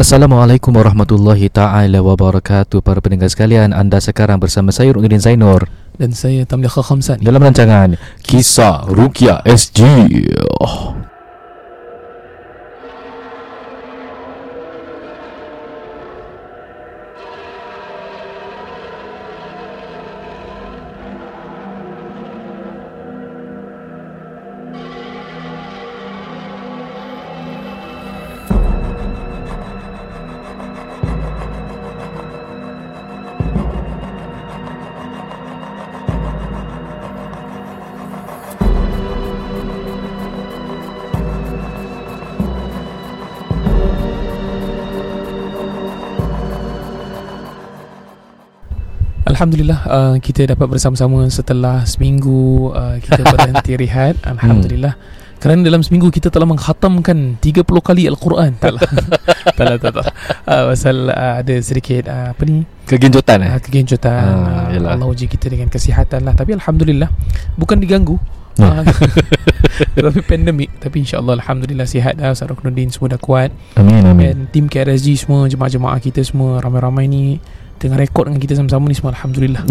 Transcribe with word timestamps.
Assalamualaikum 0.00 0.72
warahmatullahi 0.72 1.52
taala 1.52 2.00
wabarakatuh 2.00 2.80
para 2.80 3.04
pendengar 3.04 3.28
sekalian. 3.28 3.76
Anda 3.76 4.00
sekarang 4.00 4.40
bersama 4.40 4.72
saya 4.72 4.96
Ruknudin 4.96 5.20
Zainur 5.20 5.68
dan 6.00 6.16
saya 6.16 6.48
Tamliha 6.48 6.80
Khamsan 6.80 7.20
dalam 7.20 7.44
rancangan 7.44 8.00
Kisah 8.24 8.88
Rukia 8.88 9.44
SG. 9.44 9.84
Oh. 10.56 10.99
Uh, 49.90 50.16
kita 50.22 50.46
dapat 50.54 50.66
bersama-sama 50.70 51.26
setelah 51.26 51.82
seminggu 51.82 52.70
uh, 52.70 52.96
kita 53.02 53.26
berhenti 53.26 53.74
rehat. 53.82 54.14
Alhamdulillah. 54.22 54.94
Hmm. 54.94 55.18
Kerana 55.40 55.64
dalam 55.64 55.80
seminggu 55.80 56.12
kita 56.12 56.28
telah 56.28 56.44
menghatamkan 56.44 57.40
30 57.40 57.64
kali 57.64 58.04
Al-Quran. 58.04 58.60
Taklah. 58.60 58.84
Taklah 59.58 59.78
tak 59.80 59.92
tak. 59.96 60.06
Uh, 60.44 60.62
pasal 60.68 61.08
uh, 61.08 61.34
ada 61.40 61.54
sedikit 61.64 62.12
uh, 62.12 62.36
apa 62.36 62.42
ni? 62.44 62.68
Kegenjutan 62.84 63.40
eh. 63.48 63.50
Uh, 63.56 63.60
kegenjutan. 63.64 64.20
Uh, 64.20 64.84
uh, 64.84 64.92
Allah 64.92 65.08
uji 65.08 65.32
kita 65.32 65.48
dengan 65.48 65.72
kesihatan 65.72 66.28
lah. 66.28 66.36
Tapi 66.36 66.60
alhamdulillah 66.60 67.08
bukan 67.56 67.80
diganggu. 67.80 68.20
Uh, 68.60 68.84
tapi 70.10 70.20
pandemik 70.26 70.68
Tapi 70.82 71.06
insyaAllah 71.06 71.38
Alhamdulillah 71.40 71.88
sihat 71.88 72.18
dah 72.18 72.34
Ustaz 72.34 72.50
Ruknuddin 72.50 72.92
semua 72.92 73.16
dah 73.16 73.20
kuat 73.22 73.54
Amin 73.78 74.04
amin 74.04 74.26
Dan 74.26 74.38
tim 74.52 74.66
KRSG 74.68 75.16
semua 75.16 75.48
Jemaah-jemaah 75.48 75.96
kita 76.02 76.20
semua 76.20 76.60
Ramai-ramai 76.60 77.08
ni 77.08 77.40
Tengah 77.80 77.96
rekod 77.96 78.28
dengan 78.28 78.36
kita 78.44 78.52
sama-sama 78.60 78.92
ni 78.92 78.94
semua 78.94 79.16
Alhamdulillah. 79.16 79.64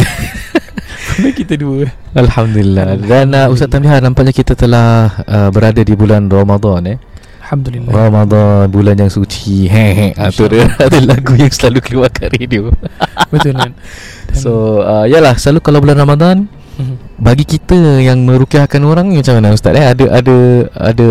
Sampai 1.13 1.29
kita 1.29 1.53
dua? 1.61 1.93
Alhamdulillah. 2.17 2.97
Dan 3.05 3.37
uh, 3.37 3.53
Ustaz 3.53 3.69
Tamliha 3.69 4.01
nampaknya 4.01 4.33
kita 4.33 4.57
telah 4.57 5.13
uh, 5.29 5.53
Berada 5.53 5.77
di 5.85 5.93
bulan 5.93 6.25
Ramadan 6.25 6.89
eh? 6.89 6.97
Alhamdulillah. 7.45 7.93
Ramadan 7.93 8.65
Bulan 8.73 8.97
yang 8.97 9.13
suci. 9.13 9.69
Hehe 9.69 10.17
Itu 10.17 10.49
ada, 10.49 10.73
ada 10.89 10.97
lagu 11.05 11.37
yang 11.37 11.53
selalu 11.53 11.85
keluar 11.85 12.09
kat 12.09 12.33
radio. 12.33 12.73
Betul 13.31 13.53
kan 13.53 13.77
So 14.41 14.81
uh, 14.81 15.05
Yalah 15.05 15.37
Selalu 15.37 15.61
kalau 15.61 15.77
bulan 15.77 16.01
Ramadan 16.01 16.49
mm-hmm. 16.49 17.21
Bagi 17.21 17.45
kita 17.45 17.77
yang 18.01 18.25
merukiahkan 18.25 18.81
orang 18.89 19.13
Macam 19.13 19.37
mana 19.37 19.53
Ustaz 19.53 19.77
eh? 19.77 19.85
Ada 19.85 20.17
Ada 20.17 20.37
Ada 20.73 21.09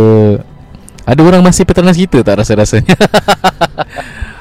Ada 1.14 1.20
orang 1.22 1.46
masih 1.46 1.62
peternas 1.62 1.94
kita 1.94 2.26
tak 2.26 2.42
rasa-rasanya 2.42 2.98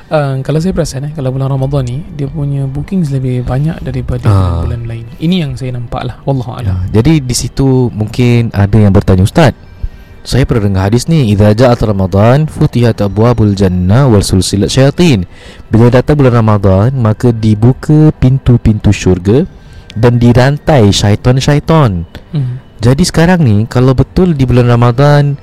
Uh, 0.07 0.39
kalau 0.39 0.63
saya 0.63 0.71
perasan 0.71 1.03
eh 1.03 1.11
kalau 1.11 1.35
bulan 1.35 1.51
Ramadan 1.51 1.83
ni 1.83 1.99
dia 2.15 2.31
punya 2.31 2.63
bookings 2.63 3.11
lebih 3.11 3.43
banyak 3.43 3.75
daripada 3.83 4.23
uh. 4.23 4.63
bulan 4.63 4.87
lain. 4.87 5.03
Ini 5.19 5.35
yang 5.43 5.51
saya 5.59 5.75
nampak 5.75 6.07
lah 6.07 6.15
wallahu 6.23 6.55
alam. 6.55 6.87
Ya, 6.87 7.03
jadi 7.03 7.19
di 7.19 7.35
situ 7.35 7.91
mungkin 7.91 8.47
ada 8.55 8.79
yang 8.79 8.95
bertanya 8.95 9.27
ustaz. 9.27 9.51
Saya 10.27 10.43
pernah 10.43 10.67
dengar 10.67 10.91
hadis 10.91 11.07
ni 11.07 11.31
idza 11.31 11.55
ja'at 11.55 11.79
ramadan 11.87 12.51
futihat 12.51 12.99
abwabul 12.99 13.55
jannah 13.55 14.07
wal 14.07 14.23
sulsilat 14.23 14.71
syayatin. 14.71 15.27
Bila 15.67 15.87
datang 15.91 16.19
bulan 16.19 16.39
Ramadan 16.39 16.95
maka 16.99 17.31
dibuka 17.31 18.11
pintu-pintu 18.15 18.91
syurga 18.91 19.47
dan 19.95 20.19
dirantai 20.19 20.91
syaitan-syaitan. 20.91 22.07
Hmm. 22.35 22.59
Jadi 22.79 23.03
sekarang 23.03 23.43
ni 23.43 23.67
kalau 23.67 23.91
betul 23.91 24.35
di 24.35 24.43
bulan 24.43 24.67
Ramadan 24.71 25.35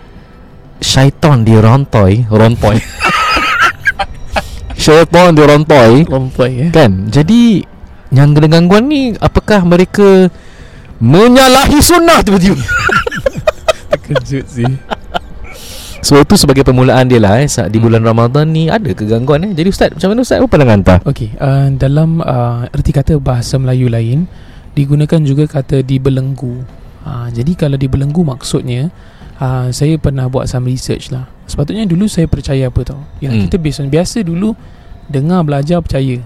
syaitan 0.84 1.44
dirantai, 1.44 2.28
rontoi. 2.28 2.76
syaitan 4.76 5.32
dia 5.34 5.46
rantai 5.48 6.04
Rantai 6.06 6.68
eh? 6.68 6.70
Kan? 6.70 7.08
Jadi 7.08 7.64
Yang 8.14 8.28
kena 8.38 8.48
gangguan 8.50 8.84
ni 8.90 9.14
Apakah 9.18 9.64
mereka 9.64 10.28
Menyalahi 11.02 11.78
sunnah 11.82 12.22
tiba-tiba? 12.22 12.56
Terkejut 13.90 14.46
sih. 14.46 14.72
So 16.04 16.20
itu 16.20 16.36
sebagai 16.36 16.62
permulaan 16.68 17.08
dia 17.08 17.16
lah 17.16 17.40
eh, 17.40 17.48
saat 17.48 17.72
Di 17.72 17.80
bulan 17.80 18.04
Ramadan 18.04 18.52
ni 18.52 18.68
Ada 18.68 18.92
kegangguan 18.92 19.48
eh? 19.48 19.52
Jadi 19.56 19.68
Ustaz 19.72 19.90
Macam 19.96 20.08
mana 20.12 20.20
Ustaz? 20.20 20.38
Apa 20.38 20.48
pandangan 20.52 20.80
tak 20.84 21.00
Okey 21.08 21.32
uh, 21.40 21.72
Dalam 21.74 22.20
uh, 22.20 22.68
Erti 22.68 22.92
kata 22.92 23.16
bahasa 23.16 23.56
Melayu 23.56 23.88
lain 23.88 24.28
Digunakan 24.74 25.22
juga 25.22 25.46
kata 25.46 25.86
Dibelenggu. 25.86 26.66
Uh, 27.06 27.28
Jadi 27.30 27.54
kalau 27.54 27.78
dibelenggu 27.78 28.26
maksudnya 28.26 28.90
uh, 29.44 29.66
Saya 29.68 30.00
pernah 30.00 30.26
buat 30.32 30.48
some 30.48 30.66
research 30.66 31.12
lah. 31.12 31.28
Sepatutnya 31.44 31.84
dulu 31.84 32.08
saya 32.08 32.24
percaya 32.24 32.72
apa 32.72 32.80
tau. 32.82 33.00
Yang 33.20 33.32
hmm. 33.36 33.42
kita 33.48 33.56
biasa 33.60 33.80
Biasa 33.92 34.18
dulu 34.24 34.56
Dengar 35.04 35.44
belajar 35.44 35.84
percaya. 35.84 36.16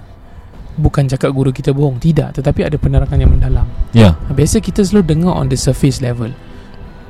Bukan 0.79 1.11
cakap 1.11 1.35
guru 1.35 1.51
kita 1.51 1.75
bohong. 1.75 1.99
Tidak. 1.99 2.39
Tetapi 2.39 2.61
ada 2.63 2.79
penerangan 2.79 3.19
yang 3.19 3.35
mendalam. 3.35 3.67
Ya. 3.91 4.15
Yeah. 4.15 4.31
Biasa 4.31 4.63
kita 4.63 4.87
selalu 4.87 5.19
dengar 5.19 5.35
On 5.35 5.51
the 5.51 5.59
surface 5.59 5.99
level. 5.99 6.31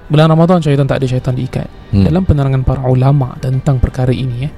Bulan 0.09 0.33
Ramadan 0.33 0.65
syaitan 0.65 0.89
tak 0.89 1.05
ada 1.05 1.07
syaitan 1.13 1.37
diikat. 1.37 1.69
Hmm. 1.93 2.09
Dalam 2.09 2.25
penerangan 2.25 2.65
para 2.65 2.85
ulama 2.89 3.37
Tentang 3.41 3.77
perkara 3.81 4.13
ini 4.13 4.49
eh, 4.49 4.53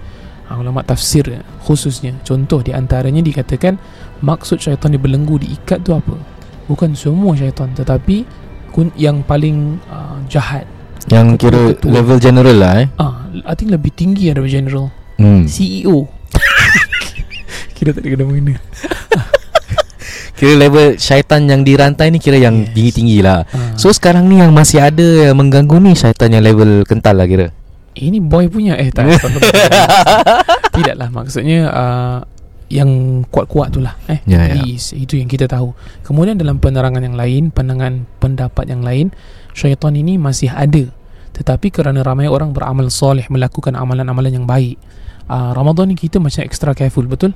Ulama 0.55 0.87
tafsir 0.87 1.27
khususnya. 1.67 2.15
Contoh 2.23 2.63
di 2.63 2.71
antaranya 2.71 3.19
dikatakan 3.19 3.75
Maksud 4.23 4.63
syaitan 4.63 4.95
dibelenggu 4.95 5.43
diikat 5.43 5.83
tu 5.83 5.91
apa? 5.91 6.15
Bukan 6.71 6.95
semua 6.95 7.35
syaitan. 7.35 7.75
Tetapi 7.75 8.23
Yang 8.95 9.27
paling 9.27 9.83
uh, 9.91 10.23
jahat 10.31 10.71
Yang 11.09 11.27
kira 11.41 11.63
level 11.87 12.19
general 12.21 12.57
lah 12.61 12.73
eh. 12.85 12.89
Ah, 13.01 13.25
I 13.49 13.55
think 13.57 13.73
lebih 13.73 13.95
tinggi 13.97 14.29
daripada 14.29 14.53
general. 14.53 14.93
Hmm. 15.21 15.45
CEO 15.45 16.09
Kira 17.77 17.93
tak 17.93 18.05
ada 18.05 18.09
kena 18.13 18.25
mengena. 18.25 18.57
Kira 20.41 20.57
level 20.57 20.97
syaitan 20.97 21.45
yang 21.45 21.61
dirantai 21.65 22.09
ni 22.09 22.21
Kira 22.21 22.41
yang 22.41 22.65
yes. 22.65 22.73
tinggi-tinggi 22.73 23.19
lah. 23.21 23.45
Uh. 23.53 23.77
So 23.77 23.93
sekarang 23.93 24.29
ni 24.29 24.41
yang 24.41 24.57
masih 24.57 24.81
ada 24.81 25.29
Yang 25.29 25.37
mengganggu 25.37 25.77
ni 25.81 25.93
Syaitan 25.93 26.33
yang 26.33 26.45
level 26.45 26.85
kental 26.85 27.17
lah 27.17 27.29
kira. 27.29 27.53
Ini 27.97 28.23
boy 28.23 28.49
punya. 28.49 28.79
Eh 28.81 28.89
tak 28.89 29.09
Tidaklah 30.77 31.09
maksudnya 31.13 31.69
uh, 31.69 32.19
Yang 32.71 32.91
kuat-kuat 33.35 33.75
tu 33.75 33.83
lah 33.83 33.99
eh, 34.07 34.23
ya, 34.31 34.55
ya. 34.55 34.63
Itu 34.95 35.19
yang 35.19 35.27
kita 35.27 35.51
tahu 35.51 35.75
Kemudian 36.07 36.39
dalam 36.39 36.63
penerangan 36.63 37.03
yang 37.03 37.19
lain 37.19 37.51
Pandangan 37.51 38.07
pendapat 38.23 38.71
yang 38.71 38.87
lain 38.87 39.11
Syaitan 39.59 39.99
ini 39.99 40.23
masih 40.23 40.55
ada 40.55 40.87
Tetapi 41.35 41.75
kerana 41.75 42.07
ramai 42.07 42.31
orang 42.31 42.55
beramal 42.55 42.87
soleh 42.87 43.27
Melakukan 43.27 43.75
amalan-amalan 43.75 44.39
yang 44.39 44.47
baik 44.47 44.79
uh, 45.27 45.51
Ramadan 45.51 45.91
ni 45.91 45.99
kita 45.99 46.23
macam 46.23 46.47
extra 46.47 46.71
careful 46.75 47.11
Betul? 47.11 47.35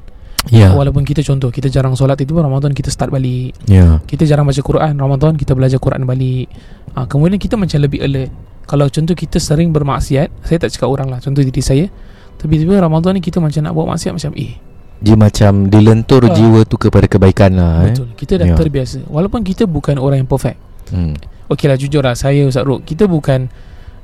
Yeah. 0.53 0.77
Walaupun 0.77 1.09
kita 1.09 1.25
contoh 1.25 1.49
Kita 1.49 1.72
jarang 1.72 1.97
solat 1.97 2.21
itu 2.21 2.37
Ramadan 2.37 2.77
kita 2.77 2.93
start 2.93 3.09
balik 3.09 3.56
yeah. 3.65 3.99
Kita 4.05 4.28
jarang 4.28 4.45
baca 4.45 4.61
Quran 4.61 4.93
Ramadan 5.01 5.41
kita 5.41 5.56
belajar 5.56 5.81
Quran 5.81 6.05
balik 6.05 6.53
ha, 6.93 7.09
Kemudian 7.09 7.41
kita 7.41 7.56
macam 7.56 7.81
lebih 7.81 8.05
alert 8.05 8.28
Kalau 8.69 8.84
contoh 8.93 9.16
kita 9.16 9.41
sering 9.41 9.72
bermaksiat 9.72 10.28
Saya 10.45 10.59
tak 10.61 10.77
cakap 10.77 10.93
orang 10.93 11.09
lah 11.09 11.19
Contoh 11.25 11.41
diri 11.41 11.65
saya 11.65 11.89
Tapi 12.37 12.61
tiba 12.61 12.77
Ramadan 12.77 13.16
ni 13.16 13.25
kita 13.25 13.41
macam 13.41 13.65
nak 13.65 13.72
buat 13.72 13.89
maksiat 13.89 14.12
Macam 14.12 14.37
eh 14.37 14.73
Dia 15.03 15.16
macam 15.19 15.69
dilentur 15.69 16.22
uh, 16.25 16.32
jiwa 16.32 16.60
tu 16.65 16.78
kepada 16.78 17.05
kebaikan 17.10 17.59
lah 17.59 17.91
Betul. 17.91 18.09
Eh. 18.09 18.16
Kita 18.16 18.32
dah 18.41 18.47
yeah. 18.49 18.59
terbiasa. 18.59 18.99
Walaupun 19.10 19.41
kita 19.43 19.66
bukan 19.66 19.99
orang 19.99 20.25
yang 20.25 20.31
perfect. 20.31 20.59
Hmm. 20.93 21.16
Okey 21.49 21.69
lah 21.69 21.77
jujur 21.77 22.00
lah 22.05 22.12
Saya 22.12 22.44
Ustaz 22.44 22.65
Ruk 22.65 22.84
Kita 22.84 23.09
bukan 23.09 23.49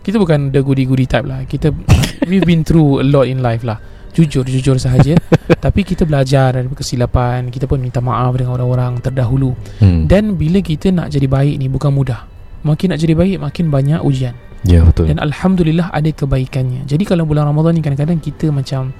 Kita 0.00 0.16
bukan 0.16 0.52
the 0.52 0.60
goody-goody 0.60 1.08
type 1.08 1.24
lah. 1.24 1.44
Kita 1.44 1.72
We've 2.30 2.44
been 2.44 2.64
through 2.64 3.00
a 3.00 3.06
lot 3.06 3.28
in 3.28 3.40
life 3.40 3.64
lah. 3.64 3.80
Jujur 4.12 4.44
Jujur 4.44 4.76
sahaja. 4.76 5.16
Tapi 5.64 5.84
kita 5.84 6.04
belajar 6.04 6.56
Dari 6.56 6.68
kesilapan. 6.72 7.48
Kita 7.48 7.64
pun 7.64 7.80
minta 7.80 8.04
maaf 8.04 8.36
Dengan 8.36 8.56
orang-orang 8.60 9.00
terdahulu. 9.00 9.56
Hmm. 9.80 10.04
Dan 10.04 10.36
bila 10.36 10.60
kita 10.60 10.92
nak 10.92 11.08
jadi 11.12 11.28
baik 11.28 11.56
ni 11.60 11.68
Bukan 11.72 11.92
mudah. 11.92 12.28
Makin 12.64 12.96
nak 12.96 13.00
jadi 13.00 13.14
baik 13.16 13.36
Makin 13.40 13.72
banyak 13.72 14.00
ujian. 14.04 14.36
Ya 14.60 14.84
betul. 14.84 15.08
Dan 15.08 15.16
Alhamdulillah 15.16 15.88
ada 15.88 16.12
kebaikannya. 16.12 16.84
Jadi 16.84 17.08
kalau 17.08 17.24
bulan 17.24 17.48
Ramadan 17.48 17.76
ni 17.76 17.80
Kadang-kadang 17.80 18.20
kita 18.20 18.52
macam 18.52 18.92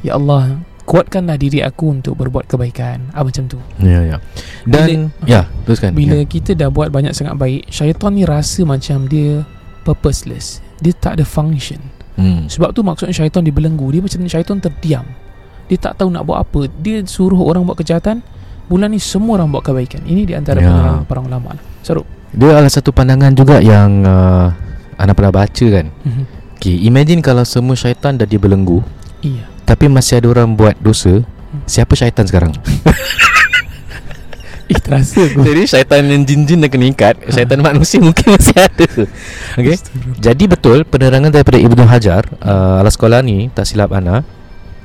Ya 0.00 0.16
Allah 0.16 0.62
Kuatkanlah 0.90 1.38
diri 1.38 1.62
aku 1.62 2.02
Untuk 2.02 2.18
berbuat 2.18 2.50
kebaikan. 2.50 3.14
Ah, 3.14 3.22
Macam 3.22 3.46
tu. 3.46 3.62
Ya 3.78 4.02
ya. 4.02 4.16
Dan 4.66 5.14
bila, 5.14 5.30
Ya 5.30 5.42
teruskan. 5.62 5.94
Bila 5.94 6.18
ya. 6.18 6.26
kita 6.26 6.58
dah 6.58 6.66
buat 6.66 6.90
banyak 6.90 7.14
sangat 7.14 7.38
baik 7.38 7.70
Syaitan 7.70 8.18
ni 8.18 8.26
rasa 8.26 8.66
macam 8.66 9.06
dia 9.06 9.46
Purposeless. 9.86 10.58
Dia 10.82 10.92
tak 10.92 11.22
ada 11.22 11.24
function. 11.24 11.78
Hmm. 12.18 12.50
Sebab 12.50 12.74
tu 12.74 12.82
maksudnya 12.82 13.14
syaitan 13.14 13.46
dibelenggu 13.46 13.86
Dia 13.94 14.02
macam 14.02 14.18
syaitan 14.26 14.58
terdiam. 14.58 15.06
Dia 15.70 15.78
tak 15.78 16.02
tahu 16.02 16.10
nak 16.10 16.26
buat 16.26 16.42
apa. 16.42 16.66
Dia 16.82 17.06
suruh 17.06 17.38
orang 17.38 17.62
buat 17.62 17.78
kejahatan 17.78 18.26
Bulan 18.66 18.90
ni 18.90 18.98
semua 18.98 19.38
orang 19.38 19.50
buat 19.50 19.62
kebaikan. 19.62 20.02
Ini 20.02 20.26
di 20.26 20.34
antara 20.34 20.58
ya. 20.58 21.02
para 21.06 21.22
ulama 21.22 21.54
lah 21.54 21.62
Sarup 21.86 22.06
Dia 22.34 22.58
adalah 22.58 22.70
satu 22.70 22.90
pandangan 22.90 23.30
juga 23.38 23.62
yang 23.62 24.02
uh, 24.02 24.50
Anda 24.98 25.14
pernah 25.14 25.30
baca 25.30 25.66
kan? 25.70 25.86
Mm-hmm. 25.86 26.24
Okay, 26.60 26.76
imagine 26.82 27.22
kalau 27.22 27.46
semua 27.46 27.78
syaitan 27.78 28.18
dah 28.18 28.26
dibelenggu 28.26 28.82
Iya 29.22 29.59
Tapi 29.70 29.86
masih 29.86 30.18
ada 30.18 30.26
orang 30.34 30.58
buat 30.58 30.74
dosa 30.82 31.22
Siapa 31.70 31.94
syaitan 31.94 32.26
sekarang? 32.26 32.50
Eh 34.70 34.78
terasa 34.78 35.26
aku 35.26 35.42
Jadi 35.42 35.62
syaitan 35.66 36.02
yang 36.06 36.22
jin-jin 36.22 36.62
dah 36.62 36.70
kena 36.70 36.90
ikat 36.94 37.18
ha. 37.26 37.30
Syaitan 37.34 37.58
manusia 37.58 37.98
mungkin 38.06 38.38
masih 38.38 38.54
ada 38.54 38.86
okay? 39.58 39.76
Jadi 40.22 40.44
betul 40.46 40.86
Penerangan 40.86 41.34
daripada 41.34 41.58
Ibnu 41.58 41.82
Hajar 41.90 42.26
uh, 42.38 42.78
Ala 42.78 42.86
sekolah 42.86 43.18
ni 43.22 43.50
Tak 43.50 43.66
silap 43.66 43.90
Ana 43.90 44.22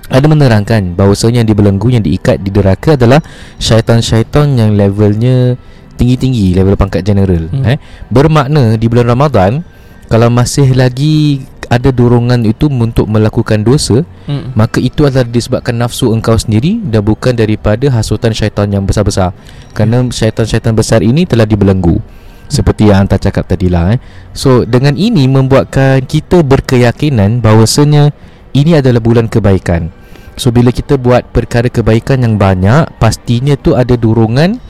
Ada 0.10 0.26
menerangkan 0.26 0.98
Bahawasanya 0.98 1.46
yang 1.46 1.50
dibelenggu 1.54 1.94
Yang 1.94 2.10
diikat 2.10 2.42
di 2.42 2.50
deraka 2.50 2.98
adalah 2.98 3.22
Syaitan-syaitan 3.62 4.58
yang 4.58 4.74
levelnya 4.74 5.54
Tinggi-tinggi 6.02 6.58
Level 6.58 6.74
pangkat 6.74 7.06
general 7.06 7.46
hmm. 7.54 7.70
eh? 7.70 7.78
Bermakna 8.10 8.82
di 8.82 8.90
bulan 8.90 9.06
Ramadan 9.14 9.62
Kalau 10.10 10.34
masih 10.34 10.74
lagi 10.74 11.46
ada 11.70 11.90
dorongan 11.90 12.46
itu 12.46 12.72
untuk 12.72 13.10
melakukan 13.10 13.62
dosa 13.62 14.06
hmm. 14.30 14.54
maka 14.58 14.78
itu 14.78 15.06
adalah 15.06 15.28
disebabkan 15.28 15.76
nafsu 15.78 16.14
engkau 16.14 16.38
sendiri 16.38 16.82
dan 16.82 17.02
bukan 17.06 17.34
daripada 17.36 17.92
hasutan 17.92 18.32
syaitan 18.32 18.70
yang 18.70 18.84
besar-besar. 18.84 19.36
Kerana 19.76 20.08
syaitan-syaitan 20.10 20.74
besar 20.74 21.02
ini 21.02 21.28
telah 21.28 21.44
dibelenggu. 21.44 22.00
Seperti 22.46 22.94
yang 22.94 23.10
anda 23.10 23.18
cakap 23.18 23.50
tadi 23.50 23.74
lah 23.74 23.98
eh. 23.98 24.00
so 24.30 24.70
dengan 24.70 24.94
ini 24.94 25.26
membuatkan 25.26 26.06
kita 26.06 26.46
berkeyakinan 26.46 27.42
bahawasanya 27.42 28.14
ini 28.54 28.78
adalah 28.78 29.02
bulan 29.02 29.26
kebaikan. 29.26 29.90
So 30.38 30.54
bila 30.54 30.70
kita 30.70 31.02
buat 31.02 31.26
perkara 31.34 31.74
kebaikan 31.74 32.22
yang 32.22 32.38
banyak 32.38 33.02
pastinya 33.02 33.58
tu 33.58 33.74
ada 33.74 33.98
dorongan 33.98 34.62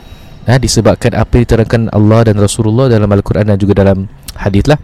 eh, 0.47 0.59
disebabkan 0.61 1.17
apa 1.19 1.35
yang 1.35 1.43
diterangkan 1.43 1.81
Allah 1.91 2.31
dan 2.31 2.39
Rasulullah 2.39 2.87
dalam 2.87 3.11
Al-Quran 3.11 3.51
dan 3.51 3.57
juga 3.59 3.83
dalam 3.83 4.07
hadis 4.39 4.65
lah 4.71 4.79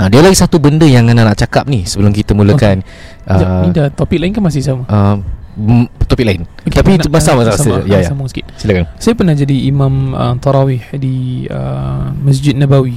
Ha, 0.00 0.08
dia 0.08 0.24
lagi 0.24 0.36
satu 0.40 0.56
benda 0.56 0.88
yang 0.88 1.04
Ana 1.12 1.28
nak 1.28 1.36
cakap 1.36 1.68
ni 1.68 1.84
sebelum 1.84 2.16
kita 2.16 2.32
mulakan. 2.32 2.80
Okay. 2.80 3.44
Uh, 3.44 3.68
ni 3.68 3.76
dah 3.76 3.92
topik 3.92 4.16
lain 4.16 4.32
kan 4.32 4.40
masih 4.40 4.64
sama? 4.64 4.88
Uh, 4.88 5.20
topik 6.08 6.24
lain. 6.24 6.48
Okay, 6.64 6.80
Tapi 6.80 6.96
itu 6.96 7.12
masa 7.12 7.36
masa 7.36 7.60
sama, 7.60 7.84
ya, 7.84 8.00
ya. 8.00 8.08
Sama 8.08 8.24
sikit. 8.24 8.48
Silakan. 8.56 8.88
Saya 8.96 9.12
pernah 9.12 9.36
jadi 9.36 9.52
imam 9.68 10.16
uh, 10.16 10.34
tarawih 10.40 10.80
di 10.96 11.44
uh, 11.52 12.08
Masjid 12.24 12.56
Nabawi. 12.56 12.96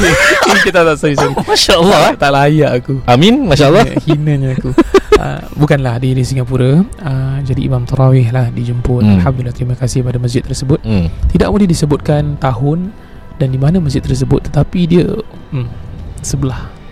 Kita 0.68 0.84
tak 0.84 1.00
sorry 1.00 1.16
sorry. 1.16 1.32
Masya-Allah. 1.32 2.12
Tak, 2.12 2.20
tak 2.20 2.30
layak 2.36 2.70
aku. 2.84 2.94
Amin, 3.08 3.48
masya-Allah. 3.48 3.84
Hinanya 4.04 4.52
aku. 4.52 4.76
Uh, 5.16 5.40
bukanlah 5.56 5.96
di, 5.96 6.12
di 6.12 6.26
Singapura 6.26 6.84
uh, 6.84 7.38
jadi 7.40 7.60
imam 7.64 7.88
tarawih 7.88 8.28
lah 8.28 8.52
dijemput. 8.52 9.00
Hmm. 9.00 9.16
Alhamdulillah 9.24 9.56
terima 9.56 9.72
kasih 9.80 10.04
pada 10.04 10.20
masjid 10.20 10.44
tersebut. 10.44 10.84
Hmm. 10.84 11.08
Tidak 11.32 11.48
boleh 11.48 11.64
disebutkan 11.64 12.36
tahun 12.36 12.92
dan 13.40 13.48
di 13.50 13.58
mana 13.58 13.82
masjid 13.82 14.02
tersebut 14.02 14.46
tetapi 14.46 14.80
dia 14.86 15.06
hmm, 15.50 15.83
sebelah. 16.24 16.84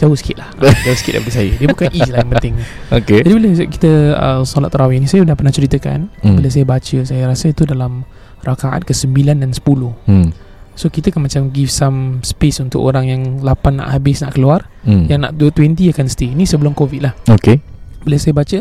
Jauh 0.00 0.16
sikit 0.16 0.40
lah. 0.40 0.48
Jauh 0.88 0.96
sikit 0.96 1.20
daripada 1.20 1.34
saya. 1.36 1.52
Dia 1.60 1.68
bukan 1.68 1.86
ease 1.92 2.08
lah 2.08 2.24
yang 2.24 2.32
penting. 2.32 2.54
Okay. 2.88 3.20
Jadi 3.20 3.32
bila 3.36 3.48
kita 3.68 3.90
uh, 4.16 4.40
Solat 4.48 4.72
tarawih 4.72 4.96
ni 4.96 5.04
Saya 5.04 5.28
dah 5.28 5.36
pernah 5.36 5.52
ceritakan 5.52 6.08
hmm. 6.24 6.40
Bila 6.40 6.48
saya 6.48 6.64
baca 6.64 6.98
Saya 7.04 7.22
rasa 7.28 7.52
itu 7.52 7.68
dalam 7.68 8.08
Rakaat 8.40 8.88
ke-9 8.88 9.36
dan 9.36 9.52
10 9.52 9.60
hmm. 9.60 10.28
So 10.72 10.88
kita 10.88 11.12
kan 11.12 11.20
macam 11.20 11.52
Give 11.52 11.68
some 11.68 12.24
space 12.24 12.64
Untuk 12.64 12.80
orang 12.80 13.12
yang 13.12 13.22
8 13.44 13.76
nak 13.76 13.92
habis 13.92 14.24
Nak 14.24 14.32
keluar 14.40 14.64
hmm. 14.88 15.12
Yang 15.12 15.20
nak 15.20 15.32
220 15.36 15.92
akan 15.92 16.06
stay. 16.08 16.32
Ini 16.32 16.48
sebelum 16.48 16.72
covid 16.72 17.04
lah. 17.04 17.12
Okay 17.28 17.60
Bila 18.00 18.16
saya 18.16 18.32
baca 18.32 18.58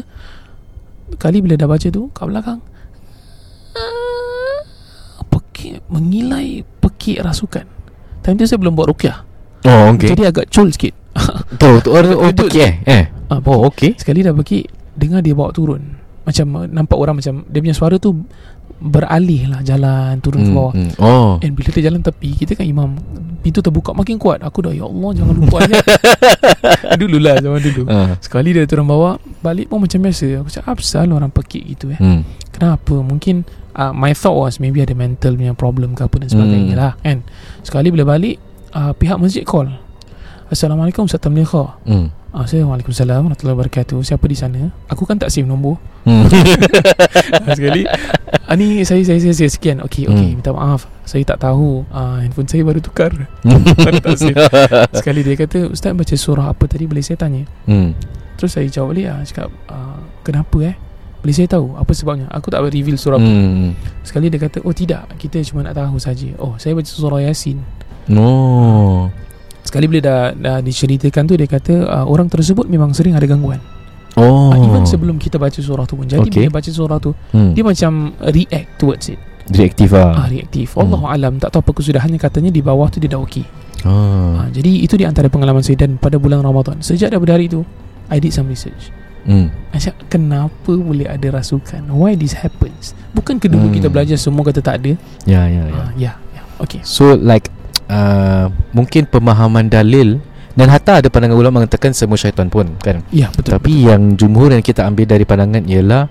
Kali 1.16 1.38
bila 1.40 1.56
dah 1.56 1.72
baca 1.72 1.88
tu 1.88 2.12
Kat 2.12 2.28
belakang 2.28 2.60
Pekik 5.32 5.88
Mengilai 5.88 6.68
Pekik 6.84 7.24
rasukan. 7.24 7.64
Time 8.20 8.36
tu 8.36 8.44
saya 8.44 8.60
belum 8.60 8.76
buat 8.76 8.92
rukyah 8.92 9.29
Oh 9.68 9.92
okay. 9.92 10.16
Jadi 10.16 10.24
agak 10.24 10.48
cool 10.54 10.72
sikit. 10.72 10.94
Tu 11.60 11.70
tu 11.84 11.90
orang 11.92 12.16
oh, 12.16 12.32
pergi 12.38 12.60
eh 12.64 12.74
eh. 12.86 13.04
Ah, 13.30 13.40
Oh 13.44 13.68
okay 13.68 13.94
Sekali 13.98 14.24
dah 14.24 14.34
pergi 14.34 14.66
Dengar 14.96 15.20
dia 15.22 15.36
bawa 15.36 15.52
turun. 15.52 16.00
Macam 16.24 16.46
uh, 16.56 16.66
nampak 16.70 16.98
orang 17.00 17.18
macam 17.20 17.44
Dia 17.50 17.60
punya 17.60 17.76
suara 17.76 17.96
tu 17.98 18.24
Beralih 18.80 19.52
lah 19.52 19.60
jalan 19.66 20.22
Turun 20.24 20.48
ke 20.48 20.52
hmm, 20.54 20.58
bawah. 20.58 20.74
hmm. 20.74 20.92
Oh. 21.02 21.32
And 21.44 21.54
bila 21.58 21.70
dia 21.74 21.92
jalan 21.92 22.00
tepi 22.06 22.40
Kita 22.40 22.56
kan 22.56 22.64
imam 22.64 22.96
Pintu 23.40 23.64
terbuka 23.64 23.96
makin 23.96 24.20
kuat. 24.20 24.44
Aku 24.44 24.60
dah 24.68 24.76
Ya 24.76 24.84
Allah 24.84 25.16
jangan 25.16 25.32
lupa 25.32 25.64
aja. 25.64 25.80
Dulu 27.00 27.24
lah 27.24 27.40
zaman 27.40 27.64
dulu. 27.64 27.88
Uh. 27.88 28.12
Sekali 28.20 28.52
dia 28.52 28.68
turun 28.68 28.84
bawah 28.84 29.16
Balik 29.40 29.72
pun 29.72 29.80
macam 29.80 29.96
biasa. 30.04 30.44
Aku 30.44 30.52
cakap 30.52 30.76
Apa 30.84 31.08
orang 31.08 31.32
pekik 31.32 31.64
gitu 31.72 31.88
eh. 31.96 32.00
Hmm. 32.04 32.28
Kenapa? 32.52 33.00
Mungkin 33.00 33.48
uh, 33.80 33.96
My 33.96 34.12
thought 34.12 34.36
was 34.36 34.60
Maybe 34.60 34.84
ada 34.84 34.92
mental 34.92 35.40
punya 35.40 35.56
problem 35.56 35.96
ke 35.96 36.04
apa 36.04 36.20
dan 36.20 36.28
sebagainya 36.28 36.76
hmm. 36.76 36.84
lah 36.84 36.94
Kan? 37.00 37.24
Sekali 37.64 37.96
bila 37.96 38.04
balik 38.04 38.49
uh, 38.74 38.92
pihak 38.94 39.18
masjid 39.18 39.46
call 39.46 39.70
Assalamualaikum 40.50 41.06
Ustaz 41.06 41.22
Tamliha 41.22 41.78
hmm. 41.86 42.10
saya 42.50 42.66
Waalaikumsalam 42.66 43.22
Warahmatullahi 43.22 43.54
Wabarakatuh 43.54 44.02
Siapa 44.02 44.26
di 44.26 44.34
sana 44.34 44.74
Aku 44.90 45.06
kan 45.06 45.22
tak 45.22 45.30
save 45.30 45.46
nombor 45.46 45.78
hmm. 46.10 46.26
Sekali 47.58 47.86
uh, 47.86 48.56
Ni 48.58 48.82
saya 48.82 49.06
saya 49.06 49.22
saya, 49.22 49.38
saya 49.38 49.50
sekian 49.54 49.78
Okey 49.86 50.10
okey 50.10 50.34
hmm. 50.34 50.42
Minta 50.42 50.50
maaf 50.50 50.90
Saya 51.06 51.22
tak 51.22 51.46
tahu 51.46 51.86
uh, 51.94 52.18
Handphone 52.18 52.50
saya 52.50 52.66
baru 52.66 52.82
tukar 52.82 53.14
Baru 53.46 53.98
tak 54.10 54.18
save 54.18 54.42
Sekali 54.98 55.22
dia 55.22 55.38
kata 55.38 55.70
Ustaz 55.70 55.94
baca 55.94 56.16
surah 56.18 56.50
apa 56.50 56.66
tadi 56.66 56.90
Boleh 56.90 57.06
saya 57.06 57.22
tanya 57.22 57.46
hmm. 57.70 57.94
Terus 58.42 58.50
saya 58.50 58.66
jawab 58.74 58.98
balik 58.98 59.06
lah 59.06 59.22
Cakap 59.30 59.50
uh, 59.70 60.02
Kenapa 60.26 60.58
eh 60.66 60.78
boleh 61.20 61.36
saya 61.36 61.52
tahu 61.52 61.76
apa 61.76 61.92
sebabnya? 61.92 62.32
Aku 62.32 62.48
tak 62.48 62.64
reveal 62.64 62.96
surah 62.96 63.20
apa. 63.20 63.28
Hmm. 63.28 63.76
Sekali 64.08 64.32
dia 64.32 64.40
kata, 64.40 64.64
"Oh 64.64 64.72
tidak, 64.72 65.04
kita 65.20 65.44
cuma 65.44 65.68
nak 65.68 65.76
tahu 65.76 66.00
saja." 66.00 66.32
Oh, 66.40 66.56
saya 66.56 66.72
baca 66.72 66.88
surah 66.88 67.20
Yasin. 67.20 67.60
No. 68.10 69.08
Sekali 69.62 69.86
bila 69.86 70.02
dah, 70.02 70.22
dah 70.34 70.58
diceritakan 70.66 71.30
tu 71.30 71.38
dia 71.38 71.46
kata 71.46 71.86
uh, 71.86 72.06
orang 72.10 72.26
tersebut 72.26 72.66
memang 72.66 72.90
sering 72.98 73.14
ada 73.14 73.30
gangguan. 73.30 73.62
Oh. 74.18 74.50
Uh, 74.50 74.58
even 74.66 74.84
sebelum 74.90 75.22
kita 75.22 75.38
baca 75.38 75.62
surah 75.62 75.86
tu 75.86 75.94
pun. 75.94 76.10
Jadi 76.10 76.26
okay. 76.26 76.50
bila 76.50 76.58
baca 76.58 76.70
surah 76.74 76.98
tu 76.98 77.14
hmm. 77.14 77.54
dia 77.54 77.62
macam 77.62 78.18
react 78.34 78.70
towards 78.82 79.14
it. 79.14 79.20
Reaktif 79.54 79.94
ah. 79.94 80.26
Ah 80.26 80.28
reaktif. 80.30 80.74
Hmm. 80.74 80.90
Allahu 80.90 81.06
alam 81.06 81.38
tak 81.38 81.54
tahu 81.54 81.62
apa 81.62 81.72
kesudahannya 81.78 82.18
katanya 82.18 82.50
di 82.50 82.66
bawah 82.66 82.90
tu 82.90 82.98
dia 82.98 83.14
dah 83.14 83.22
okey. 83.22 83.46
Ah. 83.86 83.90
Uh, 83.90 84.42
jadi 84.50 84.72
itu 84.82 84.98
di 84.98 85.06
antara 85.06 85.30
pengalaman 85.30 85.62
saya 85.62 85.86
dan 85.86 86.02
pada 86.02 86.18
bulan 86.18 86.42
Ramadan. 86.42 86.82
Sejak 86.82 87.14
daripada 87.14 87.38
hari 87.38 87.46
itu 87.46 87.62
I 88.10 88.18
did 88.18 88.34
some 88.34 88.50
research. 88.50 88.90
Hmm. 89.30 89.54
Macam 89.70 89.94
kenapa 90.10 90.74
boleh 90.74 91.06
ada 91.06 91.30
rasukan? 91.30 91.86
Why 91.94 92.18
this 92.18 92.34
happens? 92.34 92.98
Bukan 93.14 93.38
ke 93.38 93.46
dulu 93.46 93.70
hmm. 93.70 93.78
kita 93.78 93.88
belajar 93.94 94.18
semua 94.18 94.42
kata 94.50 94.66
tak 94.66 94.82
ada? 94.82 94.98
Ya 95.30 95.46
ya 95.46 95.62
ya. 95.70 95.78
Uh, 95.78 95.90
ya. 95.94 96.12
ya. 96.34 96.42
Okay. 96.58 96.82
So 96.82 97.14
like 97.14 97.54
uh, 97.90 98.48
mungkin 98.72 99.10
pemahaman 99.10 99.68
dalil 99.68 100.22
dan 100.54 100.68
hatta 100.70 101.00
ada 101.00 101.08
pandangan 101.08 101.38
ulama 101.40 101.64
mengatakan 101.64 101.92
semua 101.96 102.20
syaitan 102.20 102.48
pun 102.48 102.68
kan. 102.80 103.02
Ya 103.10 103.34
betul. 103.34 103.58
Tapi 103.58 103.74
betul. 103.74 103.88
yang 103.90 104.02
jumhur 104.16 104.50
yang 104.54 104.64
kita 104.64 104.86
ambil 104.86 105.06
dari 105.08 105.26
pandangan 105.26 105.64
ialah 105.66 106.04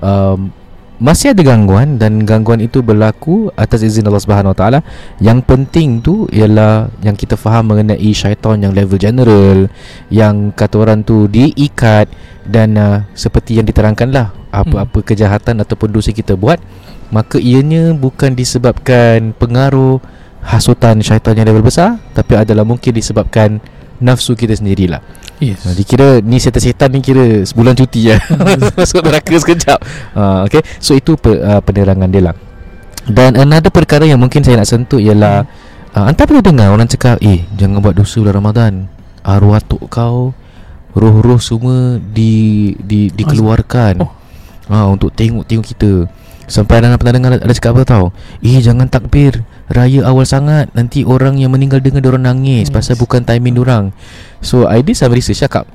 um, 0.00 0.50
masih 0.98 1.30
ada 1.30 1.46
gangguan 1.46 1.94
dan 1.94 2.26
gangguan 2.26 2.58
itu 2.58 2.82
berlaku 2.82 3.54
atas 3.54 3.86
izin 3.86 4.06
Allah 4.10 4.22
Subhanahu 4.22 4.50
Wa 4.54 4.58
Taala. 4.58 4.80
Yang 5.22 5.38
penting 5.46 5.88
tu 6.02 6.26
ialah 6.30 6.90
yang 7.02 7.14
kita 7.14 7.38
faham 7.38 7.70
mengenai 7.70 8.10
syaitan 8.14 8.58
yang 8.58 8.74
level 8.74 8.98
general 8.98 9.70
yang 10.10 10.50
kata 10.54 10.74
orang 10.78 11.06
tu 11.06 11.30
diikat 11.30 12.10
dan 12.46 12.74
uh, 12.78 13.06
seperti 13.14 13.58
yang 13.58 13.66
diterangkanlah 13.66 14.34
apa-apa 14.48 15.04
hmm. 15.04 15.06
kejahatan 15.06 15.60
ataupun 15.60 15.92
dosa 15.92 16.10
kita 16.10 16.32
buat 16.32 16.56
maka 17.08 17.40
ianya 17.40 17.96
bukan 17.96 18.36
disebabkan 18.36 19.32
pengaruh 19.36 20.00
hasutan 20.42 21.00
syaitan 21.02 21.34
yang 21.34 21.48
level 21.50 21.66
besar 21.66 21.98
tapi 22.14 22.38
adalah 22.38 22.62
mungkin 22.62 22.94
disebabkan 22.94 23.58
nafsu 23.98 24.38
kita 24.38 24.54
sendirilah. 24.54 25.02
Yes. 25.38 25.62
Ha, 25.62 25.74
dikira 25.74 26.18
ni 26.18 26.42
setan-setan 26.42 26.90
ni 26.90 26.98
kira 26.98 27.46
sebulan 27.46 27.78
cuti 27.78 28.10
ya. 28.10 28.18
Masuk 28.78 29.06
neraka 29.06 29.34
sekejap. 29.38 29.78
Ha, 30.18 30.46
okay. 30.46 30.62
So 30.82 30.98
itu 30.98 31.14
pe, 31.14 31.38
uh, 31.38 31.62
penerangan 31.62 32.10
dia 32.10 32.22
lah. 32.30 32.34
Dan 33.08 33.40
ada 33.40 33.72
perkara 33.72 34.04
yang 34.04 34.20
mungkin 34.20 34.44
saya 34.44 34.60
nak 34.60 34.68
sentuh 34.68 35.00
ialah 35.00 35.48
hmm. 35.48 35.96
uh, 35.96 36.04
Anda 36.12 36.22
pernah 36.28 36.44
dengar 36.44 36.68
orang 36.68 36.92
cakap 36.92 37.16
Eh 37.24 37.48
jangan 37.56 37.80
buat 37.80 37.96
dosa 37.96 38.20
bulan 38.20 38.36
Ramadan 38.36 38.72
Arwah 39.24 39.64
tok 39.64 39.88
kau 39.88 40.36
Roh-roh 40.92 41.40
semua 41.40 41.96
di, 41.96 42.76
di, 42.76 43.08
Dikeluarkan 43.08 44.04
oh. 44.04 44.12
ha, 44.68 44.84
Untuk 44.92 45.16
tengok-tengok 45.16 45.64
kita 45.64 45.92
Sampai 46.44 46.84
ada 46.84 47.00
pernah 47.00 47.16
dengar 47.16 47.30
ada 47.40 47.54
cakap 47.56 47.80
apa 47.80 47.82
tau 47.88 48.04
Eh 48.44 48.60
jangan 48.60 48.84
takbir 48.92 49.40
Raya 49.68 50.08
awal 50.08 50.24
sangat 50.24 50.72
Nanti 50.72 51.04
orang 51.04 51.36
yang 51.36 51.52
meninggal 51.52 51.84
dengar 51.84 52.00
Diorang 52.00 52.24
nangis 52.24 52.68
yes. 52.68 52.72
Pasal 52.72 52.96
bukan 52.96 53.24
timing 53.24 53.52
diorang 53.52 53.92
So 54.40 54.64
I 54.64 54.80
did 54.80 54.96
some 54.96 55.12
research 55.12 55.44
cakap 55.44 55.68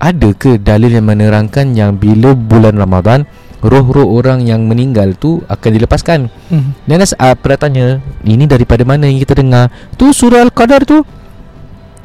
Ada 0.00 0.32
ke 0.32 0.56
dalil 0.56 0.96
yang 0.96 1.04
menerangkan 1.04 1.76
Yang 1.76 2.00
bila 2.00 2.32
bulan 2.32 2.80
Ramadan 2.80 3.28
Roh-roh 3.60 4.08
orang 4.08 4.40
yang 4.44 4.64
meninggal 4.64 5.12
tu 5.20 5.44
Akan 5.52 5.76
dilepaskan? 5.76 6.32
Hmm. 6.48 6.72
Dan 6.88 7.04
uh, 7.04 7.36
pernah 7.36 7.58
tanya 7.60 7.86
Ini 8.24 8.48
daripada 8.48 8.88
mana 8.88 9.04
yang 9.04 9.20
kita 9.20 9.36
dengar? 9.36 9.68
Tu 10.00 10.08
surah 10.12 10.40
Al-Qadar 10.44 10.88
tu. 10.88 11.04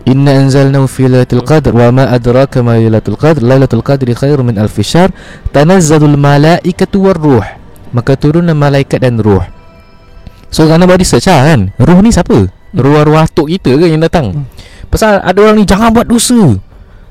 Inna 0.02 0.34
anzalnahu 0.34 0.90
fi 0.90 1.06
lailatul 1.06 1.46
qadr 1.46 1.78
wa 1.78 1.94
ma 1.94 2.10
adraka 2.10 2.66
ma 2.66 2.74
lailatul 2.74 3.14
qadr. 3.14 3.46
Lailatul 3.46 3.86
qadri 3.86 4.18
khairu 4.18 4.42
min 4.42 4.58
alf 4.58 4.74
syahr. 4.82 5.14
Tanazzalul 5.54 6.18
malaikatu 6.18 7.06
war 7.06 7.22
ruh. 7.22 7.46
Maka 7.94 8.18
turunlah 8.18 8.58
malaikat 8.58 8.98
dan 8.98 9.22
ruh 9.22 9.61
So 10.52 10.68
kerana 10.68 10.84
buat 10.84 11.00
research 11.00 11.32
lah 11.32 11.48
kan 11.48 11.72
Ruh 11.80 12.00
ni 12.04 12.12
siapa? 12.12 12.36
Hmm. 12.36 12.76
Ruh-ruh 12.76 13.24
atuk 13.24 13.48
kita 13.48 13.80
ke 13.80 13.88
yang 13.88 14.04
datang 14.04 14.36
hmm. 14.36 14.46
Pasal 14.92 15.24
ada 15.24 15.40
orang 15.40 15.56
ni 15.56 15.64
Jangan 15.64 15.96
buat 15.96 16.06
dosa 16.06 16.60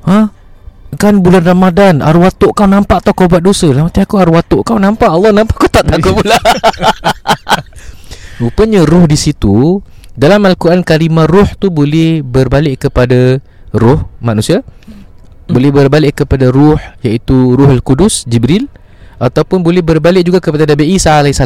Ha? 0.00 0.32
Kan 1.00 1.24
bulan 1.24 1.44
Ramadan 1.44 2.04
Arwah 2.04 2.32
tok 2.32 2.52
kau 2.52 2.68
nampak 2.68 3.00
tau 3.00 3.16
kau 3.16 3.28
buat 3.32 3.40
dosa 3.40 3.72
Dalam 3.72 3.88
hati 3.88 4.04
aku 4.04 4.20
arwah 4.20 4.44
tok 4.44 4.64
kau 4.68 4.76
nampak 4.76 5.08
Allah 5.08 5.32
nampak 5.32 5.56
kau 5.56 5.72
tak 5.72 5.88
takut 5.88 6.20
pula 6.20 6.36
Rupanya 8.40 8.84
ruh 8.84 9.08
di 9.08 9.16
situ 9.16 9.80
Dalam 10.12 10.44
Al-Quran 10.44 10.84
kalimah 10.84 11.24
ruh 11.28 11.48
tu 11.56 11.72
boleh 11.72 12.20
berbalik 12.20 12.88
kepada 12.88 13.40
ruh 13.72 14.04
manusia 14.20 14.60
hmm. 14.60 15.52
Boleh 15.52 15.72
berbalik 15.72 16.24
kepada 16.24 16.52
ruh 16.52 16.80
Iaitu 17.00 17.56
ruh 17.56 17.72
Al-Qudus 17.72 18.28
Jibril 18.28 18.68
Ataupun 19.20 19.60
boleh 19.64 19.84
berbalik 19.84 20.24
juga 20.28 20.40
kepada 20.40 20.64
Nabi 20.64 20.96
Isa 20.96 21.20
AS 21.20 21.40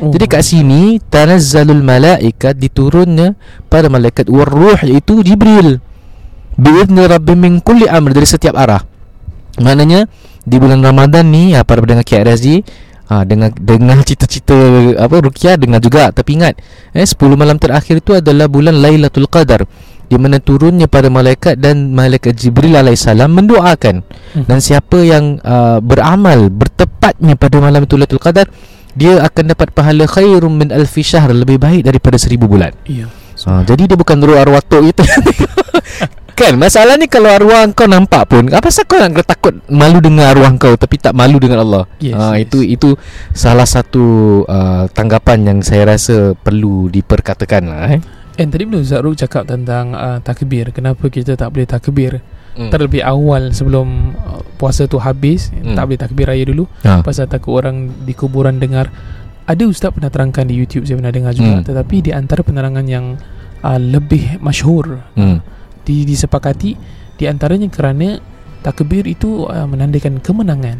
oh. 0.00 0.10
Jadi 0.12 0.24
kat 0.26 0.42
sini 0.42 0.98
Tanazzalul 0.98 1.84
malaikat 1.84 2.56
diturunnya 2.56 3.36
Pada 3.68 3.92
malaikat 3.92 4.26
Warruh 4.26 4.80
iaitu 4.84 5.20
Jibril 5.20 5.80
biizni 6.60 7.04
rabbi 7.08 7.32
min 7.32 7.64
kulli 7.64 7.88
amr 7.88 8.12
dari 8.12 8.28
setiap 8.28 8.52
arah. 8.52 8.84
Maknanya 9.56 10.04
di 10.44 10.56
bulan 10.60 10.84
Ramadan 10.84 11.32
ni 11.32 11.56
ya, 11.56 11.64
para 11.64 11.80
pendengar 11.80 12.04
KRSG 12.04 12.60
ha, 13.08 13.24
dengan 13.24 13.48
dengan 13.56 13.96
cita-cita 14.08 14.56
apa 15.00 15.14
ruqyah 15.20 15.56
dengan 15.56 15.80
juga 15.80 16.12
tapi 16.12 16.36
ingat 16.40 16.60
eh 16.92 17.04
10 17.04 17.16
malam 17.34 17.56
terakhir 17.56 18.00
itu 18.00 18.16
adalah 18.16 18.46
bulan 18.46 18.78
Lailatul 18.78 19.26
Qadar 19.26 19.66
di 20.10 20.18
mana 20.18 20.42
turunnya 20.42 20.90
pada 20.90 21.06
malaikat 21.06 21.54
dan 21.62 21.94
malaikat 21.94 22.34
Jibril 22.34 22.74
alaihissalam 22.74 23.30
mendoakan 23.30 24.02
hmm. 24.02 24.46
dan 24.50 24.58
siapa 24.58 25.06
yang 25.06 25.38
uh, 25.38 25.78
beramal 25.78 26.50
bertepatnya 26.50 27.38
pada 27.38 27.62
malam 27.62 27.86
itu 27.86 27.94
Lailatul 27.94 28.22
Qadar 28.22 28.50
dia 28.94 29.22
akan 29.22 29.54
dapat 29.54 29.70
pahala 29.70 30.04
khairum 30.06 30.54
min 30.54 30.68
alfi 30.74 31.02
syahr 31.04 31.30
lebih 31.30 31.60
baik 31.60 31.86
daripada 31.86 32.18
seribu 32.18 32.50
bulan. 32.50 32.74
Iya. 32.86 33.06
Ha, 33.40 33.64
jadi 33.64 33.88
dia 33.88 33.96
bukan 33.96 34.20
ruh 34.20 34.36
arwah 34.36 34.60
tok 34.60 34.84
itu. 34.84 35.04
Kan 36.40 36.56
masalah 36.56 36.96
ni 36.96 37.04
kalau 37.04 37.28
arwah 37.28 37.68
kau 37.76 37.84
nampak 37.84 38.32
pun 38.32 38.48
Apa 38.48 38.72
pasal 38.72 38.88
kau 38.88 38.96
nak 38.96 39.28
takut 39.28 39.60
malu 39.68 40.00
dengan 40.00 40.32
arwah 40.32 40.48
kau 40.56 40.72
Tapi 40.72 40.96
tak 40.96 41.12
malu 41.12 41.36
dengan 41.36 41.60
Allah 41.60 41.84
yes, 42.00 42.16
uh, 42.16 42.32
yes. 42.32 42.48
Itu 42.48 42.64
itu 42.64 42.88
salah 43.36 43.68
satu 43.68 44.04
uh, 44.48 44.88
tanggapan 44.88 45.44
yang 45.44 45.58
saya 45.60 45.84
rasa 45.84 46.32
perlu 46.32 46.88
diperkatakan 46.88 47.68
lah 47.68 47.92
eh. 47.92 48.00
And 48.40 48.48
tadi 48.48 48.64
bila 48.64 48.80
Ustaz 48.80 49.04
Ruk 49.04 49.20
cakap 49.20 49.52
tentang 49.52 49.92
uh, 49.92 50.16
takbir 50.24 50.72
Kenapa 50.72 51.12
kita 51.12 51.36
tak 51.36 51.52
boleh 51.52 51.68
takbir 51.68 52.24
hmm. 52.56 52.70
Terlebih 52.70 53.02
awal 53.04 53.50
sebelum 53.52 54.14
uh, 54.16 54.42
puasa 54.56 54.88
tu 54.88 54.96
habis 54.98 55.50
hmm. 55.50 55.74
Tak 55.76 55.84
boleh 55.86 56.00
takbir 56.00 56.26
raya 56.30 56.44
dulu 56.46 56.64
ha. 56.86 57.02
Pasal 57.04 57.26
takut 57.30 57.58
orang 57.58 57.90
di 58.06 58.16
kuburan 58.16 58.58
dengar 58.58 58.88
Ada 59.46 59.66
Ustaz 59.66 59.90
pernah 59.90 60.08
terangkan 60.08 60.46
di 60.46 60.54
YouTube 60.56 60.86
Saya 60.86 60.98
pernah 60.98 61.14
dengar 61.14 61.32
juga 61.34 61.60
hmm. 61.60 61.66
Tetapi 61.66 61.96
di 62.06 62.10
antara 62.14 62.40
penerangan 62.40 62.86
yang 62.86 63.18
uh, 63.62 63.78
lebih 63.80 64.38
masyhur 64.42 65.04
hmm 65.14 65.60
di, 65.84 66.04
disepakati 66.06 66.70
di 67.18 67.24
antaranya 67.28 67.68
kerana 67.68 68.20
takbir 68.62 69.04
itu 69.08 69.48
uh, 69.48 69.66
menandakan 69.66 70.20
kemenangan. 70.22 70.78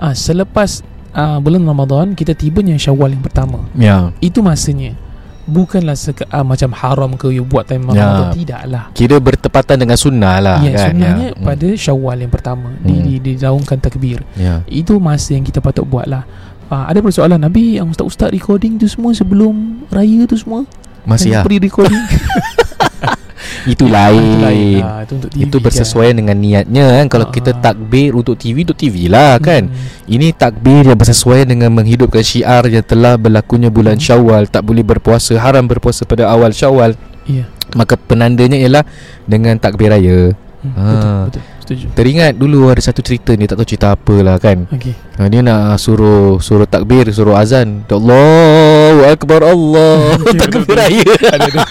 Uh, 0.00 0.14
selepas 0.16 0.82
uh, 1.14 1.38
bulan 1.38 1.62
Ramadan 1.62 2.16
kita 2.16 2.34
tibanya 2.34 2.74
Syawal 2.80 3.14
yang 3.14 3.22
pertama. 3.22 3.68
Ya. 3.76 4.10
Itu 4.18 4.42
masanya. 4.42 4.96
Bukanlah 5.42 5.98
seka, 5.98 6.22
uh, 6.30 6.46
macam 6.46 6.70
haram 6.70 7.10
ke 7.18 7.34
you 7.34 7.42
buat 7.42 7.66
time 7.66 7.90
ya. 7.90 8.06
Ramadan 8.06 8.28
tidaklah. 8.30 8.84
Kira 8.94 9.16
bertepatan 9.18 9.76
dengan 9.82 9.98
sunnah 9.98 10.38
lah 10.38 10.58
ya, 10.62 10.70
kan. 10.70 10.94
Sunnahnya 10.94 11.28
ya. 11.34 11.42
pada 11.42 11.66
Syawal 11.74 12.16
yang 12.22 12.32
pertama 12.32 12.70
hmm. 12.70 12.86
di, 12.86 12.94
di 13.02 13.14
didaungkan 13.34 13.78
takbir. 13.82 14.22
Ya. 14.38 14.62
Itu 14.70 15.02
masa 15.02 15.34
yang 15.34 15.42
kita 15.42 15.58
patut 15.58 15.82
buatlah. 15.82 16.22
Uh, 16.70 16.84
ada 16.88 17.02
persoalan 17.02 17.42
Nabi 17.42 17.76
yang 17.76 17.90
ustaz-ustaz 17.90 18.30
recording 18.30 18.78
tu 18.78 18.86
semua 18.86 19.10
sebelum 19.12 19.84
raya 19.90 20.24
tu 20.30 20.38
semua. 20.38 20.62
Masih 21.02 21.34
ya. 21.34 21.42
Pre-recording. 21.42 21.98
itu 23.68 23.84
lain. 23.86 24.22
Itu, 24.22 24.38
lain. 24.42 24.82
Ha, 24.82 24.90
itu 25.04 25.12
untuk 25.18 25.30
TV. 25.30 25.40
Itu 25.46 25.56
bersesuaian 25.62 26.14
kan. 26.14 26.20
dengan 26.24 26.36
niatnya 26.38 26.84
kan. 27.00 27.06
Kalau 27.10 27.26
ha. 27.28 27.32
kita 27.32 27.52
takbir 27.58 28.10
untuk 28.12 28.34
TV 28.36 28.66
untuk 28.66 28.78
TV 28.78 29.08
lah 29.08 29.38
kan. 29.38 29.68
Hmm. 29.70 30.10
Ini 30.10 30.34
takbir 30.34 30.86
yang 30.88 30.98
bersesuaian 30.98 31.46
dengan 31.46 31.70
menghidupkan 31.72 32.24
syiar 32.24 32.66
yang 32.68 32.84
telah 32.84 33.14
berlakunya 33.16 33.68
bulan 33.72 33.96
hmm. 33.96 34.04
Syawal, 34.04 34.42
tak 34.50 34.62
boleh 34.66 34.82
berpuasa, 34.82 35.38
haram 35.38 35.64
berpuasa 35.64 36.04
pada 36.04 36.28
awal 36.28 36.50
Syawal. 36.50 36.98
Ya. 37.28 37.46
Maka 37.72 37.96
penandanya 37.96 38.58
ialah 38.58 38.84
dengan 39.24 39.56
takbir 39.56 39.94
raya. 39.94 40.34
Hmm. 40.62 40.74
Ha. 40.74 40.84
Betul, 40.86 41.12
betul 41.30 41.42
setuju. 41.72 41.86
Teringat 41.96 42.32
dulu 42.36 42.68
ada 42.68 42.78
satu 42.84 43.00
cerita 43.00 43.32
ni 43.32 43.48
tak 43.48 43.56
tahu 43.56 43.66
cerita 43.66 43.96
apa 43.96 44.14
lah 44.20 44.36
kan. 44.36 44.68
Okey. 44.68 44.92
Ha, 45.16 45.28
dia 45.32 45.40
nak 45.40 45.80
suruh 45.80 46.38
suruh 46.38 46.68
takbir, 46.68 47.08
suruh 47.10 47.34
azan. 47.34 47.82
Allahu 47.88 49.08
akbar 49.08 49.40
Allah. 49.42 50.16
takbir 50.44 50.76
raya. 50.76 51.04
Ada 51.32 51.48
ada. 51.48 51.62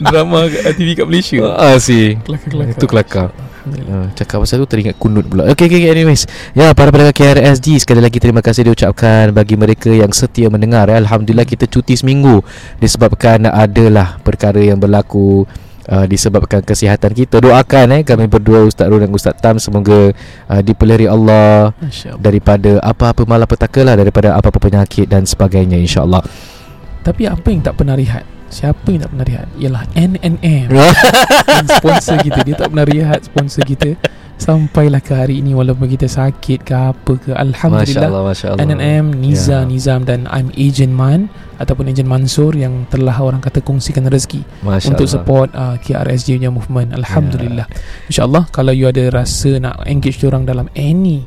Drama 0.00 0.48
TV 0.76 0.88
kat 0.94 1.06
Malaysia. 1.08 1.42
Ah 1.60 1.76
si. 1.76 2.16
Kelakar-kelakar. 2.24 2.76
Itu 2.76 2.86
kelakar. 2.88 3.28
Uh, 3.68 4.08
cakap 4.16 4.40
pasal 4.40 4.64
tu 4.64 4.72
teringat 4.72 4.96
kunut 4.96 5.28
pula 5.28 5.44
Okay, 5.52 5.68
okay, 5.68 5.84
okay 5.84 5.92
anyways 5.92 6.24
Ya 6.56 6.72
para 6.72 6.88
pendengar 6.88 7.12
KRSG 7.12 7.84
Sekali 7.84 8.00
lagi 8.00 8.16
terima 8.16 8.40
kasih 8.40 8.64
diucapkan 8.64 9.36
Bagi 9.36 9.60
mereka 9.60 9.92
yang 9.92 10.08
setia 10.16 10.48
mendengar 10.48 10.88
ya. 10.88 10.96
Alhamdulillah 10.96 11.44
kita 11.44 11.68
cuti 11.68 11.92
seminggu 11.92 12.40
Disebabkan 12.80 13.44
adalah 13.52 14.16
perkara 14.24 14.64
yang 14.64 14.80
berlaku 14.80 15.44
uh, 15.90 16.06
disebabkan 16.06 16.62
kesihatan 16.62 17.10
kita. 17.12 17.42
Doakan 17.42 18.00
eh 18.00 18.02
kami 18.06 18.30
berdua 18.30 18.64
Ustaz 18.64 18.86
Rul 18.86 19.02
dan 19.02 19.10
Ustaz 19.10 19.36
Tam 19.42 19.58
semoga 19.58 20.14
uh, 20.48 20.60
dipelihara 20.62 21.10
Allah 21.10 21.74
daripada 22.16 22.78
apa-apa 22.80 23.26
malapetaka 23.26 23.82
lah 23.82 23.98
daripada 23.98 24.38
apa-apa 24.38 24.62
penyakit 24.62 25.10
dan 25.10 25.26
sebagainya 25.26 25.76
insyaallah. 25.76 26.22
Tapi 27.02 27.26
apa 27.26 27.46
yang 27.50 27.60
tak 27.66 27.74
pernah 27.76 27.98
rehat? 27.98 28.22
Siapa 28.50 28.86
yang 28.90 29.06
tak 29.06 29.10
pernah 29.14 29.26
rehat? 29.26 29.48
Ialah 29.58 29.82
NNM 29.94 30.68
sponsor 31.78 32.16
kita. 32.18 32.38
Dia 32.42 32.54
tak 32.58 32.68
pernah 32.74 32.86
rehat 32.86 33.20
sponsor 33.26 33.62
kita 33.62 33.94
Sampailah 34.50 34.98
ke 34.98 35.14
hari 35.14 35.38
ini 35.38 35.54
Walaupun 35.54 35.86
kita 35.86 36.10
sakit 36.10 36.66
ke 36.66 36.74
apa 36.74 37.12
ke 37.22 37.30
Alhamdulillah 37.30 38.10
Masya 38.10 38.10
Allah, 38.10 38.24
Masya 38.26 38.46
Allah. 38.50 38.62
NNM 38.66 39.04
Niza, 39.14 39.62
yeah. 39.62 39.62
Nizam 39.62 40.02
dan 40.02 40.26
I'm 40.26 40.50
Agent 40.58 40.90
Man 40.90 41.30
Ataupun 41.62 41.86
Agent 41.86 42.10
Mansur 42.10 42.58
Yang 42.58 42.90
telah 42.90 43.14
orang 43.22 43.38
kata 43.38 43.62
kongsikan 43.62 44.10
rezeki 44.10 44.42
Masya 44.66 44.90
Untuk 44.90 45.06
Allah. 45.06 45.14
support 45.14 45.48
uh, 45.54 45.78
KRSJ 45.78 46.42
punya 46.42 46.50
movement 46.50 46.90
Alhamdulillah 46.98 47.70
yeah. 47.70 48.10
InsyaAllah 48.10 48.50
Kalau 48.50 48.74
you 48.74 48.90
ada 48.90 49.06
rasa 49.14 49.62
nak 49.62 49.86
engage 49.86 50.18
orang 50.26 50.42
dalam 50.42 50.66
any 50.74 51.22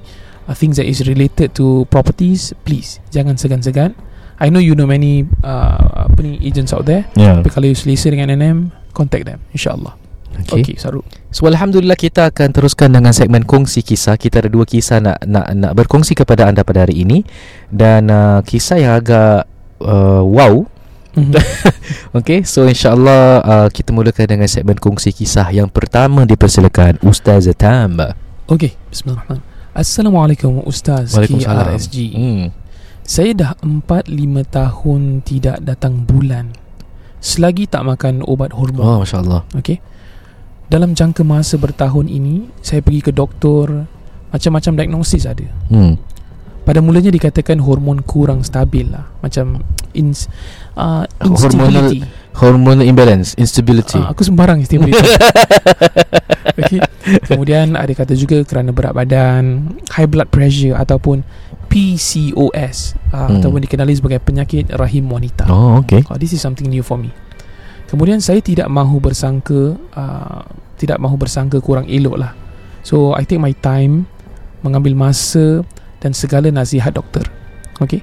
uh, 0.52 0.52
Things 0.52 0.76
that 0.76 0.86
is 0.92 1.00
related 1.08 1.56
to 1.56 1.88
properties 1.88 2.52
Please 2.68 3.00
Jangan 3.08 3.40
segan-segan 3.40 3.96
I 4.44 4.52
know 4.52 4.60
you 4.60 4.76
know 4.76 4.84
many 4.84 5.24
uh, 5.46 6.10
apa 6.12 6.20
ni 6.20 6.36
agents 6.44 6.74
out 6.74 6.84
there. 6.90 7.08
Yeah. 7.16 7.40
Tapi 7.40 7.48
kalau 7.54 7.70
you 7.70 7.78
selesa 7.78 8.12
dengan 8.12 8.34
NM, 8.34 8.58
contact 8.92 9.30
them. 9.30 9.40
InsyaAllah. 9.56 9.94
Okay. 10.34 10.66
okay, 10.66 10.76
Saru. 10.82 11.06
So 11.30 11.46
alhamdulillah 11.46 11.98
kita 11.98 12.34
akan 12.34 12.50
teruskan 12.54 12.90
dengan 12.90 13.14
segmen 13.14 13.46
kongsi 13.46 13.86
kisah. 13.86 14.18
Kita 14.18 14.42
ada 14.42 14.50
dua 14.50 14.66
kisah 14.66 14.98
nak 15.00 15.22
nak 15.26 15.46
nak 15.54 15.72
berkongsi 15.78 16.18
kepada 16.18 16.50
anda 16.50 16.66
pada 16.66 16.86
hari 16.86 17.06
ini 17.06 17.22
dan 17.70 18.10
uh, 18.10 18.40
kisah 18.42 18.78
yang 18.82 18.94
agak 18.98 19.46
uh, 19.82 20.24
wow. 20.24 20.66
Mm-hmm. 21.14 22.18
okay, 22.18 22.42
so 22.42 22.66
insyaAllah 22.66 23.46
uh, 23.46 23.68
kita 23.70 23.94
mulakan 23.94 24.26
dengan 24.26 24.50
segmen 24.50 24.74
kongsi 24.74 25.14
kisah 25.14 25.46
yang 25.54 25.70
pertama 25.70 26.26
dipersilakan 26.26 26.98
Ustaz 27.06 27.46
Tam. 27.54 28.02
Okay, 28.50 28.74
Bismillahirrahmanirrahim. 28.90 29.46
Assalamualaikum 29.78 30.66
Ustaz 30.66 31.14
Waalaikumsalam. 31.14 31.78
KRSG. 31.78 31.98
Hmm. 32.18 32.50
Saya 33.06 33.32
dah 33.38 33.52
4-5 33.62 34.10
tahun 34.58 35.02
tidak 35.22 35.58
datang 35.62 36.02
bulan 36.02 36.58
selagi 37.24 37.72
tak 37.72 37.88
makan 37.88 38.26
obat 38.28 38.52
hormon. 38.52 38.84
Oh, 38.84 38.98
Masya 39.06 39.24
Allah. 39.24 39.42
Dalam 40.74 40.98
jangka 40.98 41.22
masa 41.22 41.62
bertahun 41.62 42.10
ini 42.10 42.50
Saya 42.66 42.82
pergi 42.82 43.06
ke 43.06 43.12
doktor 43.14 43.86
Macam-macam 44.34 44.72
diagnosis 44.74 45.30
ada. 45.30 45.46
Hmm. 45.70 46.02
Pada 46.66 46.82
mulanya 46.82 47.14
dikatakan 47.14 47.62
hormon 47.62 48.02
kurang 48.02 48.42
stabil 48.42 48.90
lah. 48.90 49.06
Macam 49.22 49.62
ins, 49.94 50.26
uh, 50.74 51.06
Hormonal 51.22 52.02
Hormonal 52.34 52.90
imbalance 52.90 53.38
Instability. 53.38 54.02
Uh, 54.02 54.10
Aku 54.10 54.26
sembarang 54.26 54.58
instability 54.66 54.98
okay. 56.58 56.82
Kemudian 57.30 57.78
ada 57.78 57.94
kata 57.94 58.18
juga 58.18 58.42
kerana 58.42 58.74
berat 58.74 58.98
badan 58.98 59.78
High 59.94 60.10
blood 60.10 60.34
pressure 60.34 60.74
Ataupun 60.74 61.22
PCOS 61.70 62.98
uh, 63.14 63.30
hmm. 63.30 63.38
Ataupun 63.38 63.62
dikenali 63.62 63.94
sebagai 63.94 64.18
penyakit 64.26 64.74
rahim 64.74 65.06
wanita. 65.06 65.46
Oh 65.54 65.86
okay. 65.86 66.02
Uh, 66.10 66.18
This 66.18 66.34
is 66.34 66.42
something 66.42 66.66
new 66.66 66.82
for 66.82 66.98
me 66.98 67.14
Kemudian 67.94 68.18
saya 68.18 68.42
tidak 68.42 68.66
mahu 68.74 68.98
bersangka 68.98 69.78
uh, 69.94 70.42
Tidak 70.82 70.98
mahu 70.98 71.14
bersangka 71.14 71.62
kurang 71.62 71.86
elok 71.86 72.18
lah. 72.18 72.34
So 72.82 73.14
I 73.14 73.22
take 73.22 73.38
my 73.38 73.54
time 73.54 74.10
Mengambil 74.66 74.98
masa 74.98 75.62
Dan 76.02 76.18
segala 76.18 76.50
nasihat 76.50 76.90
doktor. 76.90 77.30
Okay 77.78 78.02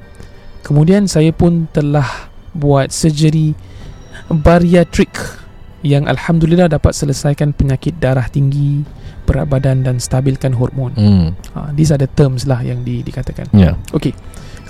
Kemudian 0.62 1.10
saya 1.10 1.34
pun 1.34 1.66
telah 1.74 2.06
Buat 2.54 2.94
surgery 2.94 3.58
Bariatrik 4.30 5.10
Yang 5.82 6.06
Alhamdulillah 6.06 6.70
dapat 6.70 6.94
selesaikan 6.94 7.50
penyakit 7.50 7.98
darah 7.98 8.30
tinggi 8.30 8.86
Berat 9.26 9.50
badan 9.50 9.82
dan 9.82 9.98
stabilkan 9.98 10.54
hormon. 10.54 10.94
Hmm. 10.94 11.26
uh, 11.58 11.74
These 11.74 11.90
are 11.90 11.98
the 11.98 12.06
terms 12.06 12.46
lah 12.46 12.62
yang 12.62 12.86
di, 12.86 13.02
dikatakan. 13.02 13.50
Yeah. 13.50 13.74
Okay 13.90 14.14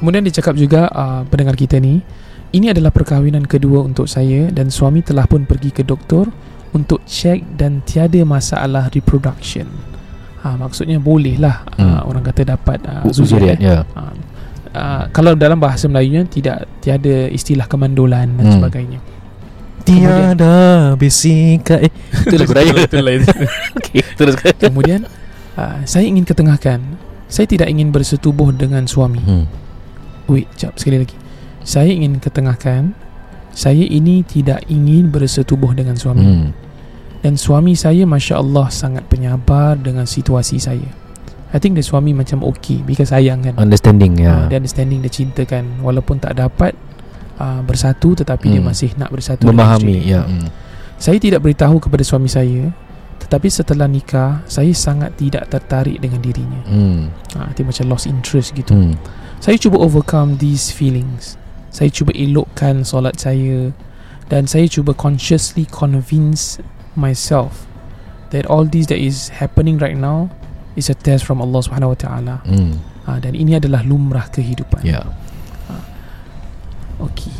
Kemudian 0.01 0.25
dia 0.25 0.33
cakap 0.33 0.57
juga 0.57 0.89
uh, 0.89 1.29
Pendengar 1.29 1.61
kita 1.61 1.77
ni 1.77 2.01
ini 2.51 2.67
adalah 2.75 2.91
perkahwinan 2.91 3.47
kedua 3.47 3.87
untuk 3.87 4.11
saya 4.11 4.51
dan 4.51 4.75
suami 4.75 5.07
telah 5.07 5.27
pun 5.31 5.47
pergi 5.47 5.71
ke 5.71 5.83
doktor 5.87 6.27
untuk 6.75 7.03
cek 7.07 7.59
dan 7.59 7.83
tiada 7.87 8.23
masalah 8.27 8.91
reproduction. 8.91 9.67
ha, 10.41 10.57
maksudnya 10.57 10.97
boleh 10.97 11.37
lah 11.37 11.63
hmm. 11.77 11.85
uh, 11.85 12.01
orang 12.09 12.25
kata 12.25 12.57
dapat 12.57 12.81
uh, 12.89 13.05
zuriat 13.13 13.61
ya. 13.61 13.85
Ha, 13.93 14.01
uh, 14.73 15.05
kalau 15.13 15.37
dalam 15.37 15.61
bahasa 15.61 15.85
Melayunya 15.87 16.25
tidak 16.25 16.65
tiada 16.81 17.29
istilah 17.29 17.69
kemandulan 17.69 18.33
dan 18.41 18.45
hmm. 18.49 18.55
sebagainya. 18.57 19.01
Tiada 19.81 20.95
bisika 20.95 21.81
eh 21.81 21.93
itu 22.25 22.35
lagu 22.37 22.53
raya 22.53 22.73
itu 22.73 22.99
lain. 23.01 23.21
Okey, 23.81 24.01
terus. 24.17 24.35
Kemudian 24.61 25.09
uh, 25.57 25.79
saya 25.85 26.09
ingin 26.09 26.25
ketengahkan. 26.25 26.81
Saya 27.31 27.47
tidak 27.47 27.71
ingin 27.71 27.95
bersetubuh 27.95 28.51
dengan 28.51 28.91
suami. 28.91 29.23
Hmm. 29.23 29.47
Wait, 30.27 30.51
jap 30.59 30.75
sekali 30.75 31.07
lagi. 31.07 31.20
Saya 31.63 31.91
ingin 31.93 32.21
ketengahkan. 32.21 32.93
Saya 33.51 33.83
ini 33.83 34.23
tidak 34.23 34.63
ingin 34.71 35.11
bersetubuh 35.11 35.75
dengan 35.75 35.99
suami. 35.99 36.23
Hmm. 36.23 36.51
Dan 37.21 37.37
suami 37.37 37.77
saya 37.77 38.09
Masya 38.09 38.41
Allah 38.41 38.67
Sangat 38.73 39.05
penyabar 39.07 39.77
Dengan 39.77 40.09
situasi 40.09 40.57
saya 40.57 40.89
I 41.51 41.59
think 41.59 41.77
the 41.77 41.85
suami 41.85 42.17
macam 42.17 42.41
okay 42.47 42.81
Because 42.81 43.13
sayang 43.13 43.45
kan 43.45 43.55
Understanding 43.61 44.17
ya 44.17 44.25
yeah. 44.25 44.39
uh, 44.45 44.47
Dia 44.49 44.57
understanding 44.61 45.05
Dia 45.05 45.13
cinta 45.13 45.45
kan 45.45 45.65
Walaupun 45.85 46.17
tak 46.17 46.37
dapat 46.37 46.73
uh, 47.37 47.61
Bersatu 47.65 48.17
Tetapi 48.17 48.49
hmm. 48.49 48.55
dia 48.57 48.63
masih 48.65 48.91
nak 48.97 49.13
bersatu 49.13 49.45
Memahami 49.45 50.01
ya 50.01 50.25
yeah. 50.25 50.25
hmm. 50.25 50.49
Saya 51.01 51.17
tidak 51.21 51.45
beritahu 51.45 51.81
kepada 51.81 52.05
suami 52.05 52.29
saya 52.29 52.73
Tetapi 53.21 53.49
setelah 53.53 53.85
nikah 53.85 54.41
Saya 54.49 54.73
sangat 54.73 55.21
tidak 55.21 55.53
tertarik 55.53 56.01
dengan 56.01 56.25
dirinya 56.25 56.61
hmm. 56.65 57.01
uh, 57.37 57.51
Dia 57.53 57.65
macam 57.69 57.85
lost 57.93 58.09
interest 58.09 58.57
gitu 58.57 58.73
hmm. 58.73 58.95
Saya 59.41 59.61
cuba 59.61 59.77
overcome 59.81 60.41
these 60.41 60.73
feelings 60.73 61.37
Saya 61.71 61.89
cuba 61.91 62.11
elokkan 62.13 62.83
solat 62.83 63.19
saya 63.19 63.71
Dan 64.31 64.47
saya 64.47 64.71
cuba 64.71 64.95
consciously 64.95 65.67
convince 65.67 66.63
myself 66.95 67.67
that 68.31 68.47
all 68.47 68.63
this 68.63 68.87
that 68.87 68.99
is 69.03 69.27
happening 69.35 69.75
right 69.83 69.99
now 69.99 70.31
is 70.79 70.87
a 70.87 70.95
test 70.95 71.27
from 71.27 71.43
Allah 71.43 71.59
Subhanahu 71.59 71.95
Wa 71.95 71.99
Taala. 71.99 72.37
Mm. 72.47 72.79
Uh, 73.11 73.19
dan 73.19 73.35
ini 73.35 73.59
adalah 73.59 73.83
lumrah 73.83 74.31
kehidupan. 74.31 74.87
Ya. 74.87 75.03
Yeah. 75.03 75.07
Uh, 75.67 75.85
Okey. 77.11 77.35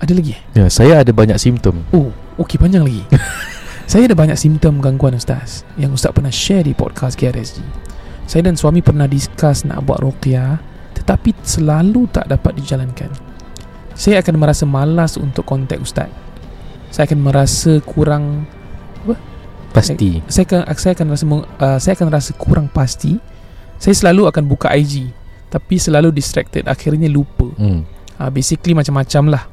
Ada 0.00 0.12
lagi? 0.18 0.34
Ya, 0.34 0.66
yeah, 0.66 0.68
saya 0.72 1.04
ada 1.04 1.12
banyak 1.14 1.38
simptom. 1.38 1.86
Oh, 1.94 2.10
okey 2.42 2.58
panjang 2.58 2.82
lagi. 2.82 3.06
saya 3.90 4.10
ada 4.10 4.18
banyak 4.18 4.34
simptom 4.34 4.82
gangguan 4.82 5.14
ustaz 5.14 5.62
yang 5.78 5.94
ustaz 5.94 6.10
pernah 6.10 6.32
share 6.32 6.66
di 6.66 6.74
podcast 6.74 7.14
KRSG. 7.14 7.62
Saya 8.26 8.50
dan 8.50 8.58
suami 8.58 8.82
pernah 8.82 9.06
discuss 9.06 9.62
nak 9.62 9.86
buat 9.86 10.02
ruqyah 10.02 10.58
tetapi 11.02 11.34
selalu 11.42 12.06
tak 12.14 12.30
dapat 12.30 12.54
dijalankan. 12.56 13.10
Saya 13.92 14.22
akan 14.22 14.34
merasa 14.38 14.64
malas 14.64 15.18
untuk 15.18 15.44
kontak 15.44 15.82
ustaz 15.82 16.08
saya 16.92 17.08
akan 17.08 17.20
merasa 17.24 17.80
kurang 17.88 18.44
apa? 19.02 19.16
Pasti. 19.72 20.20
Saya, 20.28 20.44
saya 20.44 20.44
akan 20.44 20.60
saya 20.76 20.92
akan 20.92 21.06
rasa 21.08 21.24
uh, 21.24 21.78
saya 21.80 21.92
akan 21.96 22.08
rasa 22.12 22.30
kurang 22.36 22.68
pasti. 22.68 23.16
Saya 23.80 23.96
selalu 23.96 24.28
akan 24.28 24.44
buka 24.46 24.68
IG 24.76 25.08
tapi 25.48 25.80
selalu 25.80 26.12
distracted 26.12 26.68
akhirnya 26.68 27.08
lupa. 27.08 27.48
Hmm. 27.56 27.88
Uh, 28.20 28.28
basically 28.28 28.76
macam-macam 28.76 29.40
lah 29.40 29.44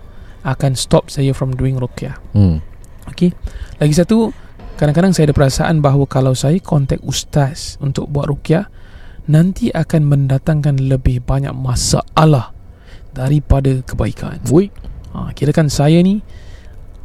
akan 0.44 0.76
stop 0.76 1.08
saya 1.08 1.32
from 1.32 1.56
doing 1.56 1.80
ruqyah. 1.80 2.20
Hmm. 2.36 2.60
Okay. 3.08 3.32
Lagi 3.80 3.96
satu 3.96 4.36
kadang-kadang 4.76 5.16
saya 5.16 5.32
ada 5.32 5.36
perasaan 5.36 5.80
bahawa 5.80 6.04
kalau 6.12 6.36
saya 6.36 6.60
contact 6.60 7.02
ustaz 7.08 7.80
untuk 7.80 8.12
buat 8.12 8.28
ruqyah 8.28 8.68
nanti 9.30 9.70
akan 9.70 10.10
mendatangkan 10.10 10.82
lebih 10.82 11.22
banyak 11.22 11.54
masalah 11.54 12.52
daripada 13.14 13.86
kebaikan. 13.86 14.42
Woi. 14.50 14.74
Ha, 15.14 15.34
kira 15.38 15.54
kan 15.54 15.70
saya 15.70 16.02
ni 16.02 16.22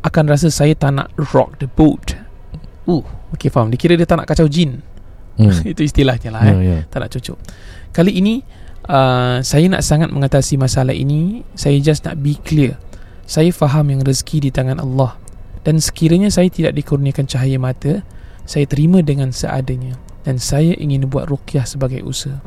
akan 0.04 0.24
rasa 0.28 0.48
saya 0.48 0.72
tak 0.72 0.96
nak 0.96 1.12
rock 1.32 1.60
the 1.60 1.68
boat. 1.68 2.16
Uh, 2.88 3.04
okay 3.32 3.52
faham. 3.52 3.68
Dia 3.68 3.80
kira 3.80 3.94
dia 3.96 4.08
tak 4.08 4.20
nak 4.20 4.28
kacau 4.28 4.48
jin. 4.48 4.80
Hmm. 5.36 5.52
Itu 5.72 5.84
istilahnya 5.84 6.32
lah. 6.32 6.42
Yeah, 6.48 6.58
eh. 6.60 6.64
yeah. 6.64 6.82
Tak 6.88 6.98
nak 7.04 7.10
cocok. 7.12 7.38
Kali 7.94 8.12
ini, 8.16 8.44
uh, 8.88 9.40
saya 9.40 9.68
nak 9.68 9.84
sangat 9.84 10.12
mengatasi 10.12 10.60
masalah 10.60 10.92
ini. 10.96 11.44
Saya 11.56 11.76
just 11.80 12.04
nak 12.04 12.20
be 12.20 12.36
clear. 12.40 12.76
Saya 13.24 13.52
faham 13.52 13.88
yang 13.88 14.00
rezeki 14.04 14.48
di 14.48 14.50
tangan 14.52 14.80
Allah. 14.80 15.16
Dan 15.64 15.80
sekiranya 15.80 16.28
saya 16.28 16.52
tidak 16.52 16.76
dikurniakan 16.76 17.24
cahaya 17.24 17.56
mata, 17.56 18.04
saya 18.44 18.68
terima 18.68 19.00
dengan 19.00 19.32
seadanya. 19.32 19.96
Dan 20.24 20.40
saya 20.40 20.72
ingin 20.74 21.06
buat 21.06 21.28
rukyah 21.28 21.68
sebagai 21.68 22.00
usaha. 22.02 22.40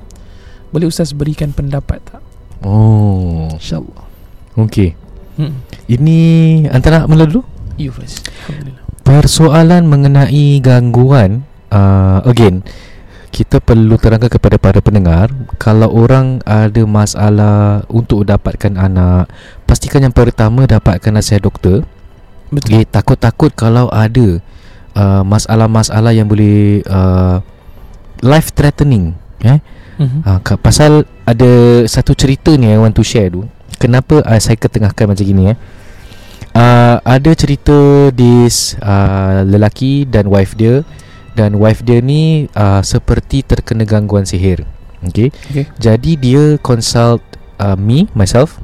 Boleh 0.73 0.89
Ustaz 0.89 1.13
berikan 1.13 1.53
pendapat 1.53 2.01
tak? 2.03 2.21
Oh. 2.65 3.47
InsyaAllah. 3.53 4.05
Okay. 4.67 4.97
Hmm. 5.37 5.61
Ini 5.85 6.19
antara 6.73 7.05
mula 7.05 7.29
dulu? 7.29 7.45
You 7.77 7.93
first. 7.93 8.25
Alhamdulillah. 8.49 8.83
Persoalan 9.05 9.83
mengenai 9.87 10.59
gangguan 10.59 11.45
uh, 11.71 12.19
again 12.27 12.65
kita 13.31 13.61
perlu 13.61 13.99
terangkan 14.01 14.31
kepada 14.31 14.57
para 14.57 14.79
pendengar 14.81 15.29
kalau 15.61 15.91
orang 15.93 16.41
ada 16.47 16.81
masalah 16.87 17.85
untuk 17.91 18.25
dapatkan 18.25 18.73
anak 18.79 19.29
pastikan 19.67 20.01
yang 20.01 20.15
pertama 20.15 20.65
dapatkan 20.65 21.13
nasihat 21.13 21.45
doktor 21.45 21.85
betul 22.49 22.81
okay, 22.81 22.83
takut-takut 22.87 23.51
kalau 23.53 23.91
ada 23.93 24.41
uh, 24.95 25.21
masalah-masalah 25.21 26.15
yang 26.15 26.25
boleh 26.25 26.81
uh, 26.87 27.43
life 28.27 28.51
threatening 28.51 29.15
eh? 29.41 29.63
Mm-hmm. 29.97 30.21
uh, 30.27 30.59
pasal 30.61 31.07
ada 31.25 31.81
satu 31.89 32.13
cerita 32.13 32.53
ni 32.53 32.69
I 32.69 32.77
want 32.77 32.93
to 32.93 33.01
share 33.01 33.33
tu 33.33 33.47
kenapa 33.79 34.21
uh, 34.21 34.37
saya 34.37 34.59
ketengahkan 34.59 35.09
macam 35.09 35.25
gini 35.25 35.55
eh? 35.55 35.57
Uh, 36.57 36.97
ada 37.05 37.37
cerita 37.37 38.09
this 38.17 38.73
uh, 38.81 39.45
lelaki 39.45 40.09
dan 40.09 40.25
wife 40.25 40.57
dia. 40.57 40.81
Dan 41.37 41.61
wife 41.61 41.85
dia 41.85 42.01
ni 42.01 42.49
uh, 42.57 42.81
seperti 42.81 43.45
terkena 43.45 43.85
gangguan 43.85 44.25
sihir. 44.25 44.65
Okay? 45.05 45.29
okay. 45.29 45.69
Jadi 45.77 46.17
dia 46.17 46.57
consult 46.65 47.21
uh, 47.61 47.77
me 47.77 48.09
myself. 48.17 48.57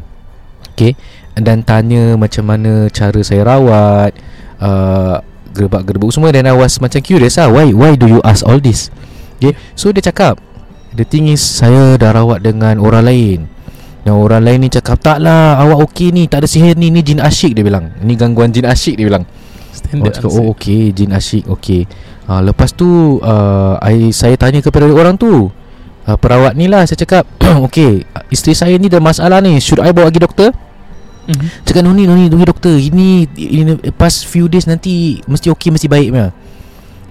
Okay? 0.74 0.98
Dan 1.38 1.62
tanya 1.62 2.18
macam 2.18 2.50
mana 2.50 2.90
cara 2.90 3.22
saya 3.22 3.46
rawat 3.46 4.18
uh, 4.58 5.22
gerbak-gerbuk 5.54 6.10
semua. 6.10 6.34
Dan 6.34 6.50
I 6.50 6.58
was 6.58 6.82
macam 6.82 6.98
curious 7.06 7.38
lah 7.38 7.54
why 7.54 7.70
why 7.70 7.94
do 7.94 8.10
you 8.10 8.26
ask 8.26 8.42
all 8.42 8.58
this 8.58 8.90
okay 9.44 9.60
so 9.76 9.92
dia 9.92 10.00
cakap 10.00 10.40
the 10.96 11.04
thing 11.04 11.28
is 11.28 11.42
saya 11.44 11.98
dah 12.00 12.16
rawat 12.16 12.46
dengan 12.46 12.80
orang 12.80 13.04
lain. 13.04 13.40
Dan 14.04 14.20
orang 14.20 14.44
lain 14.44 14.68
ni 14.68 14.70
cakap 14.70 15.00
Tak 15.00 15.24
lah 15.24 15.56
awak 15.64 15.88
okey 15.88 16.12
ni 16.12 16.28
Tak 16.28 16.44
ada 16.44 16.48
sihir 16.48 16.76
ni 16.76 16.92
Ni 16.92 17.00
jin 17.00 17.24
asyik 17.24 17.56
dia 17.56 17.64
bilang. 17.64 17.96
Ni 18.04 18.20
gangguan 18.20 18.52
jin 18.52 18.68
asyik 18.68 19.00
dia 19.00 19.08
bilang. 19.08 19.24
Standard 19.72 20.20
cakap, 20.20 20.30
Oh 20.36 20.52
okey 20.52 20.92
jin 20.92 21.16
asyik 21.16 21.48
okey 21.48 21.88
uh, 22.28 22.44
Lepas 22.44 22.76
tu 22.76 23.20
uh, 23.24 23.80
I, 23.80 24.12
Saya 24.12 24.36
tanya 24.36 24.60
kepada 24.60 24.92
orang 24.92 25.16
tu 25.16 25.48
uh, 25.50 26.18
Perawat 26.20 26.60
ni 26.60 26.68
lah 26.68 26.84
Saya 26.84 27.00
cakap 27.00 27.24
Okey 27.72 28.04
Isteri 28.28 28.54
saya 28.54 28.76
ni 28.76 28.92
ada 28.92 29.00
masalah 29.00 29.40
ni 29.40 29.58
Should 29.64 29.80
I 29.80 29.96
bawa 29.96 30.12
pergi 30.12 30.20
doktor? 30.20 30.52
Mm-hmm. 31.24 31.50
Cakap 31.64 31.82
no 31.88 31.96
ni 31.96 32.04
no 32.04 32.20
ni 32.20 32.28
doktor. 32.28 32.76
Ini, 32.76 33.32
ini 33.40 33.80
Pas 33.96 34.12
few 34.12 34.52
days 34.52 34.68
nanti 34.68 35.24
Mesti 35.32 35.48
okey 35.48 35.72
Mesti 35.72 35.88
baik 35.88 36.12
punya 36.12 36.36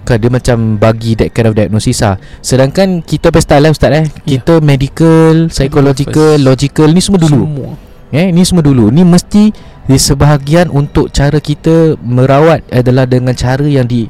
kan 0.03 0.19
dia 0.19 0.29
macam 0.29 0.75
bagi 0.75 1.15
that 1.15 1.31
kind 1.31 1.47
of 1.49 1.55
diagnosis 1.55 2.03
lah. 2.03 2.19
Sedangkan 2.43 2.99
kita 3.01 3.31
pesta 3.31 3.57
lah 3.57 3.71
ustaz 3.71 3.91
eh. 3.91 4.05
Yeah. 4.23 4.39
kita 4.39 4.59
medical 4.59 5.47
psychological 5.47 6.37
logical 6.43 6.91
ni 6.91 7.01
semua 7.01 7.19
dulu. 7.23 7.41
Semua. 7.47 7.69
eh 8.13 8.27
ni 8.29 8.43
semua 8.43 8.63
dulu. 8.63 8.91
Ni 8.91 9.01
mesti 9.07 9.49
di 9.83 9.97
sebahagian 9.99 10.71
untuk 10.71 11.11
cara 11.11 11.39
kita 11.39 11.99
merawat 11.99 12.63
adalah 12.71 13.03
dengan 13.07 13.35
cara 13.35 13.63
yang 13.67 13.87
di 13.87 14.07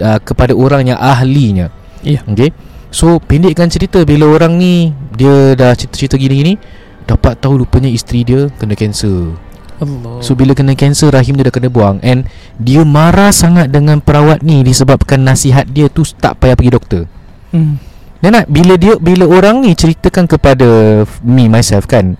uh, 0.00 0.18
kepada 0.20 0.56
orang 0.56 0.90
yang 0.90 0.98
ahlinya. 0.98 1.68
Yeah. 2.00 2.24
okey? 2.28 2.50
So 2.88 3.20
pendekkan 3.20 3.68
cerita. 3.68 4.02
Bila 4.02 4.28
orang 4.32 4.56
ni 4.56 4.90
dia 5.14 5.54
dah 5.54 5.76
cerita-cerita 5.76 6.18
gini-gini 6.18 6.56
dapat 7.04 7.36
tahu 7.36 7.64
rupanya 7.64 7.92
isteri 7.92 8.24
dia 8.24 8.48
kena 8.56 8.72
kanser 8.72 9.36
Allah. 9.82 10.22
So 10.22 10.38
bila 10.38 10.54
kena 10.54 10.78
kanser 10.78 11.10
rahim 11.10 11.34
dia 11.34 11.50
dah 11.50 11.54
kena 11.54 11.68
buang 11.70 11.98
and 12.04 12.30
dia 12.62 12.86
marah 12.86 13.34
sangat 13.34 13.74
dengan 13.74 13.98
perawat 13.98 14.46
ni 14.46 14.62
disebabkan 14.62 15.26
nasihat 15.26 15.66
dia 15.66 15.90
tu 15.90 16.06
tak 16.06 16.38
payah 16.38 16.54
pergi 16.54 16.72
doktor. 16.72 17.02
Hmm. 17.50 17.82
Dan 18.22 18.38
nak 18.38 18.46
bila 18.48 18.78
dia 18.78 18.96
bila 18.96 19.26
orang 19.28 19.66
ni 19.66 19.74
ceritakan 19.74 20.30
kepada 20.30 21.02
me 21.20 21.50
myself 21.50 21.90
kan. 21.90 22.14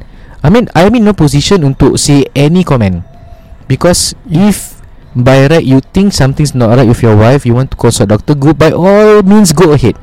I 0.44 0.52
mean 0.52 0.68
I 0.76 0.90
mean 0.90 1.06
no 1.06 1.16
position 1.16 1.62
untuk 1.64 1.96
say 1.96 2.28
any 2.34 2.66
comment. 2.66 3.06
Because 3.70 4.12
if 4.28 4.76
by 5.14 5.46
right 5.48 5.64
you 5.64 5.78
think 5.94 6.12
something's 6.12 6.52
not 6.52 6.74
right 6.74 6.84
with 6.84 7.00
your 7.00 7.14
wife 7.14 7.46
you 7.46 7.54
want 7.54 7.70
to 7.72 7.78
consult 7.78 8.10
doctor 8.10 8.34
go 8.34 8.50
by 8.50 8.74
all 8.74 9.22
means 9.22 9.54
go 9.54 9.72
ahead. 9.72 9.94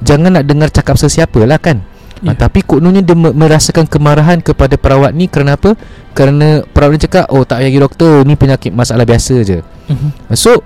Jangan 0.00 0.40
nak 0.40 0.46
dengar 0.46 0.70
cakap 0.70 0.96
sesiapa 0.96 1.42
lah 1.44 1.58
kan. 1.58 1.82
Yeah. 2.24 2.32
Ha, 2.32 2.40
tapi 2.48 2.64
kononnya 2.64 3.04
dia 3.04 3.12
merasakan 3.12 3.84
kemarahan 3.84 4.40
kepada 4.40 4.80
perawat 4.80 5.12
ni 5.12 5.28
kerana 5.28 5.60
apa? 5.60 5.76
Kerana 6.16 6.64
perawat 6.64 6.92
ni 6.96 7.00
cakap, 7.04 7.28
"Oh, 7.28 7.44
tak 7.44 7.60
payah 7.60 7.68
pergi 7.68 7.84
doktor, 7.84 8.14
ni 8.24 8.34
penyakit 8.34 8.72
masalah 8.72 9.04
biasa 9.04 9.44
je." 9.44 9.60
Mm-hmm. 9.60 10.32
So, 10.32 10.64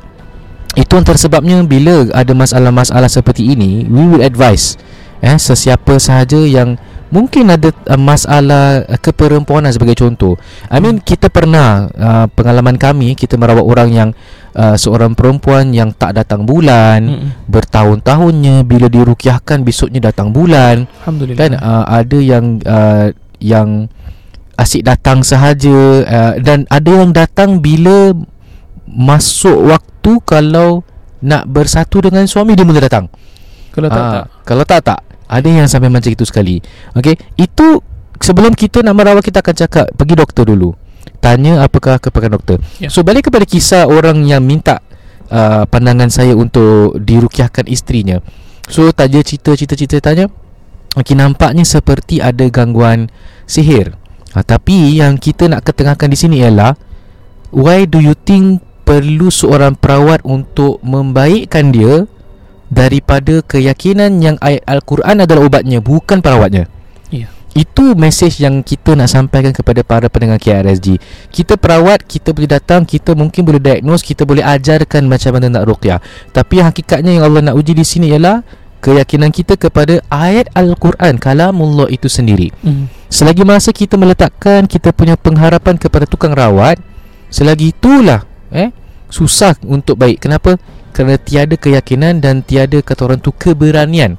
itu 0.79 0.95
antara 0.95 1.19
sebabnya 1.19 1.67
bila 1.67 2.07
ada 2.15 2.31
masalah-masalah 2.31 3.11
seperti 3.11 3.51
ini, 3.59 3.83
we 3.91 4.07
will 4.07 4.23
advise 4.23 4.79
eh 5.19 5.35
sesiapa 5.35 5.99
sahaja 5.99 6.39
yang 6.39 6.79
mungkin 7.11 7.51
ada 7.51 7.73
uh, 7.89 7.99
masalah 7.99 8.85
keperempuanan 9.01 9.73
sebagai 9.73 9.99
contoh. 9.99 10.39
I 10.71 10.79
mean 10.79 11.03
kita 11.03 11.33
pernah 11.33 11.89
uh, 11.91 12.27
pengalaman 12.31 12.77
kami 12.79 13.17
kita 13.19 13.35
merawat 13.35 13.65
orang 13.65 13.89
yang 13.91 14.09
uh, 14.59 14.75
seorang 14.75 15.15
perempuan 15.15 15.71
yang 15.71 15.95
tak 15.95 16.19
datang 16.19 16.43
bulan 16.43 17.07
Mm-mm. 17.07 17.31
bertahun-tahunnya 17.47 18.67
bila 18.67 18.91
dirukiahkan 18.91 19.63
besoknya 19.63 20.11
datang 20.11 20.35
bulan 20.35 20.91
alhamdulillah. 21.07 21.39
kan 21.39 21.51
uh, 21.55 21.85
ada 21.87 22.19
yang 22.19 22.59
uh, 22.67 23.15
yang 23.39 23.87
asyik 24.59 24.83
datang 24.83 25.23
sahaja 25.23 25.79
uh, 26.03 26.33
dan 26.43 26.67
ada 26.67 26.91
yang 26.91 27.15
datang 27.15 27.63
bila 27.63 28.11
masuk 28.91 29.71
waktu 29.71 30.13
kalau 30.27 30.83
nak 31.23 31.47
bersatu 31.47 32.03
dengan 32.03 32.27
suami 32.27 32.59
dia 32.59 32.67
mula 32.67 32.83
datang. 32.83 33.07
Kalau 33.71 33.87
tak 33.87 34.03
uh, 34.03 34.11
tak. 34.11 34.25
kalau 34.43 34.65
tak 34.67 34.81
tak. 34.83 35.01
Ada 35.29 35.45
yang 35.45 35.69
sampai 35.69 35.93
macam 35.93 36.09
itu 36.09 36.25
sekali. 36.25 36.59
Okey 36.97 37.15
itu 37.39 37.79
sebelum 38.19 38.57
kita 38.59 38.83
nak 38.83 38.99
merawat 38.99 39.23
kita 39.23 39.39
akan 39.39 39.55
cakap 39.55 39.87
pergi 39.95 40.15
doktor 40.19 40.43
dulu 40.49 40.75
tanya 41.19 41.67
apakah 41.67 41.99
kepada 41.99 42.31
doktor 42.31 42.63
yeah. 42.79 42.91
so 42.91 43.03
balik 43.03 43.27
kepada 43.27 43.45
kisah 43.47 43.87
orang 43.87 44.23
yang 44.27 44.43
minta 44.43 44.83
uh, 45.31 45.67
pandangan 45.67 46.11
saya 46.11 46.35
untuk 46.39 46.99
dirukiahkan 46.99 47.67
isterinya 47.67 48.23
so 48.71 48.91
tanya 48.95 49.23
cerita-cerita 49.25 49.99
tanya 49.99 50.31
Okay, 50.99 51.13
nampaknya 51.13 51.69
seperti 51.69 52.19
ada 52.19 52.49
gangguan 52.49 53.13
sihir. 53.45 53.95
Ha, 54.33 54.43
tapi 54.43 54.97
yang 54.99 55.21
kita 55.21 55.47
nak 55.47 55.63
ketengahkan 55.63 56.09
di 56.11 56.19
sini 56.19 56.41
ialah 56.41 56.75
why 57.53 57.85
do 57.85 58.01
you 58.01 58.17
think 58.17 58.65
perlu 58.83 59.29
seorang 59.29 59.77
perawat 59.77 60.25
untuk 60.25 60.81
membaikkan 60.81 61.71
dia 61.71 62.09
daripada 62.73 63.41
keyakinan 63.45 64.21
yang 64.21 64.37
ayat 64.41 64.65
Al-Quran 64.67 65.25
adalah 65.25 65.47
ubatnya 65.47 65.79
bukan 65.85 66.25
perawatnya. 66.25 66.67
Itu 67.59 67.99
mesej 67.99 68.39
yang 68.39 68.63
kita 68.63 68.95
nak 68.95 69.11
sampaikan 69.11 69.51
kepada 69.51 69.83
para 69.83 70.07
pendengar 70.07 70.39
KRSG. 70.39 71.03
Kita 71.35 71.59
perawat, 71.59 72.07
kita 72.07 72.31
boleh 72.31 72.47
datang, 72.47 72.87
kita 72.87 73.19
mungkin 73.19 73.43
boleh 73.43 73.59
diagnose, 73.59 74.07
kita 74.07 74.23
boleh 74.23 74.47
ajarkan 74.47 75.11
macam 75.11 75.35
mana 75.35 75.51
nak 75.51 75.67
ruqyah. 75.67 75.99
Tapi 76.31 76.63
hakikatnya 76.63 77.19
yang 77.19 77.27
Allah 77.27 77.51
nak 77.51 77.59
uji 77.59 77.75
di 77.75 77.83
sini 77.83 78.15
ialah 78.15 78.47
keyakinan 78.79 79.35
kita 79.35 79.59
kepada 79.59 79.99
ayat 80.07 80.55
Al-Quran 80.55 81.19
kalamullah 81.19 81.91
itu 81.91 82.07
sendiri. 82.07 82.55
Mm. 82.63 82.87
Selagi 83.11 83.43
masa 83.43 83.75
kita 83.75 83.99
meletakkan 83.99 84.71
kita 84.71 84.95
punya 84.95 85.19
pengharapan 85.19 85.75
kepada 85.75 86.07
tukang 86.07 86.31
rawat, 86.31 86.79
selagi 87.27 87.75
itulah 87.75 88.23
eh 88.55 88.71
susah 89.11 89.59
untuk 89.67 89.99
baik. 89.99 90.23
Kenapa? 90.23 90.55
kerana 90.99 91.15
tiada 91.15 91.55
keyakinan 91.55 92.19
dan 92.19 92.43
tiada 92.43 92.83
kata 92.83 93.07
orang 93.07 93.23
tu 93.23 93.31
keberanian. 93.31 94.19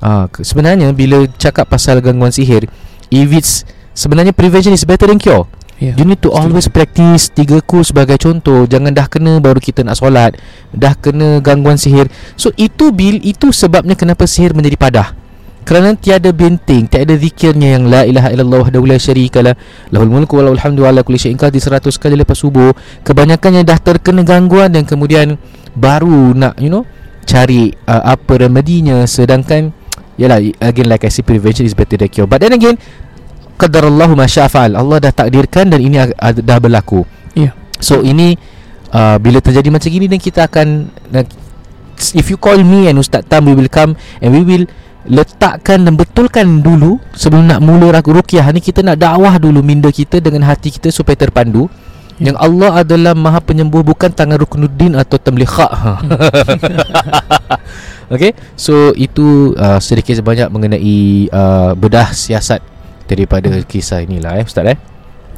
Uh, 0.00 0.26
sebenarnya 0.40 0.90
bila 0.96 1.28
cakap 1.36 1.68
pasal 1.68 2.00
gangguan 2.00 2.32
sihir, 2.32 2.66
if 3.12 3.28
it's 3.30 3.68
sebenarnya 3.92 4.32
prevention 4.32 4.72
is 4.72 4.84
better 4.88 5.08
than 5.08 5.20
cure. 5.20 5.44
Yeah. 5.80 5.96
You 5.96 6.04
need 6.04 6.20
to 6.24 6.28
always 6.28 6.68
practice 6.68 7.32
tiga 7.32 7.64
ku 7.64 7.80
sebagai 7.80 8.20
contoh. 8.20 8.68
Jangan 8.68 8.92
dah 8.92 9.08
kena 9.08 9.40
baru 9.40 9.56
kita 9.64 9.80
nak 9.80 9.96
solat. 9.96 10.36
Dah 10.76 10.92
kena 10.92 11.40
gangguan 11.40 11.80
sihir. 11.80 12.12
So 12.36 12.52
itu 12.60 12.92
bil 12.92 13.16
itu 13.24 13.48
sebabnya 13.48 13.96
kenapa 13.96 14.28
sihir 14.28 14.52
menjadi 14.52 14.76
padah 14.76 15.08
kerana 15.64 15.92
tiada 15.94 16.32
benteng 16.32 16.88
tiada 16.88 17.14
zikirnya 17.14 17.78
yang 17.78 17.84
la 17.86 18.02
ilaha 18.08 18.32
illallah 18.32 18.60
wahdahu 18.66 18.90
la 18.90 18.96
syarikalah 18.96 19.54
lahul 19.92 20.10
mulku 20.10 20.40
wa 20.40 20.48
lahul 20.48 20.60
hamdu 20.60 20.82
ala 20.88 21.04
kulli 21.04 21.20
syai'in 21.20 21.36
qadir 21.36 21.60
100 21.60 21.84
kali 22.00 22.16
lepas 22.16 22.40
subuh 22.40 22.72
kebanyakannya 23.04 23.62
dah 23.62 23.78
terkena 23.78 24.24
gangguan 24.24 24.72
dan 24.72 24.88
kemudian 24.88 25.36
baru 25.76 26.32
nak 26.32 26.56
you 26.58 26.72
know 26.72 26.88
cari 27.28 27.70
uh, 27.86 28.16
apa 28.16 28.48
remedinya 28.48 29.04
sedangkan 29.04 29.70
yalah 30.20 30.36
again 30.60 30.84
like 30.84 31.08
I 31.08 31.10
say 31.10 31.24
prevention 31.24 31.64
is 31.64 31.72
better 31.72 31.96
than 31.96 32.12
cure 32.12 32.28
but 32.28 32.44
then 32.44 32.52
again 32.52 32.76
qadarallahu 33.56 34.12
ma 34.12 34.28
syafa'al 34.28 34.76
Allah 34.76 35.00
dah 35.00 35.12
takdirkan 35.16 35.72
dan 35.72 35.80
ini 35.80 35.96
dah 36.44 36.58
berlaku 36.60 37.08
yeah. 37.32 37.56
so 37.80 38.04
ini 38.04 38.36
uh, 38.92 39.16
bila 39.16 39.40
terjadi 39.40 39.72
macam 39.72 39.88
gini 39.88 40.06
dan 40.12 40.20
kita 40.20 40.44
akan 40.44 40.92
if 42.12 42.28
you 42.28 42.36
call 42.36 42.60
me 42.60 42.92
and 42.92 43.00
Ustaz 43.00 43.24
Tam 43.24 43.48
we 43.48 43.56
will 43.56 43.72
come 43.72 43.96
and 44.20 44.28
we 44.36 44.44
will 44.44 44.68
letakkan 45.08 45.88
dan 45.88 45.96
betulkan 45.96 46.60
dulu 46.60 47.00
sebelum 47.16 47.48
nak 47.48 47.64
mula 47.64 48.04
rukyah 48.04 48.44
ni 48.52 48.60
kita 48.60 48.84
nak 48.84 49.00
dakwah 49.00 49.40
dulu 49.40 49.64
minda 49.64 49.88
kita 49.88 50.20
dengan 50.20 50.44
hati 50.44 50.68
kita 50.68 50.92
supaya 50.92 51.16
terpandu 51.16 51.72
ya. 51.72 51.89
Yang 52.20 52.36
Allah 52.36 52.84
adalah 52.84 53.16
maha 53.16 53.40
penyembuh 53.40 53.80
bukan 53.80 54.12
tangan 54.12 54.36
rukunuddin 54.36 54.92
atau 54.94 55.16
tamlikha 55.16 55.66
ha. 55.66 55.92
Okay 58.14 58.36
So 58.58 58.92
itu 58.92 59.56
uh, 59.56 59.80
sedikit 59.80 60.20
sebanyak 60.20 60.52
mengenai 60.52 61.30
uh, 61.32 61.72
bedah 61.72 62.12
siasat 62.12 62.60
daripada 63.08 63.48
hmm. 63.48 63.64
kisah 63.64 64.04
inilah 64.04 64.36
eh 64.36 64.44
Ustaz 64.44 64.68
eh 64.68 64.78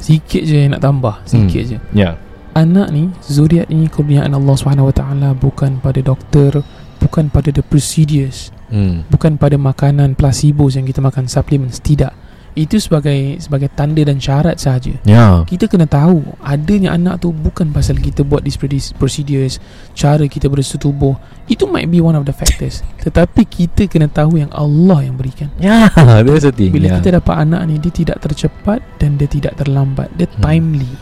Sikit 0.01 0.43
je 0.43 0.67
nak 0.67 0.83
tambah 0.83 1.23
Sikit 1.23 1.63
hmm. 1.63 1.71
je 1.71 1.77
Ya 1.95 1.95
yeah. 1.95 2.13
Anak 2.53 2.93
ni 2.93 3.09
Zuriat 3.25 3.71
ni 3.71 3.89
kurniaan 3.89 4.33
Allah 4.33 4.53
SWT 4.53 5.01
Bukan 5.41 5.81
pada 5.81 5.99
doktor 6.03 6.61
Bukan 7.01 7.33
pada 7.33 7.49
the 7.49 7.65
procedures 7.65 8.53
hmm. 8.73 8.97
bukan 9.13 9.37
pada 9.37 9.55
makanan 9.55 10.17
placebo 10.17 10.67
yang 10.73 10.89
kita 10.89 10.99
makan 10.99 11.29
supplements 11.29 11.77
tidak 11.77 12.17
itu 12.53 12.77
sebagai 12.77 13.41
sebagai 13.41 13.65
tanda 13.73 14.05
dan 14.05 14.21
syarat 14.21 14.61
sahaja. 14.61 14.93
Ya. 15.09 15.41
Kita 15.41 15.65
kena 15.65 15.89
tahu 15.89 16.21
adanya 16.45 16.93
anak 16.93 17.25
tu 17.25 17.33
bukan 17.33 17.73
pasal 17.73 17.97
kita 17.97 18.21
buat 18.21 18.45
this 18.45 18.57
procedures, 18.93 19.57
cara 19.97 20.29
kita 20.29 20.45
bersetubuh. 20.53 21.17
Itu 21.49 21.65
might 21.65 21.89
be 21.89 21.97
one 21.97 22.13
of 22.13 22.29
the 22.29 22.35
factors. 22.35 22.85
Tetapi 23.01 23.41
kita 23.49 23.89
kena 23.89 24.05
tahu 24.05 24.37
yang 24.37 24.53
Allah 24.53 25.01
yang 25.01 25.17
berikan. 25.17 25.49
Ya, 25.57 25.89
that's 26.21 26.45
the 26.45 26.53
thing. 26.53 26.69
Bila 26.69 26.93
yeah. 26.93 26.97
kita 27.01 27.17
dapat 27.17 27.35
anak 27.41 27.61
ni 27.65 27.81
dia 27.81 27.91
tidak 27.93 28.21
tercepat 28.21 28.85
dan 29.01 29.17
dia 29.17 29.25
tidak 29.25 29.57
terlambat. 29.57 30.13
Dia 30.13 30.29
hmm. 30.29 30.37
timely. 30.37 30.93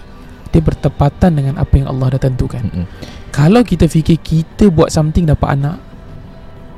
Dia 0.51 0.59
bertepatan 0.63 1.31
dengan 1.35 1.55
apa 1.59 1.73
yang 1.75 1.87
Allah 1.91 2.15
dah 2.15 2.21
tentukan. 2.31 2.63
Hmm. 2.63 2.87
Kalau 3.31 3.63
kita 3.63 3.91
fikir 3.91 4.19
kita 4.23 4.71
buat 4.71 4.91
something 4.91 5.27
dapat 5.27 5.59
anak, 5.59 5.79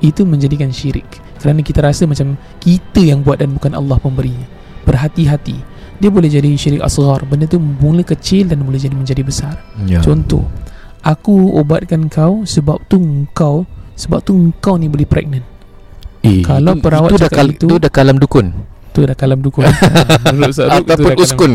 itu 0.01 0.25
menjadikan 0.25 0.69
syirik 0.69 1.07
kerana 1.39 1.63
kita 1.63 1.79
rasa 1.83 2.03
macam 2.03 2.35
kita 2.59 3.03
yang 3.03 3.23
buat 3.23 3.39
dan 3.39 3.55
bukan 3.55 3.75
Allah 3.75 3.99
pemberinya 3.99 4.62
berhati-hati. 4.83 5.57
Dia 5.97 6.09
boleh 6.11 6.27
jadi 6.27 6.49
syirik 6.59 6.83
asghar. 6.83 7.23
Benda 7.23 7.47
tu 7.47 7.57
mula 7.59 8.03
kecil 8.03 8.51
dan 8.51 8.63
boleh 8.63 8.79
jadi 8.79 8.95
menjadi 8.95 9.23
besar. 9.23 9.55
Ya. 9.87 10.03
contoh 10.03 10.43
aku 11.03 11.59
obatkan 11.59 12.07
kau 12.07 12.47
sebab 12.47 12.79
tu 12.87 13.27
kau 13.35 13.67
sebab 13.93 14.23
tu 14.23 14.55
kau 14.63 14.79
ni 14.79 14.87
boleh 14.87 15.05
pregnant. 15.05 15.45
Eh, 16.23 16.39
kalau 16.39 16.79
itu, 16.79 16.83
perawat 16.87 17.09
itu 17.11 17.17
dah 17.19 17.31
kal- 17.31 17.51
itu, 17.51 17.67
itu 17.67 17.75
dah 17.77 17.91
kalam 17.91 18.15
dukun. 18.15 18.47
Tu 18.95 18.99
dah 19.03 19.17
kalam 19.17 19.39
dukun. 19.43 19.67
Ataupun 20.79 21.11
uskun. 21.19 21.51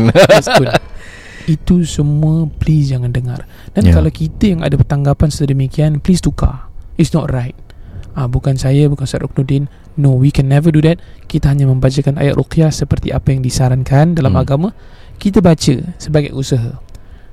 Itu 1.49 1.81
semua 1.81 2.45
please 2.61 2.93
jangan 2.93 3.09
dengar. 3.09 3.49
Dan 3.73 3.89
yeah. 3.89 3.97
kalau 3.97 4.13
kita 4.13 4.53
yang 4.53 4.61
ada 4.61 4.77
pertanggapan 4.77 5.33
sedemikian 5.33 5.97
please 5.97 6.21
tukar. 6.21 6.69
It's 7.01 7.15
not 7.15 7.33
right 7.33 7.57
Ah, 8.19 8.27
bukan 8.27 8.59
saya, 8.59 8.91
bukan 8.91 9.07
Ustaz 9.07 9.23
Ruknuddin. 9.23 9.71
No, 9.95 10.19
we 10.19 10.27
can 10.27 10.51
never 10.51 10.75
do 10.75 10.83
that. 10.83 10.99
Kita 11.31 11.55
hanya 11.55 11.71
membacakan 11.71 12.19
ayat 12.19 12.35
ruqyah 12.35 12.67
seperti 12.67 13.15
apa 13.15 13.31
yang 13.31 13.39
disarankan 13.39 14.11
dalam 14.11 14.35
hmm. 14.35 14.43
agama. 14.43 14.69
Kita 15.15 15.39
baca 15.39 15.95
sebagai 15.95 16.35
usaha. 16.35 16.83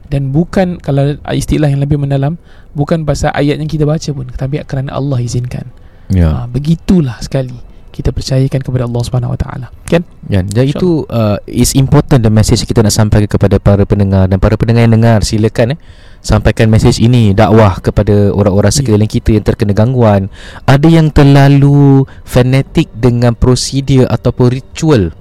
Dan 0.06 0.30
bukan 0.30 0.78
kalau 0.78 1.18
istilah 1.34 1.66
yang 1.66 1.82
lebih 1.82 1.98
mendalam, 1.98 2.38
bukan 2.78 3.02
pasal 3.02 3.34
ayat 3.34 3.58
yang 3.58 3.66
kita 3.66 3.82
baca 3.82 4.06
pun, 4.14 4.30
tapi 4.30 4.62
kerana 4.62 4.94
Allah 4.94 5.18
izinkan. 5.18 5.66
Ya. 6.06 6.30
Ah, 6.30 6.46
begitulah 6.46 7.18
sekali 7.18 7.58
kita 7.90 8.12
percayakan 8.12 8.60
kepada 8.60 8.84
Allah 8.84 9.02
Subhanahu 9.08 9.32
Wa 9.34 9.40
Taala. 9.40 9.66
Kan? 9.88 10.04
Ya, 10.28 10.44
jadi 10.44 10.76
itu 10.76 11.08
uh, 11.08 11.40
is 11.48 11.72
important 11.72 12.20
the 12.20 12.30
message 12.30 12.62
kita 12.68 12.84
nak 12.84 12.92
sampaikan 12.92 13.24
kepada 13.24 13.56
para 13.56 13.88
pendengar 13.88 14.28
dan 14.28 14.36
para 14.36 14.60
pendengar 14.60 14.84
yang 14.84 15.00
dengar 15.00 15.24
silakan 15.24 15.74
eh 15.74 15.78
sampaikan 16.26 16.66
message 16.66 16.98
ini 16.98 17.30
dakwah 17.30 17.78
kepada 17.78 18.34
orang-orang 18.34 18.74
ya. 18.74 18.76
sekeliling 18.82 19.06
kita 19.06 19.38
yang 19.38 19.46
terkena 19.46 19.70
gangguan. 19.70 20.26
Ada 20.66 20.90
yang 20.90 21.14
terlalu 21.14 22.02
fanatik 22.26 22.90
dengan 22.98 23.38
prosedur 23.38 24.10
ataupun 24.10 24.46
ritual 24.50 25.14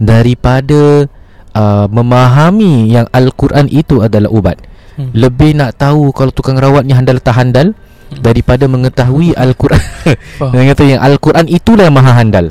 daripada 0.00 1.04
uh, 1.52 1.86
memahami 1.92 2.88
yang 2.88 3.04
al-Quran 3.12 3.68
itu 3.68 4.00
adalah 4.00 4.32
ubat. 4.32 4.56
Hmm. 4.96 5.12
Lebih 5.12 5.60
nak 5.60 5.76
tahu 5.76 6.08
kalau 6.16 6.32
tukang 6.32 6.56
rawatnya 6.56 6.96
handal 6.96 7.20
tak 7.20 7.36
handal 7.36 7.76
daripada 8.16 8.64
mengetahui 8.64 9.36
Al-Quran. 9.36 9.82
Dengan 10.52 10.64
kata 10.72 10.82
yang 10.88 11.02
Al-Quran 11.04 11.46
itulah 11.52 11.84
yang 11.84 11.96
maha 11.96 12.16
handal. 12.16 12.48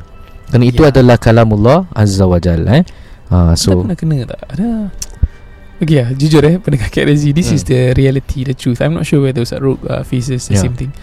Kerana 0.51 0.65
itu 0.69 0.85
ya. 0.85 0.93
adalah 0.93 1.17
kalamullah 1.17 1.89
Azza 1.89 2.29
wa 2.29 2.37
Jal 2.37 2.69
eh. 2.69 2.83
Ha, 3.33 3.57
so 3.57 3.81
pernah 3.81 3.97
kena 3.97 4.29
tak? 4.29 4.39
Ada 4.53 4.93
Okay 5.75 5.99
ya, 5.99 6.07
jujur 6.15 6.39
eh 6.47 6.55
Pendengar 6.61 6.87
KRZ 6.87 7.35
This 7.35 7.51
hmm. 7.51 7.57
is 7.59 7.63
the 7.67 7.91
reality 7.95 8.47
The 8.47 8.55
truth 8.55 8.79
I'm 8.79 8.95
not 8.95 9.03
sure 9.03 9.19
whether 9.19 9.43
Ustaz 9.43 9.59
Ruk 9.59 9.83
uh, 9.83 10.07
faces 10.07 10.47
the 10.47 10.55
yeah. 10.55 10.63
same 10.63 10.75
thing 10.79 10.95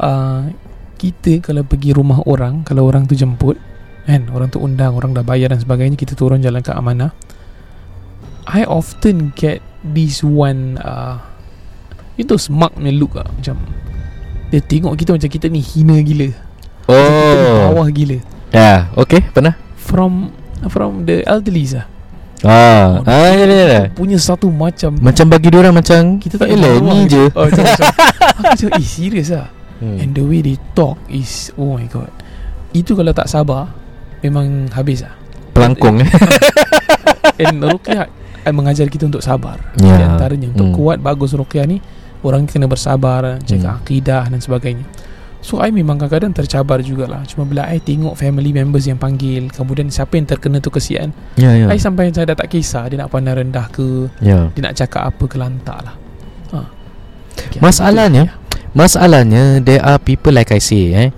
uh, 0.00 0.48
Kita 0.96 1.44
kalau 1.44 1.68
pergi 1.68 1.92
rumah 1.92 2.24
orang 2.24 2.64
Kalau 2.64 2.88
orang 2.88 3.04
tu 3.04 3.12
jemput 3.12 3.60
Kan 4.08 4.32
Orang 4.32 4.48
tu 4.48 4.56
undang 4.62 4.96
Orang 4.96 5.12
dah 5.12 5.20
bayar 5.20 5.52
dan 5.52 5.60
sebagainya 5.60 6.00
Kita 6.00 6.16
turun 6.16 6.40
jalan 6.40 6.64
ke 6.64 6.72
amanah 6.72 7.12
I 8.48 8.64
often 8.64 9.36
get 9.36 9.60
This 9.84 10.24
one 10.24 10.80
uh, 10.80 11.20
Itu 12.16 12.40
smug 12.40 12.72
ni 12.80 12.96
look 12.96 13.20
lah 13.20 13.28
Macam 13.28 13.60
dia 14.46 14.62
tengok 14.62 14.94
kita 14.94 15.10
macam 15.10 15.30
kita 15.30 15.46
ni 15.50 15.58
hina 15.58 15.98
gila. 16.06 16.30
Oh. 16.86 16.94
Kita 16.94 17.50
bawah 17.66 17.88
gila. 17.90 18.18
Ya, 18.54 18.58
yeah, 18.62 18.80
okay, 18.94 19.20
pernah. 19.34 19.58
From 19.74 20.30
from 20.70 21.02
the 21.06 21.26
elderly 21.26 21.66
lah. 21.66 21.90
Ah, 22.46 23.02
oh, 23.02 23.10
ah 23.10 23.34
ya, 23.34 23.44
ya, 23.44 23.66
ya. 23.66 23.82
Punya 23.90 24.14
satu 24.22 24.46
macam 24.54 24.94
Macam 25.02 25.26
bagi 25.26 25.50
dia 25.50 25.58
orang 25.58 25.74
macam 25.82 26.22
Kita 26.22 26.38
tak 26.38 26.46
Elah 26.46 26.78
ni 26.78 27.10
je 27.10 27.26
oh, 27.34 27.42
macam, 27.42 27.64
macam, 27.66 27.86
Aku 28.38 28.54
cakap 28.54 28.78
Eh 28.78 28.86
serius 28.86 29.34
lah 29.34 29.50
hmm. 29.82 29.98
And 29.98 30.10
the 30.14 30.22
way 30.22 30.46
they 30.46 30.54
talk 30.78 30.94
Is 31.10 31.50
Oh 31.58 31.74
my 31.74 31.90
god 31.90 32.14
Itu 32.70 32.94
kalau 32.94 33.10
tak 33.10 33.26
sabar 33.26 33.74
Memang 34.22 34.70
habis 34.70 35.02
lah 35.02 35.18
Pelangkung 35.50 36.06
eh 36.06 36.10
And 37.42 37.66
Ruqyah 37.66 38.06
Mengajar 38.54 38.86
kita 38.86 39.10
untuk 39.10 39.26
sabar 39.26 39.58
yeah. 39.82 39.98
Di 39.98 40.04
antaranya 40.06 40.46
Untuk 40.54 40.70
hmm. 40.70 40.76
kuat 40.78 40.98
bagus 41.02 41.34
Ruqyah 41.34 41.66
ni 41.66 41.82
Orang 42.22 42.46
kena 42.46 42.70
bersabar 42.70 43.42
Jaga 43.42 43.74
hmm. 43.74 43.78
akidah 43.82 44.22
dan 44.30 44.38
sebagainya 44.38 44.86
So 45.46 45.62
I 45.62 45.70
memang 45.70 45.94
kadang-kadang 45.94 46.34
tercabar 46.34 46.82
jugalah 46.82 47.22
Cuma 47.30 47.46
bila 47.46 47.70
I 47.70 47.78
tengok 47.78 48.18
family 48.18 48.50
members 48.50 48.90
yang 48.90 48.98
panggil 48.98 49.46
Kemudian 49.54 49.86
siapa 49.94 50.18
yang 50.18 50.26
terkena 50.26 50.58
tu 50.58 50.74
kesian 50.74 51.14
yeah, 51.38 51.54
yeah. 51.54 51.70
I 51.70 51.78
sampai 51.78 52.10
saya 52.10 52.34
dah 52.34 52.42
tak 52.42 52.50
kisah 52.50 52.90
Dia 52.90 53.06
nak 53.06 53.14
pandang 53.14 53.38
rendah 53.38 53.70
ke 53.70 54.10
yeah. 54.18 54.50
Dia 54.58 54.66
nak 54.66 54.74
cakap 54.74 55.06
apa 55.06 55.24
ke 55.30 55.38
lantak 55.38 55.78
lah 55.86 55.94
ha. 56.50 56.66
okay, 57.38 57.62
Masalahnya 57.62 58.26
ya. 58.26 58.34
Masalahnya 58.74 59.62
There 59.62 59.78
are 59.86 60.02
people 60.02 60.34
like 60.34 60.50
I 60.50 60.58
say 60.58 60.90
eh, 60.98 61.08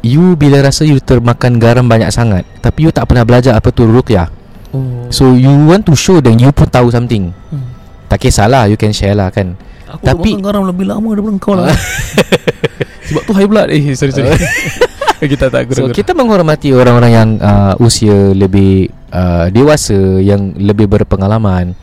You 0.00 0.32
bila 0.32 0.64
rasa 0.64 0.88
you 0.88 0.96
termakan 1.04 1.60
garam 1.60 1.92
banyak 1.92 2.08
sangat 2.08 2.48
Tapi 2.64 2.88
you 2.88 2.90
tak 2.90 3.04
pernah 3.12 3.28
belajar 3.28 3.52
apa 3.52 3.68
tu 3.68 3.84
rukyah 3.84 4.32
oh. 4.72 5.12
So 5.12 5.36
you 5.36 5.52
want 5.68 5.84
to 5.84 5.92
show 5.92 6.24
that 6.24 6.32
you 6.32 6.48
pun 6.56 6.72
tahu 6.72 6.88
something 6.88 7.36
hmm. 7.52 7.68
Tak 8.08 8.24
kisahlah 8.24 8.64
You 8.72 8.80
can 8.80 8.96
share 8.96 9.12
lah 9.12 9.28
kan 9.28 9.60
Aku 9.92 10.08
Tapi, 10.08 10.40
makan 10.40 10.40
garam 10.40 10.64
lebih 10.64 10.88
lama 10.88 11.08
daripada 11.12 11.36
kau 11.36 11.52
lah 11.52 11.68
Sebab 13.08 13.22
tu 13.24 13.32
high 13.32 13.48
blood. 13.48 13.68
Eh 13.72 13.96
sorry 13.96 14.12
sorry. 14.12 14.36
Kita 15.18 15.50
tak 15.50 15.66
guna 15.66 15.78
So 15.82 15.90
kita 15.90 16.14
menghormati 16.14 16.70
orang-orang 16.70 17.10
yang 17.10 17.30
uh, 17.42 17.74
Usia 17.82 18.30
lebih 18.30 18.86
uh, 19.10 19.50
Dewasa 19.50 20.22
Yang 20.22 20.54
lebih 20.62 20.86
berpengalaman. 20.86 21.74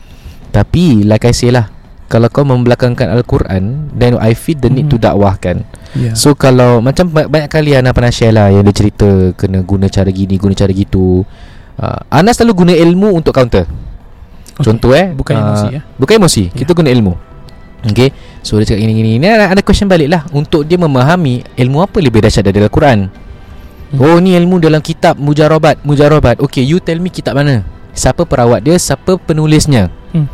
Tapi 0.48 1.04
Like 1.04 1.28
I 1.28 1.36
say 1.36 1.52
lah 1.52 1.68
Kalau 2.08 2.32
kau 2.32 2.48
membelakangkan 2.48 3.12
Al-Quran 3.12 3.92
Then 3.92 4.16
I 4.16 4.32
feel 4.32 4.56
the 4.56 4.72
need 4.72 4.88
mm-hmm. 4.88 4.96
to 4.96 5.04
dakwahkan. 5.12 5.68
Yeah. 5.92 6.16
So 6.16 6.32
kalau 6.32 6.80
Macam 6.80 7.12
banyak 7.12 7.52
kali 7.52 7.76
Ana 7.76 7.92
pernah 7.92 8.08
share 8.08 8.32
lah 8.32 8.48
Yang 8.48 8.72
dia 8.72 8.74
cerita 8.80 9.08
Kena 9.36 9.60
guna 9.60 9.92
cara 9.92 10.08
gini 10.08 10.40
Guna 10.40 10.56
cara 10.56 10.72
gitu. 10.72 11.28
Uh, 11.76 12.00
Ana 12.08 12.32
selalu 12.32 12.64
guna 12.64 12.72
ilmu 12.72 13.20
Untuk 13.20 13.36
counter. 13.36 13.68
Okay. 14.56 14.64
Contoh 14.64 14.96
eh 14.96 15.12
Bukan 15.12 15.34
uh, 15.36 15.40
emosi 15.44 15.66
ya? 15.76 15.80
Bukan 16.00 16.14
emosi. 16.16 16.42
Yeah. 16.48 16.56
Kita 16.64 16.72
guna 16.72 16.88
ilmu. 16.88 17.14
Okay 17.84 18.10
So 18.46 18.62
dia 18.62 18.70
cakap 18.70 18.86
gini-gini. 18.86 19.18
Ini 19.18 19.26
ada, 19.26 19.50
ada 19.50 19.58
question 19.66 19.90
balik 19.90 20.06
lah. 20.06 20.22
Untuk 20.30 20.62
dia 20.62 20.78
memahami 20.78 21.42
Ilmu 21.58 21.82
apa 21.82 21.98
lebih 21.98 22.22
dahsyat 22.22 22.46
dari 22.46 22.62
Al-Quran 22.62 23.10
hmm. 23.10 23.98
Oh 23.98 24.22
ni 24.22 24.38
ilmu 24.38 24.62
dalam 24.62 24.78
kitab 24.78 25.18
Mujarobat. 25.18 25.82
Mujarobat. 25.82 26.38
Okay 26.38 26.62
you 26.62 26.78
tell 26.78 27.02
me 27.02 27.10
kitab 27.10 27.34
mana? 27.34 27.66
Siapa 27.90 28.22
perawat 28.22 28.62
dia? 28.62 28.78
Siapa 28.78 29.18
penulisnya? 29.18 29.90
Hmm. 30.14 30.30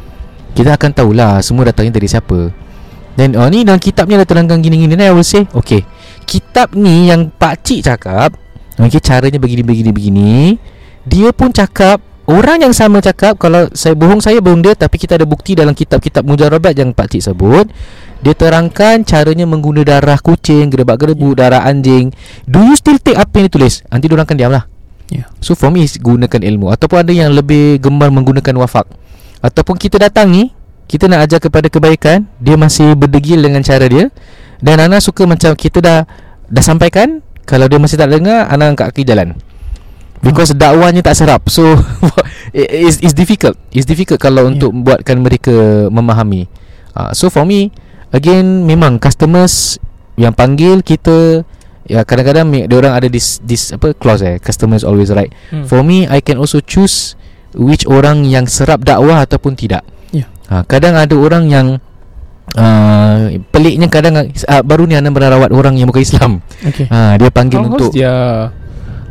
Kita 0.53 0.77
akan 0.77 0.92
tahulah 0.92 1.40
Semua 1.40 1.72
datangnya 1.72 1.96
dari 1.96 2.05
siapa. 2.05 2.53
Dan 3.16 3.33
oh 3.40 3.48
ni 3.48 3.64
dalam 3.64 3.81
kitabnya 3.81 4.20
Ada 4.20 4.29
terangkan 4.29 4.61
gini-gini. 4.61 4.92
Then 4.92 5.09
I 5.09 5.16
will 5.16 5.25
say 5.25 5.48
Okay 5.57 5.88
Kitab 6.29 6.77
ni 6.77 7.09
yang 7.09 7.33
Pak 7.33 7.64
Cik 7.64 7.81
cakap 7.81 8.37
Okay 8.77 9.01
caranya 9.01 9.40
begini-begini-begini 9.40 10.61
Dia 11.09 11.33
pun 11.33 11.48
cakap 11.48 12.12
Orang 12.22 12.62
yang 12.62 12.70
sama 12.70 13.02
cakap 13.02 13.35
Kalau 13.35 13.66
saya 13.74 13.98
bohong 13.98 14.22
saya 14.22 14.38
bohong 14.38 14.62
dia 14.62 14.78
Tapi 14.78 14.94
kita 14.94 15.18
ada 15.18 15.26
bukti 15.26 15.58
dalam 15.58 15.74
kitab-kitab 15.74 16.22
mujarabat 16.22 16.70
Yang 16.78 16.94
Pak 16.94 17.06
Cik 17.11 17.22
sebut 17.32 17.66
Dia 18.22 18.35
terangkan 18.38 19.02
caranya 19.02 19.42
mengguna 19.42 19.82
darah 19.82 20.18
kucing 20.22 20.70
Gerebak 20.70 21.02
gerebu, 21.02 21.35
yeah. 21.35 21.38
darah 21.50 21.62
anjing 21.66 22.14
Do 22.46 22.62
you 22.62 22.78
still 22.78 23.02
take 23.02 23.18
apa 23.18 23.42
yang 23.42 23.50
ditulis? 23.50 23.82
Nanti 23.90 24.06
diorang 24.06 24.22
akan 24.22 24.38
diam 24.38 24.54
lah 24.54 24.70
yeah. 25.11 25.26
So 25.42 25.58
for 25.58 25.74
me 25.74 25.82
gunakan 25.82 26.40
ilmu 26.46 26.70
Ataupun 26.70 27.02
ada 27.02 27.11
yang 27.11 27.35
lebih 27.35 27.82
gemar 27.82 28.14
menggunakan 28.14 28.54
wafak 28.54 28.87
Ataupun 29.42 29.74
kita 29.74 29.98
datang 29.98 30.30
ni 30.30 30.54
Kita 30.87 31.11
nak 31.11 31.26
ajar 31.26 31.42
kepada 31.42 31.66
kebaikan 31.66 32.30
Dia 32.38 32.54
masih 32.54 32.94
berdegil 32.94 33.42
dengan 33.42 33.66
cara 33.66 33.90
dia 33.90 34.14
Dan 34.62 34.78
Ana 34.78 35.02
suka 35.02 35.26
macam 35.26 35.58
kita 35.58 35.82
dah 35.82 36.06
Dah 36.46 36.62
sampaikan 36.62 37.18
Kalau 37.50 37.66
dia 37.66 37.82
masih 37.82 37.98
tak 37.98 38.14
dengar 38.14 38.46
Ana 38.46 38.70
angkat 38.70 38.94
kaki 38.94 39.11
jalan 39.11 39.35
Because 40.22 40.54
dakwahnya 40.54 41.02
tak 41.02 41.18
serap 41.18 41.50
So 41.50 41.66
It's, 42.54 43.02
it's 43.02 43.12
difficult 43.12 43.58
It's 43.74 43.85
difficult 43.85 44.22
kalau 44.22 44.46
yeah. 44.46 44.50
untuk 44.54 44.70
Buatkan 44.70 45.18
mereka 45.18 45.90
Memahami 45.90 46.46
uh, 46.94 47.11
So 47.11 47.28
for 47.28 47.42
me 47.42 47.74
Again 48.14 48.62
Memang 48.64 49.02
customers 49.02 49.82
Yang 50.14 50.35
panggil 50.38 50.76
kita 50.87 51.42
Ya 51.90 52.06
kadang-kadang 52.06 52.46
Dia 52.54 52.76
orang 52.78 52.94
ada 52.94 53.11
this, 53.11 53.42
this 53.42 53.74
apa 53.74 53.90
Clause 53.98 54.22
eh 54.22 54.37
Customers 54.38 54.87
always 54.87 55.11
right 55.11 55.35
hmm. 55.50 55.66
For 55.66 55.82
me 55.82 56.06
I 56.06 56.22
can 56.22 56.38
also 56.38 56.62
choose 56.62 57.18
Which 57.58 57.85
orang 57.90 58.22
yang 58.22 58.46
serap 58.46 58.87
dakwah 58.87 59.26
Ataupun 59.26 59.58
tidak 59.58 59.82
yeah. 60.14 60.30
uh, 60.46 60.62
Kadang 60.64 60.94
ada 60.94 61.12
orang 61.18 61.50
yang 61.50 61.68
Uh, 62.52 63.40
peliknya 63.48 63.88
kadang 63.88 64.28
uh, 64.28 64.62
baru 64.66 64.85
ni 64.85 64.92
anda 64.92 65.08
merawat 65.08 65.56
orang 65.56 65.80
yang 65.80 65.88
bukan 65.88 66.04
Islam. 66.04 66.32
Okay. 66.61 66.85
Uh, 66.85 67.16
dia 67.16 67.30
panggil 67.32 67.64
oh, 67.64 67.70
untuk 67.72 67.96
dia 67.96 68.12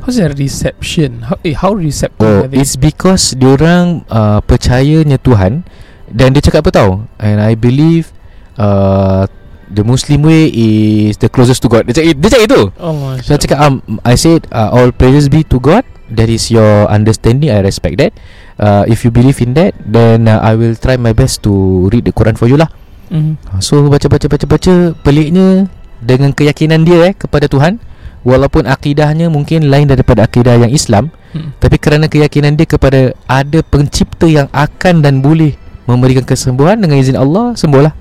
How's 0.01 0.17
their 0.17 0.33
reception? 0.33 1.29
How, 1.29 1.37
eh, 1.45 1.53
how 1.53 1.77
receptive 1.77 2.49
oh, 2.49 2.57
It's 2.57 2.73
because 2.73 3.37
diorang 3.37 4.01
uh, 4.09 4.41
percayanya 4.41 5.21
Tuhan 5.21 5.61
Dan 6.09 6.33
dia 6.33 6.41
cakap 6.41 6.67
apa 6.67 6.71
tau? 6.73 6.89
And 7.21 7.37
I 7.37 7.53
believe 7.53 8.09
uh, 8.57 9.29
The 9.71 9.87
Muslim 9.87 10.27
way 10.27 10.51
is 10.51 11.15
the 11.23 11.31
closest 11.31 11.63
to 11.63 11.71
God. 11.71 11.87
Dia 11.87 11.95
cakap, 11.95 12.19
dia 12.19 12.27
cakap 12.27 12.45
itu. 12.51 12.61
Oh, 12.75 13.15
So 13.23 13.31
I 13.31 13.39
cakap 13.39 13.59
um, 13.63 13.79
I 14.03 14.19
said 14.19 14.43
uh, 14.51 14.67
All 14.75 14.91
praises 14.91 15.31
be 15.31 15.47
to 15.47 15.63
God. 15.63 15.87
That 16.11 16.27
is 16.27 16.51
your 16.51 16.91
understanding. 16.91 17.55
I 17.55 17.63
respect 17.63 17.95
that. 18.03 18.11
Uh, 18.59 18.83
If 18.91 19.07
you 19.07 19.15
believe 19.15 19.39
in 19.39 19.55
that 19.55 19.77
Then 19.79 20.27
uh, 20.27 20.43
I 20.43 20.59
will 20.59 20.75
try 20.75 20.99
my 20.99 21.15
best 21.15 21.39
to 21.47 21.87
Read 21.87 22.03
the 22.03 22.11
Quran 22.11 22.35
for 22.35 22.51
you 22.51 22.59
lah. 22.59 22.67
Mm-hmm. 23.13 23.63
So 23.63 23.87
baca-baca-baca-baca 23.87 24.95
Peliknya 25.03 25.71
Dengan 26.03 26.31
keyakinan 26.31 26.87
dia 26.87 27.11
eh 27.11 27.13
Kepada 27.15 27.47
Tuhan 27.51 27.90
Walaupun 28.21 28.69
akidahnya 28.69 29.33
mungkin 29.33 29.65
lain 29.73 29.89
daripada 29.89 30.29
akidah 30.29 30.53
yang 30.61 30.69
Islam 30.69 31.09
hmm. 31.33 31.57
Tapi 31.57 31.75
kerana 31.81 32.05
keyakinan 32.05 32.53
dia 32.53 32.69
kepada 32.69 33.17
ada 33.25 33.59
pencipta 33.65 34.29
yang 34.29 34.45
akan 34.53 35.01
dan 35.01 35.25
boleh 35.25 35.57
Memberikan 35.89 36.21
kesembuhan 36.21 36.77
dengan 36.77 37.01
izin 37.01 37.17
Allah 37.17 37.57
Sembuhlah. 37.57 37.93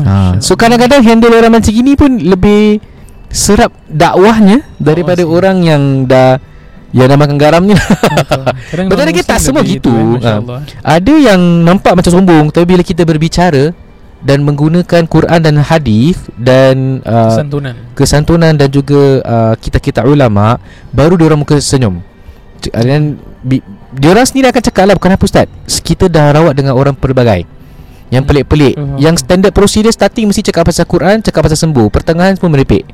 Ha. 0.00 0.38
So 0.40 0.56
kadang-kadang 0.56 1.02
handle 1.02 1.34
orang 1.34 1.60
macam 1.60 1.68
gini 1.68 1.98
pun 1.98 2.16
lebih 2.16 2.80
serap 3.28 3.74
dakwahnya 3.90 4.64
Daripada 4.80 5.20
oh, 5.26 5.36
orang 5.36 5.60
yang 5.66 5.82
dah 6.08 6.40
yang 6.90 7.06
dah 7.06 7.14
makan 7.14 7.38
garamnya. 7.38 7.78
Betul. 8.74 8.98
Lagi 9.06 9.22
tak 9.22 9.38
semua 9.38 9.62
gitu 9.62 9.94
eh, 9.94 10.26
ha. 10.26 10.42
Ada 10.82 11.14
yang 11.32 11.38
nampak 11.62 11.94
macam 11.94 12.10
sombong 12.10 12.50
Tapi 12.50 12.66
bila 12.66 12.82
kita 12.82 13.06
berbicara 13.06 13.70
dan 14.20 14.44
menggunakan 14.44 15.08
Quran 15.08 15.40
dan 15.40 15.56
hadis 15.64 16.20
dan 16.36 17.00
uh, 17.08 17.32
kesantunan. 17.32 17.74
kesantunan 17.96 18.52
dan 18.52 18.68
juga 18.68 19.24
uh, 19.24 19.54
kita-kita 19.56 20.04
ulama 20.04 20.60
baru 20.92 21.16
dia 21.16 21.26
orang 21.32 21.40
muka 21.40 21.56
senyum. 21.56 22.04
Dan 22.60 23.16
dia 23.96 24.08
orang 24.12 24.28
sendiri 24.28 24.52
akan 24.52 24.60
cakap 24.60 24.84
lah 24.84 24.94
bukan 24.96 25.16
apa 25.16 25.24
ustaz. 25.24 25.48
Kita 25.80 26.12
dah 26.12 26.36
rawat 26.36 26.52
dengan 26.52 26.76
orang 26.76 26.92
pelbagai. 26.92 27.48
Yang 28.10 28.24
pelik-pelik. 28.26 28.74
Uh-huh. 28.76 28.98
yang 29.00 29.14
standard 29.16 29.54
procedure 29.54 29.94
starting 29.94 30.28
mesti 30.28 30.44
cakap 30.44 30.68
pasal 30.68 30.84
Quran 30.84 31.24
cakap 31.24 31.48
pasal 31.48 31.56
sembuh. 31.56 31.88
Pertengahan 31.88 32.36
pun 32.36 32.52
merepek. 32.52 32.84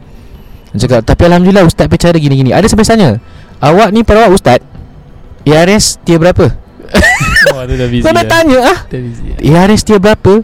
Cakap 0.77 1.03
tapi 1.03 1.27
alhamdulillah 1.27 1.67
ustaz 1.67 1.91
bercara 1.91 2.15
gini-gini. 2.21 2.55
Ada 2.55 2.71
sampai 2.71 2.87
tanya 2.87 3.19
awak 3.59 3.91
ni 3.91 4.07
perawat 4.07 4.31
ustaz 4.31 4.61
ARS 5.43 5.99
tiap 6.07 6.23
berapa? 6.23 6.47
Oh, 7.47 7.63
tu 7.63 7.79
dah 7.79 7.87
busy 7.87 8.03
Kau 8.03 8.11
tanya 8.11 8.59
ah. 8.75 8.79
ARS 9.39 9.87
tiap 9.87 10.03
berapa? 10.03 10.43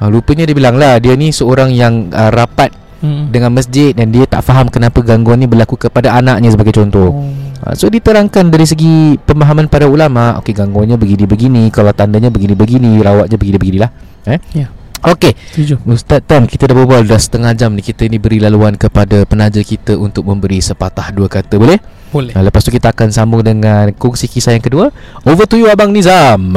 Ha, 0.00 0.08
rupanya 0.08 0.48
dia 0.48 0.56
bilang 0.56 0.80
lah 0.80 0.96
Dia 0.96 1.12
ni 1.12 1.28
seorang 1.28 1.76
yang 1.76 2.08
uh, 2.08 2.32
rapat 2.32 2.72
hmm. 3.04 3.28
Dengan 3.28 3.52
masjid 3.52 3.92
Dan 3.92 4.08
dia 4.08 4.24
tak 4.24 4.48
faham 4.48 4.72
Kenapa 4.72 5.04
gangguan 5.04 5.36
ni 5.36 5.44
berlaku 5.44 5.76
Kepada 5.76 6.16
anaknya 6.16 6.48
sebagai 6.48 6.72
contoh 6.72 7.12
oh. 7.12 7.28
ha, 7.60 7.76
So 7.76 7.92
diterangkan 7.92 8.48
dari 8.48 8.64
segi 8.64 9.20
Pemahaman 9.20 9.68
para 9.68 9.84
ulama 9.84 10.40
Okey 10.40 10.56
gangguannya 10.56 10.96
begini-begini 10.96 11.68
Kalau 11.68 11.92
tandanya 11.92 12.32
begini-begini 12.32 12.96
Rawatnya 13.04 13.36
begini-beginilah 13.36 13.90
eh? 14.24 14.40
Ya 14.56 14.60
yeah. 14.64 14.70
Okey 15.04 15.36
Ustaz 15.84 16.24
Tan 16.24 16.48
Kita 16.48 16.64
dah 16.64 16.76
berbual 16.76 17.04
Dah 17.04 17.20
setengah 17.20 17.52
jam 17.52 17.76
ni 17.76 17.84
Kita 17.84 18.08
ni 18.08 18.16
beri 18.16 18.40
laluan 18.40 18.80
Kepada 18.80 19.28
penaja 19.28 19.60
kita 19.60 20.00
Untuk 20.00 20.24
memberi 20.24 20.64
sepatah 20.64 21.12
dua 21.12 21.28
kata 21.28 21.60
Boleh? 21.60 21.76
Boleh 22.08 22.32
ha, 22.32 22.40
Lepas 22.40 22.64
tu 22.64 22.72
kita 22.72 22.92
akan 22.96 23.12
sambung 23.12 23.44
dengan 23.44 23.92
Kongsi 23.92 24.32
kisah 24.32 24.56
yang 24.56 24.64
kedua 24.64 24.88
Over 25.28 25.44
to 25.44 25.60
you 25.60 25.68
Abang 25.68 25.92
Nizam 25.92 26.56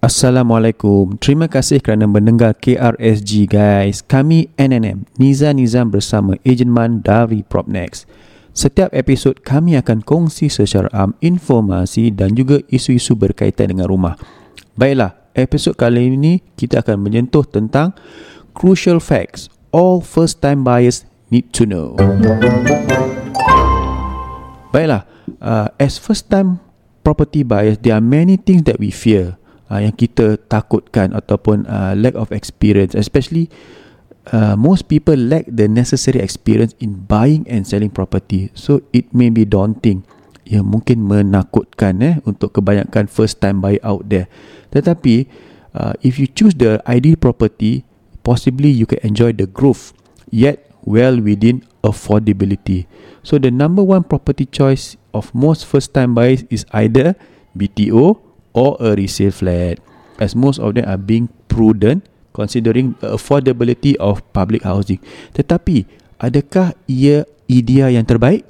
Assalamualaikum. 0.00 1.20
Terima 1.20 1.44
kasih 1.44 1.84
kerana 1.84 2.08
mendengar 2.08 2.56
KRSG 2.56 3.44
guys. 3.44 4.00
Kami 4.00 4.48
NNM, 4.56 5.04
Niza 5.20 5.52
Nizam 5.52 5.92
bersama 5.92 6.40
Ejen 6.40 6.72
Man 6.72 7.04
dari 7.04 7.44
Propnex. 7.44 8.08
Setiap 8.56 8.96
episod 8.96 9.36
kami 9.44 9.76
akan 9.76 10.00
kongsi 10.00 10.48
secara 10.48 10.88
am 10.96 11.12
informasi 11.20 12.08
dan 12.16 12.32
juga 12.32 12.64
isu-isu 12.72 13.12
berkaitan 13.12 13.76
dengan 13.76 13.92
rumah. 13.92 14.16
Baiklah, 14.72 15.20
episod 15.36 15.76
kali 15.76 16.16
ini 16.16 16.40
kita 16.56 16.80
akan 16.80 16.96
menyentuh 16.96 17.44
tentang 17.44 17.92
crucial 18.56 19.04
facts 19.04 19.52
all 19.68 20.00
first 20.00 20.40
time 20.40 20.64
buyers 20.64 21.04
need 21.28 21.52
to 21.52 21.68
know. 21.68 21.92
Baiklah, 24.72 25.04
uh, 25.44 25.68
as 25.76 26.00
first 26.00 26.32
time 26.32 26.56
property 27.04 27.44
buyers, 27.44 27.76
there 27.84 27.92
are 27.92 28.00
many 28.00 28.40
things 28.40 28.64
that 28.64 28.80
we 28.80 28.88
fear 28.88 29.36
uh, 29.70 29.80
yang 29.80 29.94
kita 29.94 30.36
takutkan 30.50 31.14
ataupun 31.14 31.64
uh, 31.70 31.94
lack 31.94 32.18
of 32.18 32.34
experience 32.34 32.92
especially 32.98 33.48
uh, 34.28 34.54
most 34.58 34.88
people 34.90 35.16
lack 35.16 35.48
the 35.48 35.64
necessary 35.64 36.20
experience 36.20 36.76
in 36.80 37.06
buying 37.08 37.46
and 37.48 37.64
selling 37.64 37.90
property. 37.90 38.50
So 38.52 38.82
it 38.92 39.14
may 39.14 39.30
be 39.32 39.48
daunting. 39.48 40.04
Ya 40.50 40.66
mungkin 40.66 41.06
menakutkan 41.06 42.02
eh 42.02 42.18
untuk 42.26 42.58
kebanyakan 42.58 43.06
first 43.06 43.38
time 43.38 43.62
buyer 43.62 43.78
out 43.86 44.10
there. 44.10 44.26
Tetapi 44.74 45.30
uh, 45.78 45.94
if 46.02 46.18
you 46.18 46.26
choose 46.26 46.58
the 46.58 46.82
ideal 46.90 47.14
property 47.14 47.86
possibly 48.26 48.68
you 48.68 48.84
can 48.84 48.98
enjoy 49.06 49.30
the 49.30 49.46
growth 49.46 49.94
yet 50.34 50.66
well 50.82 51.22
within 51.22 51.62
affordability. 51.86 52.90
So 53.22 53.38
the 53.38 53.54
number 53.54 53.84
one 53.84 54.02
property 54.02 54.48
choice 54.48 54.98
of 55.14 55.30
most 55.36 55.68
first 55.68 55.94
time 55.94 56.18
buyers 56.18 56.42
is 56.50 56.66
either 56.74 57.14
BTO 57.54 58.18
or 58.52 58.76
a 58.82 58.94
resale 58.98 59.34
flat 59.34 59.78
as 60.20 60.36
most 60.36 60.60
of 60.60 60.76
them 60.76 60.86
are 60.86 61.00
being 61.00 61.30
prudent 61.48 62.04
considering 62.32 62.94
the 63.02 63.10
affordability 63.10 63.98
of 63.98 64.22
public 64.30 64.62
housing. 64.62 65.02
Tetapi 65.34 65.86
adakah 66.22 66.76
ia 66.86 67.26
idea 67.50 67.90
yang 67.90 68.06
terbaik? 68.06 68.46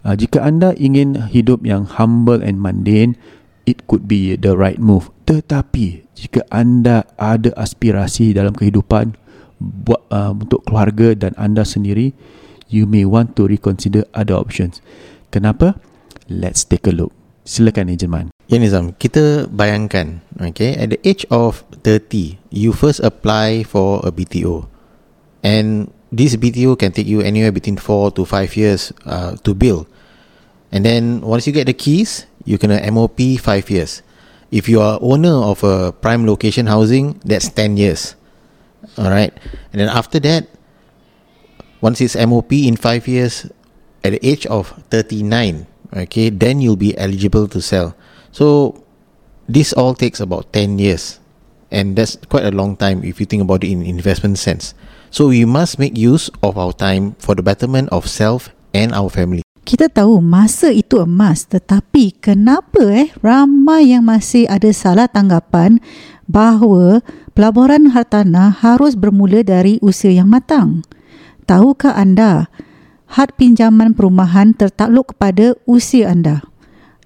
Uh, 0.00 0.16
jika 0.16 0.40
anda 0.40 0.72
ingin 0.80 1.28
hidup 1.28 1.60
yang 1.60 1.84
humble 1.84 2.40
and 2.40 2.56
mundane 2.56 3.20
it 3.68 3.84
could 3.84 4.08
be 4.08 4.32
the 4.40 4.56
right 4.56 4.80
move. 4.80 5.12
Tetapi 5.28 6.08
jika 6.16 6.40
anda 6.48 7.04
ada 7.20 7.52
aspirasi 7.60 8.32
dalam 8.32 8.56
kehidupan 8.56 9.20
buat 9.60 10.00
uh, 10.08 10.32
untuk 10.32 10.64
keluarga 10.64 11.12
dan 11.12 11.36
anda 11.36 11.68
sendiri 11.68 12.16
you 12.72 12.88
may 12.88 13.04
want 13.04 13.36
to 13.36 13.44
reconsider 13.44 14.08
other 14.16 14.40
options. 14.40 14.80
Kenapa? 15.28 15.76
Let's 16.32 16.64
take 16.64 16.88
a 16.88 16.94
look 16.94 17.19
silakan 17.50 17.90
ejen 17.90 18.30
Ya 18.46 18.58
Nizam, 18.58 18.94
kita 18.94 19.50
bayangkan, 19.50 20.22
okay, 20.38 20.74
at 20.78 20.90
the 20.90 20.98
age 21.02 21.26
of 21.30 21.62
30, 21.82 22.38
you 22.50 22.70
first 22.70 22.98
apply 23.02 23.62
for 23.62 24.02
a 24.02 24.10
BTO. 24.10 24.66
And 25.42 25.90
this 26.10 26.34
BTO 26.34 26.78
can 26.78 26.90
take 26.90 27.06
you 27.06 27.22
anywhere 27.22 27.54
between 27.54 27.78
4 27.78 28.10
to 28.18 28.26
5 28.26 28.58
years 28.58 28.90
uh, 29.06 29.38
to 29.42 29.54
build. 29.54 29.86
And 30.70 30.86
then 30.86 31.22
once 31.22 31.46
you 31.46 31.52
get 31.54 31.66
the 31.66 31.74
keys, 31.74 32.26
you 32.42 32.58
can 32.58 32.74
MOP 32.94 33.18
5 33.18 33.70
years. 33.70 34.02
If 34.50 34.66
you 34.66 34.82
are 34.82 34.98
owner 34.98 35.34
of 35.34 35.62
a 35.62 35.94
prime 35.94 36.26
location 36.26 36.66
housing, 36.66 37.22
that's 37.22 37.50
10 37.54 37.78
years. 37.78 38.14
Alright. 38.98 39.34
And 39.70 39.78
then 39.78 39.88
after 39.88 40.18
that, 40.26 40.50
once 41.80 42.00
it's 42.00 42.18
MOP 42.18 42.52
in 42.52 42.74
5 42.74 43.06
years, 43.06 43.46
at 44.02 44.12
the 44.12 44.20
age 44.26 44.46
of 44.46 44.74
39, 44.90 45.69
okay, 45.94 46.30
then 46.30 46.60
you'll 46.60 46.78
be 46.78 46.96
eligible 46.98 47.46
to 47.48 47.60
sell. 47.60 47.94
So 48.30 48.78
this 49.50 49.72
all 49.72 49.94
takes 49.94 50.20
about 50.20 50.52
10 50.52 50.78
years 50.78 51.18
and 51.70 51.94
that's 51.94 52.18
quite 52.28 52.46
a 52.46 52.54
long 52.54 52.76
time 52.76 53.02
if 53.02 53.18
you 53.18 53.26
think 53.26 53.42
about 53.42 53.62
it 53.64 53.70
in 53.70 53.82
investment 53.82 54.38
sense. 54.38 54.74
So 55.10 55.34
we 55.34 55.42
must 55.42 55.78
make 55.78 55.98
use 55.98 56.30
of 56.42 56.54
our 56.54 56.70
time 56.70 57.18
for 57.18 57.34
the 57.34 57.42
betterment 57.42 57.90
of 57.90 58.06
self 58.06 58.54
and 58.70 58.94
our 58.94 59.10
family. 59.10 59.42
Kita 59.66 59.86
tahu 59.86 60.18
masa 60.18 60.74
itu 60.74 60.98
emas 60.98 61.46
tetapi 61.46 62.18
kenapa 62.18 62.80
eh 62.90 63.10
ramai 63.22 63.94
yang 63.94 64.06
masih 64.06 64.50
ada 64.50 64.70
salah 64.74 65.06
tanggapan 65.06 65.78
bahawa 66.26 67.02
pelaburan 67.34 67.94
hartanah 67.94 68.50
harus 68.50 68.98
bermula 68.98 69.46
dari 69.46 69.78
usia 69.82 70.10
yang 70.10 70.26
matang. 70.26 70.82
Tahukah 71.46 71.98
anda 71.98 72.50
had 73.18 73.34
pinjaman 73.34 73.98
perumahan 73.98 74.54
tertakluk 74.54 75.14
kepada 75.14 75.58
usia 75.66 76.10
anda? 76.10 76.46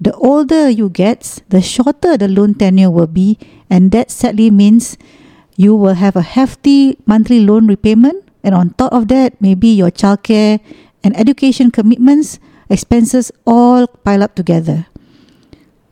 the 0.01 0.13
older 0.19 0.69
you 0.69 0.91
get, 0.91 1.43
the 1.49 1.63
shorter 1.63 2.17
the 2.17 2.29
loan 2.29 2.55
tenure 2.55 2.91
will 2.91 3.07
be, 3.07 3.39
and 3.71 3.93
that 3.93 4.11
sadly 4.11 4.51
means 4.51 4.99
you 5.57 5.75
will 5.75 5.95
have 5.95 6.17
a 6.17 6.23
hefty 6.23 6.99
monthly 7.07 7.41
loan 7.41 7.67
repayment. 7.67 8.23
And 8.43 8.55
on 8.55 8.77
top 8.77 8.93
of 8.93 9.09
that, 9.09 9.41
maybe 9.41 9.69
your 9.69 9.91
childcare 9.91 10.61
and 11.03 11.17
education 11.17 11.71
commitments, 11.71 12.39
expenses 12.69 13.33
all 13.47 13.87
pile 13.87 14.23
up 14.23 14.35
together. 14.35 14.87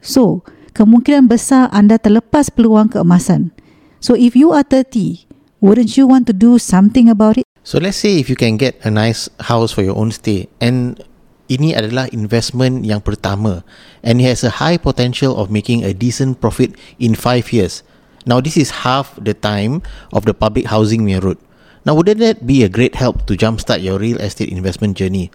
So, 0.03 0.44
kemungkinan 0.77 1.31
besar 1.31 1.72
anda 1.72 1.96
terlepas 1.96 2.53
peluang 2.53 2.92
keemasan. 2.92 3.57
So, 4.03 4.12
if 4.12 4.37
you 4.37 4.53
are 4.53 4.66
30, 4.66 5.25
wouldn't 5.62 5.96
you 5.96 6.05
want 6.05 6.27
to 6.29 6.35
do 6.37 6.59
something 6.59 7.09
about 7.09 7.38
it? 7.38 7.51
So, 7.62 7.79
let's 7.79 7.96
say 7.96 8.18
if 8.18 8.27
you 8.27 8.35
can 8.35 8.59
get 8.59 8.75
a 8.83 8.90
nice 8.90 9.31
house 9.38 9.70
for 9.70 9.87
your 9.87 9.94
own 9.94 10.11
stay 10.11 10.51
and 10.59 10.98
ini 11.46 11.79
adalah 11.79 12.11
investment 12.11 12.83
yang 12.83 12.98
pertama 12.98 13.62
and 14.03 14.18
it 14.18 14.27
has 14.27 14.42
a 14.42 14.59
high 14.59 14.75
potential 14.75 15.38
of 15.38 15.46
making 15.46 15.87
a 15.87 15.94
decent 15.94 16.42
profit 16.42 16.75
in 16.98 17.14
5 17.14 17.55
years. 17.55 17.87
Now 18.27 18.42
this 18.42 18.59
is 18.59 18.83
half 18.83 19.14
the 19.14 19.35
time 19.35 19.83
of 20.11 20.27
the 20.27 20.35
public 20.35 20.66
housing 20.66 21.07
route. 21.07 21.38
Now 21.87 21.94
wouldn't 21.94 22.18
that 22.18 22.46
be 22.46 22.66
a 22.66 22.70
great 22.70 22.98
help 22.98 23.27
to 23.31 23.38
jumpstart 23.38 23.83
your 23.83 23.98
real 23.98 24.18
estate 24.18 24.51
investment 24.51 24.98
journey? 24.98 25.31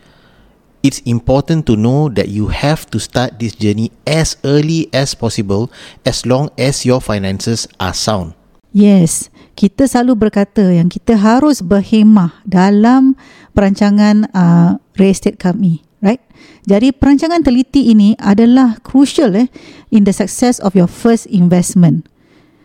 It's 0.84 1.00
important 1.08 1.64
to 1.68 1.76
know 1.76 2.08
that 2.12 2.28
you 2.28 2.48
have 2.52 2.88
to 2.92 3.00
start 3.00 3.40
this 3.40 3.56
journey 3.56 3.92
as 4.08 4.36
early 4.44 4.88
as 4.92 5.16
possible 5.16 5.72
as 6.04 6.26
long 6.26 6.52
as 6.60 6.84
your 6.84 7.00
finances 7.00 7.68
are 7.80 7.96
sound. 7.96 8.36
Yes, 8.72 9.32
kita 9.58 9.90
selalu 9.90 10.30
berkata 10.30 10.70
yang 10.70 10.86
kita 10.86 11.18
harus 11.18 11.66
berhemah 11.66 12.46
dalam 12.46 13.18
perancangan 13.58 14.30
uh, 14.38 14.78
real 14.94 15.12
estate 15.18 15.42
kami 15.42 15.82
right? 16.02 16.22
Jadi 16.70 16.94
perancangan 16.94 17.42
teliti 17.42 17.90
ini 17.90 18.14
adalah 18.22 18.78
crucial 18.86 19.34
eh 19.34 19.50
in 19.90 20.06
the 20.06 20.14
success 20.14 20.62
of 20.62 20.78
your 20.78 20.90
first 20.90 21.26
investment. 21.26 22.06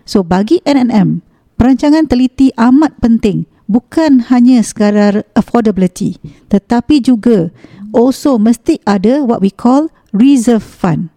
So 0.04 0.20
bagi 0.20 0.60
NNM, 0.66 1.24
perancangan 1.56 2.10
teliti 2.10 2.52
amat 2.58 2.98
penting 3.00 3.48
bukan 3.70 4.28
hanya 4.28 4.60
sekadar 4.60 5.24
affordability 5.32 6.20
tetapi 6.52 7.00
juga 7.00 7.48
also 7.96 8.36
mesti 8.36 8.82
ada 8.84 9.24
what 9.24 9.40
we 9.40 9.48
call 9.48 9.88
reserve 10.12 10.64
fund. 10.64 11.08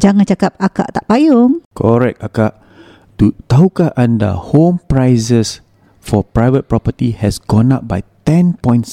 Jangan 0.00 0.24
cakap 0.24 0.56
akak 0.56 0.90
tak 0.90 1.04
payung. 1.06 1.60
Correct 1.76 2.18
akak. 2.24 2.56
Tahukah 3.20 3.92
anda 4.00 4.32
home 4.32 4.80
prices 4.88 5.60
for 6.00 6.24
private 6.24 6.72
property 6.72 7.12
has 7.12 7.36
gone 7.36 7.68
up 7.68 7.84
by 7.84 8.00
10.6% 8.24 8.88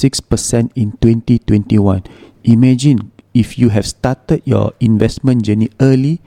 in 0.75 0.91
2021 0.99 2.03
imagine 2.43 3.15
if 3.31 3.55
you 3.55 3.71
have 3.71 3.87
started 3.87 4.43
your 4.43 4.75
investment 4.83 5.47
journey 5.47 5.71
early 5.79 6.19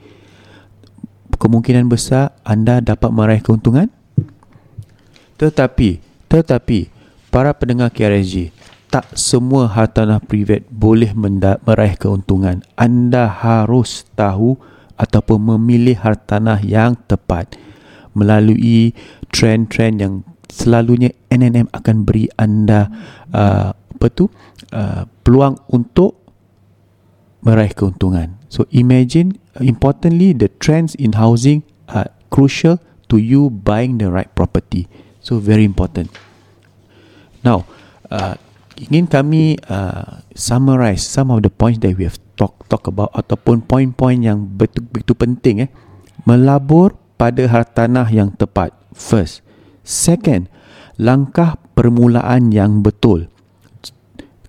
kemungkinan 1.37 1.89
besar 1.89 2.33
anda 2.41 2.81
dapat 2.81 3.09
meraih 3.13 3.41
keuntungan. 3.41 3.89
Tetapi 5.37 6.01
tetapi 6.25 6.89
para 7.33 7.53
pendengar 7.53 7.89
KRSG 7.89 8.49
tak 8.89 9.09
semua 9.13 9.69
hartanah 9.69 10.21
privat 10.21 10.65
boleh 10.69 11.13
meraih 11.13 11.97
keuntungan. 11.97 12.65
Anda 12.77 13.25
harus 13.25 14.09
tahu 14.17 14.57
ataupun 14.97 15.57
memilih 15.57 15.97
hartanah 15.97 16.61
yang 16.61 16.93
tepat 17.09 17.57
melalui 18.17 18.95
trend-trend 19.31 20.03
yang 20.03 20.13
selalunya 20.51 21.15
NNM 21.31 21.71
akan 21.71 22.03
beri 22.03 22.27
anda 22.35 22.91
uh, 23.31 23.71
apa 23.71 24.07
tu 24.11 24.27
uh, 24.75 25.07
peluang 25.23 25.55
untuk 25.71 26.19
meraih 27.41 27.73
keuntungan. 27.73 28.37
So 28.51 28.67
imagine 28.69 29.39
importantly 29.63 30.35
the 30.35 30.51
trends 30.59 30.93
in 30.99 31.15
housing 31.17 31.63
uh, 31.89 32.11
crucial 32.29 32.77
to 33.09 33.17
you 33.17 33.49
buying 33.49 33.97
the 33.97 34.11
right 34.11 34.29
property. 34.35 34.91
So 35.21 35.37
very 35.37 35.65
important. 35.65 36.11
Now, 37.41 37.65
uh, 38.09 38.37
ingin 38.77 39.09
kami 39.09 39.57
uh, 39.69 40.21
summarize 40.33 41.05
some 41.05 41.29
of 41.33 41.41
the 41.41 41.51
points 41.53 41.81
that 41.81 41.93
we 41.97 42.05
have 42.05 42.17
talk 42.37 42.65
talk 42.69 42.85
about 42.89 43.13
ataupun 43.13 43.65
poin-poin 43.65 44.17
yang 44.21 44.45
betul 44.45 44.85
betul 44.89 45.17
penting 45.17 45.65
eh. 45.65 45.69
Melabur 46.25 47.00
pada 47.21 47.45
hartanah 47.45 48.09
yang 48.09 48.33
tepat. 48.33 48.73
First. 48.97 49.45
Second, 49.85 50.49
langkah 50.97 51.61
permulaan 51.77 52.49
yang 52.49 52.81
betul. 52.81 53.29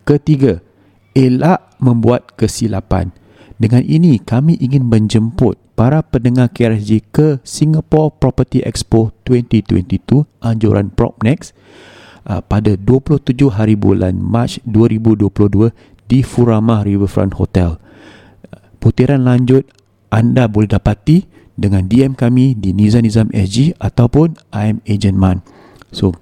Ketiga, 0.08 0.64
elak 1.12 1.76
membuat 1.76 2.32
kesilapan. 2.40 3.12
Dengan 3.60 3.84
ini, 3.84 4.16
kami 4.16 4.56
ingin 4.56 4.88
menjemput 4.88 5.60
para 5.76 6.00
pendengar 6.00 6.48
KRSG 6.48 7.12
ke 7.12 7.44
Singapore 7.44 8.16
Property 8.16 8.64
Expo 8.64 9.12
2022 9.28 10.24
anjuran 10.40 10.88
PropNext 10.88 11.52
uh, 12.24 12.40
pada 12.40 12.72
27 12.80 13.52
hari 13.52 13.76
bulan 13.76 14.16
Mac 14.16 14.56
2022 14.64 15.70
di 16.08 16.24
Furama 16.24 16.80
Riverfront 16.80 17.36
Hotel. 17.36 17.76
Putiran 18.82 19.22
lanjut 19.22 19.68
anda 20.10 20.50
boleh 20.50 20.68
dapati 20.68 21.41
dengan 21.56 21.88
DM 21.88 22.14
kami 22.16 22.54
di 22.56 22.72
Nizam 22.72 23.02
Nizam 23.04 23.28
SG 23.32 23.74
ataupun 23.76 24.36
I'm 24.54 24.80
Agent 24.88 25.18
Man. 25.20 25.42
So, 25.92 26.14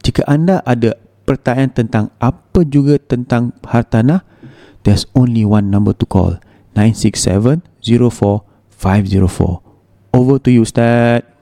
jika 0.00 0.24
anda 0.24 0.64
ada 0.64 0.96
pertanyaan 1.26 1.74
tentang 1.74 2.10
apa 2.22 2.62
juga 2.64 2.96
tentang 2.96 3.52
hartanah, 3.66 4.22
there's 4.86 5.04
only 5.12 5.44
one 5.44 5.68
number 5.68 5.92
to 5.92 6.06
call. 6.06 6.40
967-04-504. 6.78 9.60
Over 10.16 10.40
to 10.40 10.48
you, 10.48 10.64
Ustaz. 10.64 11.35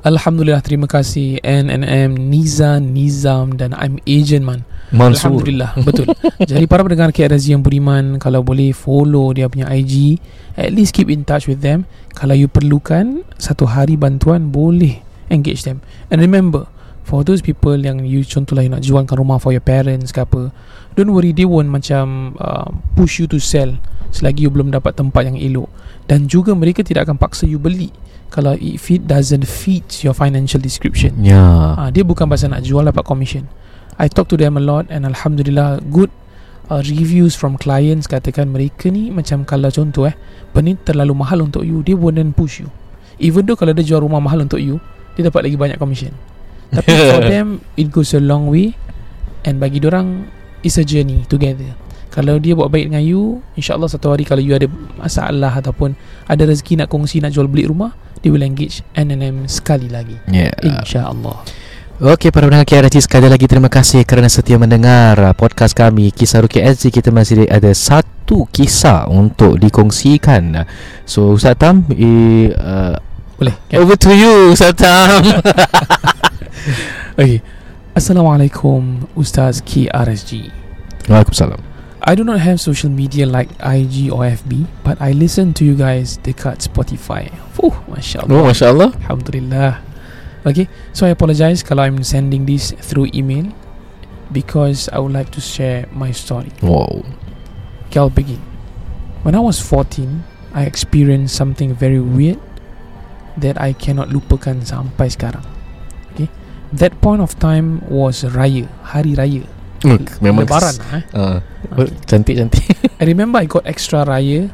Alhamdulillah 0.00 0.64
terima 0.64 0.88
kasih 0.88 1.44
NNM 1.44 2.16
Niza 2.16 2.80
Nizam 2.80 3.52
dan 3.60 3.76
I'm 3.76 4.00
Agent 4.08 4.48
Man. 4.48 4.64
Mansur. 4.96 5.28
Alhamdulillah 5.28 5.76
betul. 5.84 6.08
Jadi 6.50 6.64
para 6.64 6.80
pendengar 6.80 7.12
KRZ 7.12 7.52
yang 7.52 7.60
beriman 7.60 8.16
kalau 8.16 8.40
boleh 8.40 8.72
follow 8.72 9.28
dia 9.36 9.44
punya 9.52 9.68
IG 9.68 10.16
at 10.56 10.72
least 10.72 10.96
keep 10.96 11.12
in 11.12 11.20
touch 11.28 11.44
with 11.52 11.60
them. 11.60 11.84
Kalau 12.16 12.32
you 12.32 12.48
perlukan 12.48 13.28
satu 13.36 13.68
hari 13.68 14.00
bantuan 14.00 14.48
boleh 14.48 15.04
engage 15.28 15.68
them. 15.68 15.84
And 16.08 16.24
remember 16.24 16.64
for 17.04 17.20
those 17.20 17.44
people 17.44 17.76
yang 17.76 18.00
you 18.08 18.24
contohlah 18.24 18.64
you 18.64 18.72
nak 18.72 18.80
jualkan 18.80 19.20
rumah 19.20 19.36
for 19.36 19.52
your 19.52 19.60
parents 19.60 20.16
ke 20.16 20.24
apa 20.24 20.48
don't 20.96 21.12
worry 21.12 21.36
they 21.36 21.44
won't 21.44 21.68
macam 21.68 22.32
uh, 22.40 22.72
push 22.96 23.20
you 23.20 23.28
to 23.28 23.36
sell 23.36 23.68
selagi 24.16 24.48
you 24.48 24.50
belum 24.50 24.72
dapat 24.72 24.96
tempat 24.96 25.28
yang 25.28 25.36
elok. 25.36 25.68
Dan 26.08 26.24
juga 26.24 26.56
mereka 26.56 26.80
tidak 26.80 27.04
akan 27.04 27.20
paksa 27.20 27.44
you 27.44 27.60
beli 27.60 27.92
kalau 28.30 28.54
if 28.62 28.88
it 28.88 29.04
doesn't 29.10 29.44
fit 29.44 30.06
your 30.06 30.14
financial 30.14 30.62
description. 30.62 31.18
Ya. 31.18 31.74
Ah, 31.74 31.90
dia 31.90 32.06
bukan 32.06 32.30
pasal 32.30 32.54
nak 32.54 32.62
jual 32.62 32.86
dapat 32.86 33.02
commission. 33.02 33.50
I 34.00 34.08
talk 34.08 34.30
to 34.32 34.38
them 34.38 34.56
a 34.56 34.62
lot 34.62 34.88
and 34.88 35.04
alhamdulillah 35.04 35.82
good 35.92 36.08
uh, 36.70 36.80
reviews 36.86 37.36
from 37.36 37.58
clients 37.58 38.06
katakan 38.08 38.48
mereka 38.48 38.88
ni 38.88 39.12
macam 39.12 39.44
kalau 39.44 39.68
contoh 39.68 40.08
eh 40.08 40.16
benda 40.54 40.78
terlalu 40.86 41.12
mahal 41.12 41.44
untuk 41.44 41.66
you 41.66 41.82
dia 41.82 41.98
wouldn't 41.98 42.38
push 42.38 42.62
you. 42.64 42.70
Even 43.20 43.44
though 43.44 43.58
kalau 43.58 43.76
dia 43.76 43.84
jual 43.84 44.00
rumah 44.00 44.22
mahal 44.22 44.46
untuk 44.46 44.62
you 44.62 44.78
dia 45.18 45.26
dapat 45.26 45.50
lagi 45.50 45.58
banyak 45.58 45.76
commission. 45.76 46.14
Tapi 46.74 46.86
for 46.86 47.20
them 47.26 47.60
it 47.74 47.90
goes 47.90 48.14
a 48.14 48.22
long 48.22 48.46
way 48.46 48.72
and 49.42 49.58
bagi 49.58 49.82
orang 49.82 50.30
it's 50.62 50.78
a 50.78 50.86
journey 50.86 51.26
together. 51.26 51.74
Kalau 52.10 52.42
dia 52.42 52.58
buat 52.58 52.74
baik 52.74 52.90
dengan 52.90 53.06
you 53.06 53.38
InsyaAllah 53.54 53.86
satu 53.86 54.10
hari 54.10 54.26
Kalau 54.26 54.42
you 54.42 54.50
ada 54.50 54.66
masalah 54.98 55.54
Ataupun 55.54 55.94
Ada 56.26 56.42
rezeki 56.42 56.82
nak 56.82 56.90
kongsi 56.90 57.22
Nak 57.22 57.30
jual 57.30 57.46
beli 57.46 57.70
rumah 57.70 57.94
They 58.20 58.28
will 58.28 58.44
engage 58.44 58.84
NNM 58.92 59.48
sekali 59.48 59.88
lagi. 59.88 60.16
Yeah. 60.28 60.52
InsyaAllah. 60.60 61.40
Okey 62.00 62.32
para 62.32 62.48
pendengar 62.48 62.64
KRT 62.64 63.04
sekali 63.04 63.28
lagi 63.28 63.44
terima 63.44 63.68
kasih 63.68 64.08
kerana 64.08 64.32
setia 64.32 64.56
mendengar 64.56 65.20
uh, 65.20 65.36
podcast 65.36 65.76
kami 65.76 66.08
Kisah 66.08 66.40
Ruki 66.40 66.64
SG 66.64 66.88
kita 66.88 67.12
masih 67.12 67.44
ada 67.44 67.68
satu 67.76 68.48
kisah 68.48 69.04
untuk 69.04 69.60
dikongsikan. 69.60 70.64
So 71.04 71.36
Ustaz 71.36 71.60
Tam 71.60 71.84
eh, 71.92 72.56
uh, 72.56 72.96
Boleh 73.36 73.52
Over 73.76 74.00
to 74.00 74.16
you 74.16 74.56
Ustaz 74.56 74.80
Tam. 74.80 75.20
Okay 77.20 77.44
Assalamualaikum 77.92 79.04
Ustaz 79.12 79.60
KRSG 79.60 80.48
Waalaikumsalam 81.04 81.69
I 82.00 82.14
do 82.14 82.24
not 82.24 82.40
have 82.40 82.60
social 82.60 82.88
media 82.88 83.26
like 83.26 83.52
IG 83.60 84.08
or 84.08 84.24
FB 84.24 84.66
But 84.80 85.00
I 85.04 85.12
listen 85.12 85.52
to 85.60 85.64
you 85.68 85.76
guys 85.76 86.16
dekat 86.24 86.64
Spotify. 86.64 87.28
Fuh, 87.52 87.76
Masya 87.92 88.24
Allah. 88.24 88.32
Oh 88.32 88.44
Masya 88.48 88.66
Allah. 88.72 88.90
Alhamdulillah. 89.04 89.84
Okay, 90.48 90.72
so 90.96 91.04
I 91.04 91.12
apologize 91.12 91.60
kalau 91.60 91.84
I'm 91.84 92.00
sending 92.00 92.48
this 92.48 92.72
through 92.72 93.12
email 93.12 93.52
Because 94.32 94.88
I 94.88 94.96
would 94.96 95.12
like 95.12 95.28
to 95.36 95.42
share 95.44 95.84
my 95.92 96.16
story. 96.16 96.48
Wow. 96.64 97.04
Okay, 97.92 98.00
I'll 98.00 98.08
begin. 98.08 98.40
When 99.20 99.36
I 99.36 99.42
was 99.44 99.60
14 99.60 100.24
I 100.56 100.64
experienced 100.64 101.36
something 101.36 101.76
very 101.76 102.00
weird 102.00 102.40
That 103.36 103.60
I 103.60 103.76
cannot 103.76 104.08
lupakan 104.08 104.64
sampai 104.64 105.12
sekarang. 105.12 105.44
Okay 106.16 106.32
That 106.72 106.96
point 107.04 107.20
of 107.20 107.36
time 107.36 107.84
was 107.92 108.24
Raya 108.24 108.64
Hari 108.96 109.12
Raya 109.12 109.59
Memang 110.20 110.44
Lebaran 110.44 110.74
eh? 110.92 111.02
uh, 111.16 111.36
Okay. 111.70 111.92
Cantik-cantik 112.04 112.64
I 113.00 113.04
remember 113.08 113.40
I 113.40 113.46
got 113.48 113.64
extra 113.64 114.04
raya. 114.04 114.50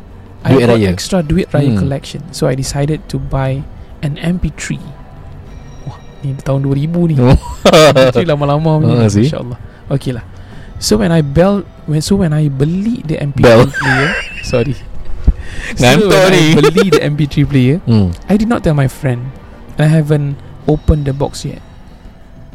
I 0.47 0.55
Duit 0.55 0.62
got 0.62 0.70
raya? 0.79 0.87
extra 0.93 1.18
duit 1.20 1.49
raya 1.51 1.74
Hmm. 1.74 1.81
collection. 1.83 2.22
So 2.31 2.47
I 2.47 2.55
decided 2.55 3.03
to 3.11 3.18
buy 3.18 3.66
an 4.01 4.14
MP3. 4.14 4.79
Wah, 5.83 5.99
ni 6.22 6.39
tahun 6.39 6.62
2000 6.62 7.11
ni. 7.11 7.16
Oh. 7.27 7.35
MP3 7.91 8.22
lama-lama 8.22 8.79
punya. 8.79 9.03
Ah? 9.03 9.11
InsyaAllah. 9.11 9.59
Okay 9.91 10.14
lah. 10.14 10.22
So 10.79 11.01
when 11.03 11.11
I 11.11 11.24
bell 11.27 11.66
when 11.91 11.99
so 11.99 12.14
when 12.20 12.31
I 12.31 12.47
beli 12.47 13.03
the 13.03 13.18
MP3 13.18 13.43
Bell. 13.43 13.66
player, 13.66 14.09
sorry. 14.47 14.77
so 15.74 15.83
Ngantuk 15.83 16.12
when 16.14 16.31
ni. 16.31 16.45
I 16.55 16.61
beli 16.62 16.87
the 16.95 17.01
MP3 17.03 17.35
player, 17.43 17.77
hmm. 17.83 18.14
I 18.31 18.39
did 18.39 18.47
not 18.47 18.62
tell 18.62 18.77
my 18.79 18.87
friend. 18.87 19.35
I 19.74 19.91
haven't 19.91 20.39
opened 20.70 21.05
the 21.05 21.16
box 21.16 21.43
yet. 21.43 21.64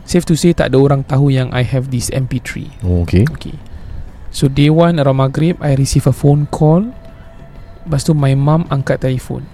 Safe 0.06 0.26
to 0.28 0.36
say 0.36 0.52
tak 0.52 0.74
ada 0.74 0.78
orang 0.82 1.06
tahu 1.06 1.30
yang 1.30 1.54
I 1.54 1.62
have 1.64 1.94
this 1.94 2.10
MP3. 2.12 2.82
Okay. 3.06 3.24
Okay. 3.30 3.56
So 4.32 4.48
day 4.48 4.72
one 4.72 4.98
around 4.98 5.20
maghrib 5.20 5.60
I 5.62 5.76
receive 5.76 6.08
a 6.08 6.16
phone 6.16 6.48
call. 6.50 6.90
Lepas 7.86 8.08
tu 8.08 8.16
my 8.16 8.34
mum 8.34 8.66
angkat 8.72 9.04
telefon. 9.04 9.46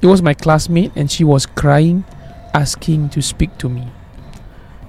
It 0.00 0.08
was 0.08 0.24
my 0.24 0.32
classmate 0.32 0.96
And 0.96 1.12
she 1.12 1.28
was 1.28 1.44
crying 1.44 2.08
Asking 2.56 3.12
to 3.14 3.20
speak 3.20 3.52
to 3.60 3.68
me. 3.68 3.86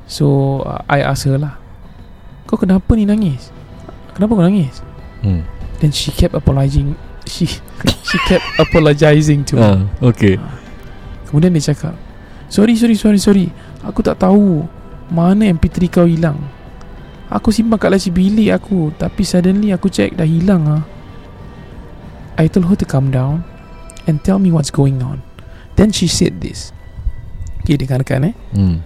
So 0.07 0.59
uh, 0.63 0.82
I 0.88 1.03
ask 1.03 1.27
her 1.27 1.36
lah 1.38 1.59
Kau 2.47 2.55
kenapa 2.57 2.95
ni 2.95 3.05
nangis? 3.05 3.51
Kenapa 4.17 4.39
kau 4.39 4.43
nangis? 4.43 4.82
hmm. 5.23 5.43
Then 5.84 5.91
she 5.93 6.09
kept 6.13 6.34
apologizing. 6.34 6.93
She 7.32 7.45
she 8.03 8.17
kept 8.27 8.43
apologizing 8.59 9.45
to 9.49 9.53
me. 9.55 9.63
Uh, 9.63 9.79
Okay. 10.11 10.36
Kemudian 11.29 11.53
dia 11.55 11.71
cakap 11.71 11.95
Sorry 12.51 12.75
sorry 12.75 12.97
sorry 12.99 13.19
sorry 13.21 13.45
Aku 13.86 14.05
tak 14.05 14.21
tahu 14.21 14.65
Mana 15.11 15.51
MP3 15.51 15.91
kau 15.91 16.07
hilang. 16.07 16.39
Aku 17.27 17.51
simpan 17.51 17.79
kat 17.79 17.91
laci 17.91 18.11
bilik 18.11 18.55
aku 18.55 18.91
Tapi 18.95 19.23
suddenly 19.23 19.75
aku 19.75 19.91
check 19.91 20.15
dah 20.15 20.27
hilang 20.27 20.67
ah. 20.67 20.84
I 22.39 22.47
told 22.47 22.67
her 22.71 22.77
to 22.79 22.88
calm 22.88 23.11
down 23.11 23.43
And 24.07 24.23
tell 24.23 24.39
me 24.39 24.49
what's 24.49 24.71
going 24.71 24.99
on. 25.03 25.21
Then 25.77 25.93
she 25.93 26.09
said 26.09 26.41
this. 26.41 26.73
Okay 27.61 27.77
dengarkan 27.77 28.34
eh. 28.34 28.36
Hmm. 28.55 28.77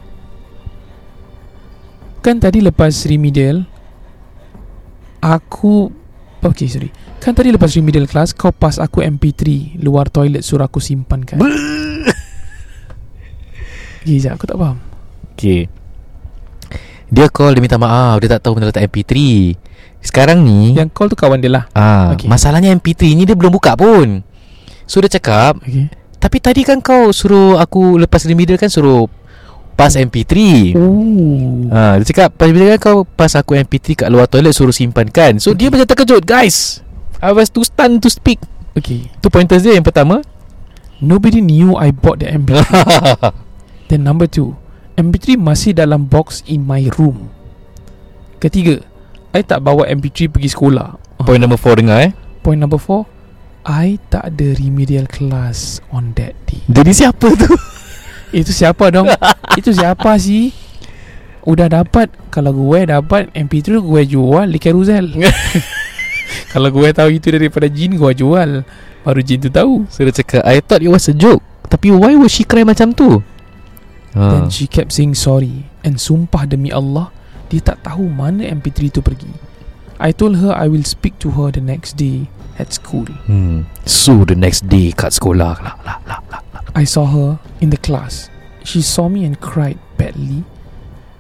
Kan 2.25 2.41
tadi 2.41 2.59
lepas 2.59 3.05
remedial 3.05 3.63
Aku 5.21 5.89
Okay 6.45 6.69
sorry. 6.69 6.93
Kan 7.17 7.33
tadi 7.33 7.49
lepas 7.49 7.73
remedial 7.73 8.05
class 8.05 8.33
Kau 8.33 8.53
pas 8.53 8.77
aku 8.77 9.01
MP3 9.01 9.77
Luar 9.81 10.09
toilet 10.13 10.45
suruh 10.45 10.65
aku 10.69 10.77
simpan 10.77 11.25
kan 11.25 11.41
Okay 14.06 14.22
sekejap 14.22 14.38
aku 14.38 14.45
tak 14.45 14.58
faham. 14.62 14.78
Okay 15.34 15.66
Dia 17.10 17.26
call 17.28 17.58
dia 17.58 17.62
minta 17.62 17.76
maaf. 17.76 18.22
Dia 18.22 18.38
tak 18.38 18.45
tahu 18.45 18.56
benda 18.56 18.70
letak 18.70 18.86
MP3 18.86 19.12
Sekarang 19.97 20.45
ni 20.45 20.78
Yang 20.78 20.93
call 20.93 21.10
tu 21.10 21.18
kawan 21.18 21.41
dia 21.41 21.49
lah. 21.49 21.66
Ah, 21.74 22.14
Okay. 22.14 22.30
Masalahnya 22.30 22.70
MP3 22.72 23.18
ni 23.18 23.26
dia 23.26 23.34
belum 23.34 23.49
buka 23.49 23.74
pun. 23.74 24.22
So 24.86 25.01
dia 25.01 25.10
cakap 25.10 25.58
Okay 25.60 25.89
Tapi 26.16 26.38
tadi 26.38 26.62
kan 26.62 26.78
kau 26.80 27.10
suruh 27.10 27.58
aku 27.58 27.97
Lepas 27.97 28.26
remedial 28.26 28.56
kan 28.56 28.70
suruh 28.70 29.10
Pas 29.74 29.89
MP3 29.91 30.34
Oh. 30.78 31.66
Ha, 31.68 31.97
Dia 31.97 32.06
cakap 32.06 32.30
Pas 32.38 32.45
remedial 32.45 32.78
kan 32.78 32.93
kau 32.93 32.97
Pas 33.03 33.34
aku 33.34 33.58
MP3 33.58 34.06
kat 34.06 34.08
luar 34.08 34.30
toilet 34.30 34.53
Suruh 34.53 34.70
simpan 34.70 35.10
kan. 35.10 35.41
So 35.41 35.51
dia 35.51 35.68
macam 35.68 35.84
terkejut 35.84 36.22
Guys 36.22 36.86
I 37.26 37.34
was 37.34 37.49
too 37.49 37.66
stunned 37.66 37.99
to 37.99 38.10
speak. 38.10 38.38
Okay 38.78 39.10
Tu 39.10 39.28
pointers 39.28 39.66
dia 39.66 39.74
yang 39.74 39.82
pertama. 39.82 40.22
Nobody 40.97 41.41
knew 41.41 41.74
I 41.74 41.89
bought 41.89 42.22
the 42.22 42.30
MP3 42.30 42.62
Then 43.95 44.03
number 44.03 44.27
two 44.27 44.59
MP3 44.99 45.39
masih 45.39 45.71
dalam 45.71 46.03
box 46.03 46.43
in 46.51 46.67
my 46.67 46.91
room 46.99 47.31
Ketiga 48.43 48.83
I 49.31 49.39
tak 49.39 49.63
bawa 49.63 49.87
MP3 49.87 50.27
pergi 50.27 50.51
sekolah 50.51 50.99
Point 51.23 51.39
number 51.39 51.55
4 51.55 51.79
dengar 51.79 52.03
eh 52.03 52.11
Point 52.43 52.59
number 52.59 52.75
4 52.75 53.07
I 53.63 53.95
tak 54.11 54.35
ada 54.35 54.51
remedial 54.59 55.07
class 55.07 55.79
on 55.95 56.11
that 56.19 56.35
day 56.43 56.59
Jadi 56.67 56.91
siapa 56.91 57.39
tu? 57.39 57.47
Itu 58.43 58.51
siapa 58.51 58.91
dong? 58.91 59.07
Itu 59.55 59.71
siapa 59.71 60.11
sih? 60.19 60.51
Udah 61.47 61.71
dapat 61.71 62.11
Kalau 62.27 62.51
gue 62.51 62.83
dapat 62.83 63.31
MP3 63.31 63.79
gue 63.79 64.01
jual 64.11 64.51
di 64.51 64.59
carousel 64.59 65.07
Kalau 66.51 66.67
gue 66.67 66.89
tahu 66.91 67.15
itu 67.15 67.31
daripada 67.31 67.71
jin 67.71 67.95
gue 67.95 68.11
jual 68.11 68.67
Baru 69.07 69.21
jin 69.23 69.39
tu 69.39 69.47
tahu 69.47 69.87
So 69.87 70.03
cakap 70.03 70.43
I 70.43 70.59
thought 70.59 70.83
it 70.83 70.91
was 70.91 71.07
a 71.07 71.15
joke 71.15 71.39
Tapi 71.71 71.95
why 71.95 72.11
was 72.19 72.35
she 72.35 72.43
cry 72.43 72.67
macam 72.67 72.91
tu? 72.91 73.23
Then 74.16 74.47
she 74.47 74.63
kept 74.63 74.95
saying 74.95 75.20
sorry 75.20 75.68
And 75.84 75.99
sumpah 75.99 76.47
demi 76.47 76.72
Allah 76.72 77.11
Dia 77.51 77.59
tak 77.59 77.84
tahu 77.84 78.07
mana 78.07 78.47
MP3 78.47 78.88
tu 78.88 79.03
pergi 79.03 79.28
I 79.99 80.16
told 80.16 80.39
her 80.39 80.55
I 80.55 80.72
will 80.72 80.88
speak 80.88 81.20
to 81.24 81.36
her 81.36 81.51
the 81.51 81.59
next 81.59 81.99
day 81.99 82.32
At 82.55 82.72
school 82.72 83.11
hmm. 83.28 83.68
So 83.84 84.24
the 84.24 84.39
next 84.39 84.72
day 84.72 84.95
kat 84.95 85.11
sekolah 85.20 85.59
lah, 85.59 85.76
lah, 85.84 85.99
lah, 86.07 86.20
lah, 86.32 86.41
lah. 86.47 86.63
I 86.72 86.88
saw 86.88 87.03
her 87.11 87.43
in 87.59 87.76
the 87.76 87.80
class 87.80 88.32
She 88.63 88.80
saw 88.80 89.11
me 89.11 89.28
and 89.28 89.36
cried 89.43 89.76
badly 89.99 90.47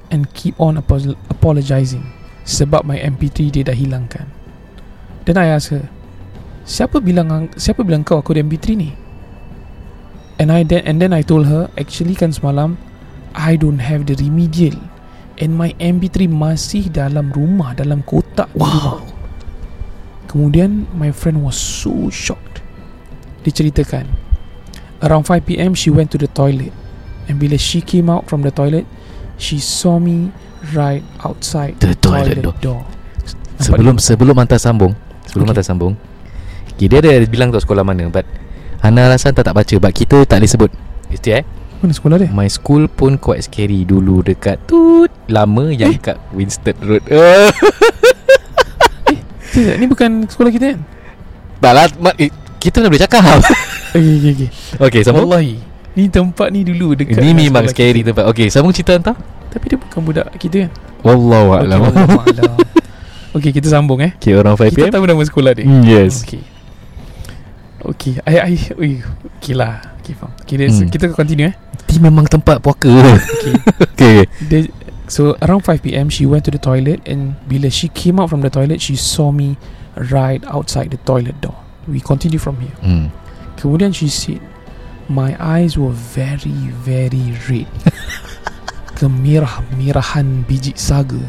And 0.07 0.31
keep 0.31 0.55
on 0.55 0.79
apo- 0.79 1.19
apologizing 1.27 2.15
Sebab 2.47 2.87
my 2.87 2.95
MP3 2.95 3.51
dia 3.51 3.67
dah 3.67 3.75
hilangkan 3.75 4.31
Then 5.27 5.35
I 5.35 5.51
asked 5.51 5.75
her 5.75 5.91
Siapa 6.65 7.03
bilang 7.03 7.51
siapa 7.59 7.83
bilang 7.85 8.01
kau 8.01 8.17
aku 8.17 8.33
ada 8.33 8.41
MP3 8.41 8.65
ni? 8.73 8.89
And 10.35 10.51
I 10.51 10.67
then 10.67 10.83
and 10.83 10.99
then 10.99 11.15
I 11.15 11.23
told 11.23 11.47
her 11.47 11.71
actually 11.79 12.15
kan 12.15 12.35
semalam 12.35 12.75
I 13.31 13.55
don't 13.55 13.79
have 13.79 14.03
the 14.07 14.15
remedial 14.19 14.75
and 15.39 15.55
my 15.55 15.71
MP3 15.79 16.27
masih 16.27 16.91
dalam 16.91 17.31
rumah 17.31 17.71
dalam 17.75 18.03
kotak 18.03 18.51
di 18.51 18.59
rumah. 18.59 19.03
Kemudian 20.27 20.87
my 20.91 21.15
friend 21.15 21.39
was 21.43 21.55
so 21.55 22.11
shocked. 22.11 22.59
Dia 23.45 23.53
ceritakan 23.53 24.09
Around 25.05 25.29
5 25.29 25.45
pm 25.45 25.71
she 25.77 25.93
went 25.93 26.09
to 26.09 26.17
the 26.17 26.25
toilet 26.25 26.73
And 27.29 27.37
bila 27.37 27.61
she 27.61 27.77
came 27.77 28.09
out 28.09 28.25
from 28.25 28.41
the 28.41 28.49
toilet 28.49 28.89
She 29.37 29.61
saw 29.61 30.01
me 30.01 30.33
right 30.73 31.05
outside 31.21 31.77
The 31.77 31.93
toilet 31.93 32.41
door. 32.41 32.57
door. 32.57 32.81
Sebelum 33.61 34.01
sebelum 34.01 34.33
hantar 34.41 34.57
sambung 34.57 34.97
Sebelum 35.29 35.45
Okay. 35.45 35.61
hantar 35.61 35.65
sambung 35.67 35.93
okay, 36.73 36.89
Dia 36.89 37.05
ada 37.05 37.21
bilang 37.29 37.53
tu 37.53 37.61
sekolah 37.61 37.85
mana 37.85 38.09
But 38.09 38.25
Hana 38.85 39.01
alasan 39.07 39.33
tak 39.33 39.43
tak 39.43 39.55
baca. 39.55 39.75
But 39.75 39.91
kita 39.91 40.21
tak 40.23 40.37
boleh 40.37 40.47
sebut. 40.47 40.69
Mesti 41.07 41.29
eh? 41.31 41.43
Mana 41.75 41.91
sekolah 41.91 42.17
dia? 42.17 42.29
My 42.29 42.45
school 42.47 42.85
pun 42.87 43.15
quite 43.15 43.41
scary 43.41 43.83
Dulu 43.83 44.23
dekat 44.23 44.57
Tut 44.63 45.11
Lama 45.27 45.69
yang 45.69 45.91
Eh? 45.91 45.97
dekat 45.97 46.17
Winston 46.31 46.73
Road. 46.79 47.03
Tidak, 49.47 49.75
ni 49.79 49.85
bukan 49.85 50.25
sekolah 50.25 50.49
kita 50.49 50.65
kan? 50.71 50.79
Tak 51.57 51.71
lah 51.71 51.85
ma- 51.99 52.15
eh, 52.15 52.29
Kita 52.55 52.79
dah 52.79 52.87
boleh 52.87 53.01
cakap. 53.01 53.21
Okay, 53.91 54.11
okay, 54.13 54.31
okay. 54.33 54.49
Okay 54.81 55.01
sambung. 55.01 55.23
Wallahi 55.25 55.55
Ni 55.93 56.09
tempat 56.09 56.47
ni 56.49 56.61
dulu 56.61 56.93
dekat 56.93 57.15
Ini 57.15 57.31
memang 57.33 57.63
scary 57.65 58.01
kita. 58.01 58.11
tempat. 58.11 58.23
Okay 58.27 58.47
sambung 58.49 58.71
cerita 58.71 58.91
entah 58.93 59.15
Tapi 59.47 59.65
dia 59.65 59.77
bukan 59.77 59.99
budak 60.01 60.27
kita 60.35 60.67
kan? 60.67 60.71
Wallahu 61.01 61.47
Okay, 61.53 61.59
a'lam. 61.61 61.79
Wallahualam. 61.81 62.53
Okay 63.31 63.51
kita 63.51 63.67
sambung 63.67 63.99
eh? 63.99 64.11
Okay 64.13 64.31
orang 64.31 64.53
5 64.53 64.67
Kita 64.69 64.91
tahu 64.91 65.05
nama 65.05 65.21
sekolah 65.21 65.51
dia. 65.53 65.63
Mm, 65.63 65.83
Yes. 65.83 66.23
Okay 66.23 66.43
Okay 67.93 68.17
I, 68.25 68.53
I, 68.53 68.55
ui, 68.77 69.01
Okay 69.37 69.53
lah. 69.53 69.81
Okay 70.01 70.13
faham. 70.17 70.33
Okay, 70.41 70.55
dia, 70.57 70.69
Hmm. 70.69 70.89
Kita 70.89 71.05
continue 71.13 71.53
eh. 71.53 71.55
Ini 71.91 71.99
memang 72.01 72.25
tempat 72.25 72.59
puaka. 72.59 72.89
Okay 72.89 73.53
Okay 73.93 74.17
dia, 74.49 74.67
So 75.05 75.37
around 75.45 75.61
5pm 75.61 76.09
She 76.09 76.25
went 76.25 76.49
to 76.49 76.51
the 76.51 76.57
toilet 76.57 77.05
And 77.05 77.37
bila 77.45 77.69
she 77.69 77.93
came 77.93 78.17
out 78.17 78.33
from 78.33 78.41
the 78.41 78.49
toilet 78.49 78.81
She 78.81 78.97
saw 78.97 79.29
me 79.29 79.53
Right 79.95 80.41
outside 80.49 80.89
the 80.91 80.99
toilet 81.05 81.39
door. 81.39 81.55
We 81.85 82.01
continue 82.01 82.41
from 82.41 82.57
here. 82.59 82.73
Hmm. 82.81 83.13
Kemudian 83.55 83.93
she 83.93 84.09
said 84.09 84.41
My 85.05 85.37
eyes 85.37 85.77
were 85.77 85.93
very 85.93 86.73
very 86.81 87.37
red. 87.45 87.69
Kemerah-merahan 88.97 90.43
biji 90.49 90.73
saga 90.73 91.21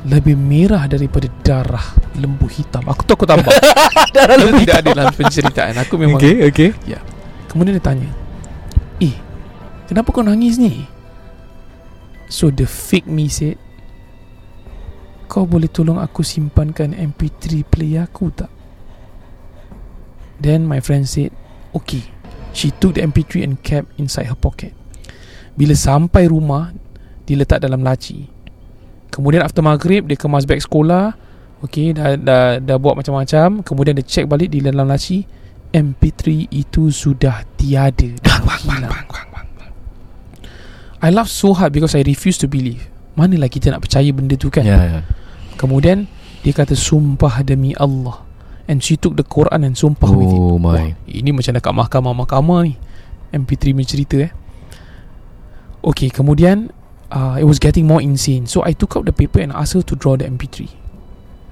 Lebih 0.00 0.32
merah 0.32 0.88
daripada 0.88 1.28
darah 1.44 1.92
lembu 2.16 2.48
hitam. 2.48 2.84
Aku 2.88 3.04
tu 3.04 3.12
aku 3.12 3.28
tambah. 3.28 3.52
Darah 4.16 4.36
lembu 4.40 4.64
tidak 4.64 4.76
ada 4.80 4.88
dalam 4.96 5.12
penceritaan. 5.12 5.76
Aku 5.84 6.00
memang 6.00 6.18
Okay 6.18 6.48
okay. 6.48 6.70
Kemudian 7.50 7.74
dia 7.78 7.82
tanya 7.82 8.06
Eh 9.02 9.14
Kenapa 9.90 10.14
kau 10.14 10.22
nangis 10.22 10.54
ni? 10.54 10.86
So 12.30 12.54
the 12.54 12.62
fake 12.62 13.10
me 13.10 13.26
said 13.26 13.58
Kau 15.26 15.50
boleh 15.50 15.66
tolong 15.66 15.98
aku 15.98 16.22
simpankan 16.22 16.94
MP3 16.94 17.66
player 17.66 18.06
aku 18.06 18.30
tak? 18.30 18.50
Then 20.38 20.70
my 20.70 20.78
friend 20.78 21.10
said 21.10 21.34
Okay. 21.74 22.06
She 22.50 22.74
took 22.74 22.98
the 22.98 23.06
MP3 23.06 23.46
and 23.46 23.54
kept 23.62 23.94
inside 23.94 24.26
her 24.26 24.38
pocket. 24.38 24.74
Bila 25.54 25.74
sampai 25.74 26.30
rumah 26.30 26.70
Dia 27.26 27.38
letak 27.38 27.62
dalam 27.62 27.82
laci 27.82 28.39
Kemudian 29.10 29.42
after 29.42 29.60
maghrib 29.60 30.06
Dia 30.06 30.16
kemas 30.16 30.46
beg 30.46 30.62
sekolah. 30.62 31.14
Okay 31.60 31.92
dah, 31.92 32.16
dah, 32.16 32.56
dah 32.56 32.76
buat 32.80 32.96
macam-macam. 32.96 33.60
Kemudian 33.60 33.92
dia 33.98 34.06
check 34.06 34.24
balik 34.24 34.48
di 34.48 34.64
dalam 34.64 34.88
laci 34.88 35.26
MP3 35.70 36.48
itu 36.50 36.88
sudah 36.88 37.44
tiada. 37.54 38.10
Dah 38.24 38.40
hilang. 38.64 38.90
I 41.00 41.08
laughed 41.08 41.32
so 41.32 41.56
hard 41.56 41.72
because 41.72 41.96
I 41.96 42.04
refuse 42.04 42.36
to 42.40 42.48
believe. 42.48 42.88
Manalah 43.16 43.48
kita 43.48 43.72
nak 43.72 43.84
percaya 43.84 44.08
benda 44.12 44.36
tu 44.36 44.48
kan? 44.48 44.64
Ya 44.64 44.80
ya. 44.80 45.00
Kemudian 45.60 46.08
Dia 46.40 46.56
kata 46.56 46.72
sumpah 46.72 47.44
demi 47.44 47.76
Allah. 47.76 48.24
And 48.64 48.80
she 48.80 48.96
took 48.96 49.18
the 49.18 49.26
Quran 49.26 49.66
and 49.66 49.76
sumpah 49.76 50.08
with 50.08 50.32
it. 50.32 50.40
Oh 50.40 50.56
my. 50.56 50.72
Wah, 50.72 50.88
Ini 51.04 51.36
macam 51.36 51.52
dekat 51.52 51.72
mahkamah-mahkamah 51.74 52.58
ni. 52.64 52.80
MP3 53.36 53.76
punya 53.76 53.88
cerita 53.88 54.16
eh. 54.24 54.32
Okay 55.80 56.08
kemudian 56.12 56.72
uh, 57.10 57.36
It 57.38 57.46
was 57.46 57.58
getting 57.58 57.86
more 57.86 58.00
insane. 58.00 58.46
So 58.46 58.64
I 58.64 58.72
took 58.72 58.96
out 58.96 59.04
the 59.06 59.14
paper 59.14 59.42
and 59.42 59.52
asked 59.52 59.74
her 59.74 59.84
to 59.84 59.94
draw 59.94 60.16
the 60.16 60.26
MP3 60.26 60.70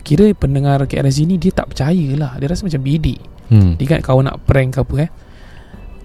Kira 0.07 0.33
pendengar 0.33 0.83
KRZ 0.87 1.29
ni 1.29 1.37
Dia 1.37 1.53
tak 1.53 1.75
percaya 1.75 2.09
lah. 2.17 2.39
Dia 2.41 2.49
rasa 2.49 2.65
macam 2.65 2.81
bedek 2.83 3.21
hmm. 3.53 3.77
Dia 3.77 3.87
kan 3.87 4.01
kawan 4.01 4.25
nak 4.31 4.39
prank 4.49 4.79
ke 4.79 4.81
apa 4.81 4.95
eh. 5.07 5.11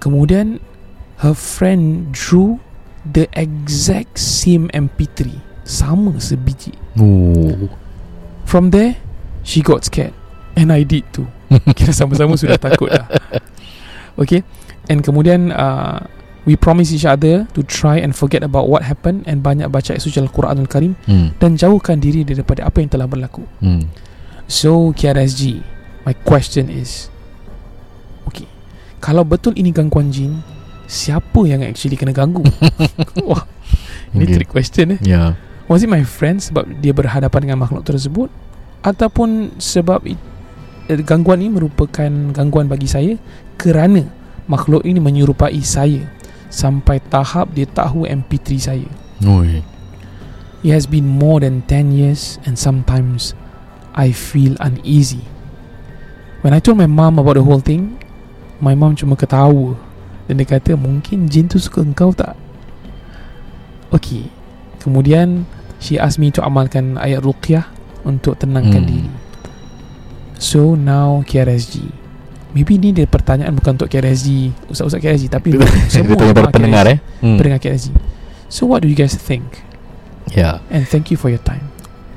Kemudian 0.02 0.60
Her 1.22 1.38
friend 1.38 2.12
drew 2.12 2.60
The 3.08 3.30
exact 3.38 4.20
same 4.20 4.68
MP3 4.74 5.38
Sama 5.64 6.20
sebiji. 6.20 6.76
Oh. 7.00 7.72
From 8.44 8.76
there 8.76 9.00
She 9.44 9.64
got 9.64 9.84
scared. 9.88 10.16
And 10.54 10.72
I 10.72 10.86
did 10.86 11.10
too. 11.12 11.28
Kita 11.78 11.92
sama-sama 11.92 12.38
sudah 12.38 12.62
takut 12.62 12.94
dah 12.94 13.10
Okay. 14.14 14.46
And 14.88 15.02
kemudian 15.02 15.50
uh, 15.50 16.06
We 16.44 16.60
promise 16.60 16.92
each 16.92 17.08
other 17.08 17.48
To 17.56 17.64
try 17.64 18.04
and 18.04 18.12
forget 18.12 18.44
about 18.44 18.68
what 18.68 18.84
happened 18.84 19.24
And 19.28 19.40
banyak 19.40 19.72
baca 19.72 19.96
suci 19.96 20.20
Al-Quran 20.20 20.60
Al-Karim 20.60 20.94
hmm. 21.08 21.40
Dan 21.40 21.56
jauhkan 21.56 22.04
diri 22.04 22.28
daripada 22.28 22.68
apa 22.68 22.84
yang 22.84 22.92
telah 22.92 23.08
berlaku 23.08 23.48
Hmm. 23.64 23.88
So 24.48 24.92
KRSG 24.92 25.64
My 26.04 26.12
question 26.28 26.68
is 26.68 27.08
Okay 28.28 28.48
Kalau 29.00 29.24
betul 29.24 29.56
ini 29.56 29.72
gangguan 29.72 30.12
jin 30.12 30.44
Siapa 30.84 31.48
yang 31.48 31.64
actually 31.64 31.96
kena 31.96 32.12
ganggu 32.12 32.44
Wah 33.30 33.48
Ini 34.12 34.24
Okay. 34.28 34.36
trick 34.36 34.52
question 34.52 34.94
eh 34.94 35.00
Ya 35.02 35.40
Was 35.72 35.80
it 35.82 35.90
my 35.90 36.04
friend 36.04 36.44
Sebab 36.44 36.84
dia 36.84 36.92
berhadapan 36.92 37.40
dengan 37.50 37.64
makhluk 37.64 37.88
tersebut 37.88 38.28
Ataupun 38.84 39.56
sebab 39.64 40.04
it, 40.04 40.20
eh, 40.92 41.00
Gangguan 41.00 41.40
ini 41.40 41.56
merupakan 41.56 42.12
Gangguan 42.36 42.68
bagi 42.68 42.86
saya 42.92 43.16
Kerana 43.56 44.04
Makhluk 44.44 44.84
ini 44.84 45.00
menyerupai 45.00 45.64
saya 45.64 46.04
Sampai 46.54 47.02
tahap 47.02 47.58
dia 47.58 47.66
tahu 47.66 48.06
MP3 48.06 48.46
saya 48.62 48.90
Oi. 49.26 49.66
It 50.62 50.72
has 50.72 50.86
been 50.86 51.10
more 51.10 51.42
than 51.42 51.66
10 51.66 51.92
years 51.92 52.38
and 52.46 52.56
sometimes 52.56 53.34
I 53.98 54.14
feel 54.14 54.54
uneasy. 54.62 55.26
When 56.46 56.54
I 56.54 56.62
told 56.62 56.78
my 56.78 56.88
mom 56.88 57.18
about 57.18 57.36
the 57.36 57.44
whole 57.44 57.60
thing, 57.60 57.98
my 58.62 58.78
mom 58.78 58.94
cuma 58.94 59.18
ketawa 59.18 59.76
dan 60.30 60.40
dia 60.40 60.48
kata 60.48 60.78
mungkin 60.80 61.28
jin 61.28 61.50
tu 61.52 61.60
suka 61.60 61.84
engkau 61.84 62.14
tak? 62.16 62.38
Okay. 63.92 64.30
Kemudian 64.80 65.48
she 65.80 65.96
asked 66.00 66.20
me 66.20 66.32
to 66.32 66.44
amalkan 66.44 67.00
ayat 67.00 67.24
ruqyah 67.24 67.68
untuk 68.04 68.40
tenangkan 68.40 68.84
Hmm. 68.84 68.92
diri. 68.92 69.12
So 70.40 70.76
now 70.76 71.24
KRSG. 71.24 72.03
Maybe 72.54 72.78
ni 72.78 72.94
dia 72.94 73.10
pertanyaan 73.10 73.58
bukan 73.58 73.82
untuk 73.82 73.90
KRSG, 73.90 74.54
ustaz-ustaz 74.70 75.02
KRSG 75.02 75.26
tapi 75.28 75.58
semua 75.94 76.14
jemaah 76.22 76.54
pendengar 76.54 76.86
eh 76.86 76.98
hmm. 77.22 77.38
Pendengar 77.42 77.58
KRSG. 77.58 77.98
So 78.46 78.70
what 78.70 78.86
do 78.86 78.88
you 78.88 78.94
guys 78.94 79.18
think? 79.18 79.66
Ya 80.32 80.62
And 80.70 80.86
thank 80.88 81.10
you 81.10 81.18
for 81.18 81.28
your 81.34 81.42
time. 81.42 81.74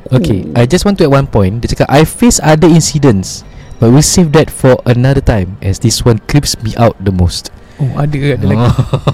Okay 0.06 0.46
I 0.54 0.70
just 0.70 0.86
want 0.86 1.02
to 1.02 1.04
at 1.08 1.10
one 1.10 1.26
point 1.26 1.66
Dia 1.66 1.74
cakap 1.74 1.90
I 1.90 2.06
face 2.06 2.38
other 2.38 2.70
incidents 2.70 3.42
But 3.82 3.90
we'll 3.90 4.06
save 4.06 4.30
that 4.38 4.54
for 4.54 4.78
another 4.86 5.18
time 5.18 5.58
As 5.58 5.82
this 5.82 6.06
one 6.06 6.22
creeps 6.30 6.54
me 6.62 6.78
out 6.78 6.94
the 7.02 7.10
most 7.10 7.50
Oh 7.76 7.90
ada 7.98 8.14
ada 8.14 8.46
lagi 8.46 8.70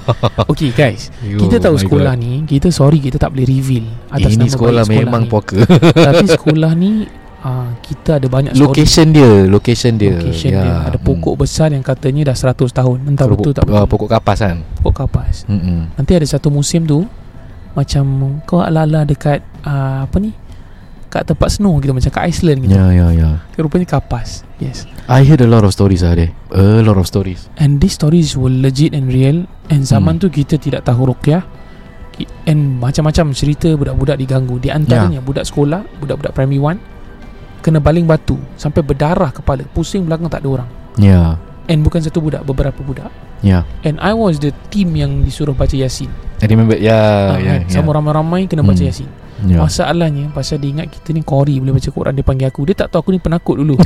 Okay 0.53 0.69
guys 0.71 1.09
Yo, 1.25 1.41
Kita 1.41 1.59
tahu 1.59 1.81
sekolah 1.81 2.13
God. 2.15 2.21
ni 2.21 2.31
Kita 2.45 2.69
sorry 2.69 3.01
kita 3.01 3.17
tak 3.17 3.33
boleh 3.33 3.49
reveal 3.49 3.89
Atas 4.07 4.37
Ini 4.37 4.45
nama 4.45 4.53
sekolah 4.53 4.83
baik 4.85 4.99
memang 5.03 5.23
ni. 5.25 5.29
poker 5.33 5.65
Tapi 5.91 6.25
sekolah 6.29 6.71
ni 6.77 6.91
uh, 7.43 7.69
Kita 7.79 8.17
ada 8.17 8.25
banyak 8.25 8.51
story 8.51 8.63
Location 8.65 9.07
dia 9.09 9.31
Location 9.45 9.93
dia. 9.95 10.15
Location 10.15 10.51
Ya. 10.51 10.61
dia 10.61 10.75
Ada 10.87 10.97
pokok 10.97 11.35
besar 11.37 11.69
yang 11.69 11.81
katanya 11.81 12.31
dah 12.31 12.35
100 12.35 12.71
tahun. 12.71 12.97
Entah 13.05 13.25
Hmm. 13.25 13.33
betul 13.33 13.51
tak 13.51 13.63
Ah, 13.65 13.83
betul 13.83 13.87
Pokok 13.89 14.09
kapas 14.09 14.39
kan? 14.39 14.57
Pokok 14.77 14.95
kapas. 15.03 15.35
Mm-mm. 15.45 15.91
Nanti 15.93 16.11
ada 16.11 16.25
satu 16.25 16.47
musim 16.47 16.83
tu 16.83 17.03
Macam 17.71 18.05
Kau 18.43 18.59
ala-ala 18.59 19.03
dekat 19.03 19.39
uh, 19.61 20.03
Apa 20.03 20.17
ni? 20.17 20.31
Kat 21.07 21.23
tempat 21.23 21.51
snow 21.51 21.77
gitu 21.77 21.91
Macam 21.91 22.09
kat 22.09 22.23
Iceland 22.25 22.63
gitu. 22.63 22.73
Ya 22.73 22.89
ya 22.89 23.07
ya. 23.11 23.29
Rupanya 23.55 23.85
kapas. 23.87 24.41
Yes. 24.57 24.89
I 25.05 25.21
heard 25.21 25.39
a 25.39 25.47
lot 25.47 25.61
of 25.61 25.69
stories 25.69 26.01
lah 26.01 26.15
there 26.15 26.33
A 26.49 26.81
lot 26.81 26.95
of 26.95 27.05
stories. 27.05 27.45
And 27.55 27.77
these 27.77 27.93
stories 27.93 28.33
were 28.33 28.49
legit 28.49 28.91
and 28.91 29.05
real. 29.07 29.45
And 29.67 29.83
zaman 29.83 30.17
Hmm. 30.17 30.21
tu 30.21 30.27
kita 30.31 30.57
tidak 30.57 30.81
tahu 30.83 31.05
ruqyah. 31.07 31.45
Ki- 32.11 32.29
And 32.45 32.77
macam-macam 32.77 33.29
cerita 33.31 33.69
budak-budak 33.71 34.17
diganggu. 34.17 34.57
Di 34.57 34.69
antaranya 34.69 35.17
budak 35.19 35.43
sekolah 35.43 35.81
Budak-budak 35.97 36.31
primary 36.31 36.57
one 36.57 36.77
Kena 37.63 37.79
baling 37.79 38.03
batu 38.03 38.35
Sampai 38.59 38.83
berdarah 38.83 39.31
kepala. 39.31 39.63
Pusing 39.65 40.03
belakang 40.03 40.27
tak 40.27 40.43
ada 40.43 40.61
orang. 40.61 40.69
Ya. 40.99 41.39
And 41.65 41.79
bukan 41.81 42.03
satu 42.03 42.19
budak 42.19 42.43
Beberapa 42.43 42.83
budak. 42.83 43.07
Ya. 43.39 43.63
And 43.81 43.95
I 44.03 44.11
was 44.11 44.37
the 44.37 44.51
team 44.67 44.93
yang 44.93 45.23
disuruh 45.23 45.55
baca 45.55 45.71
Yasin. 45.71 46.11
I 46.39 46.45
remember 46.45 46.75
Ya 46.75 46.99
Ah, 47.33 47.39
ya 47.39 47.63
kan? 47.63 47.71
Sama 47.71 47.95
ramai-ramai 47.95 48.45
kena 48.45 48.67
baca 48.67 48.75
Hmm. 48.77 48.91
Yasin. 48.91 49.09
Ya. 49.43 49.59
Masalahnya 49.59 50.31
Pasal 50.31 50.59
dia 50.59 50.71
ingat 50.71 50.87
kita 50.87 51.11
ni 51.11 51.19
Kori 51.19 51.59
boleh 51.59 51.75
baca 51.75 51.89
Quran 51.89 52.13
Dia 52.13 52.23
panggil 52.23 52.47
aku. 52.47 52.61
Dia 52.67 52.75
tak 52.77 52.91
tahu 52.91 52.99
aku 53.03 53.09
ni 53.15 53.19
penakut 53.19 53.55
dulu. 53.59 53.75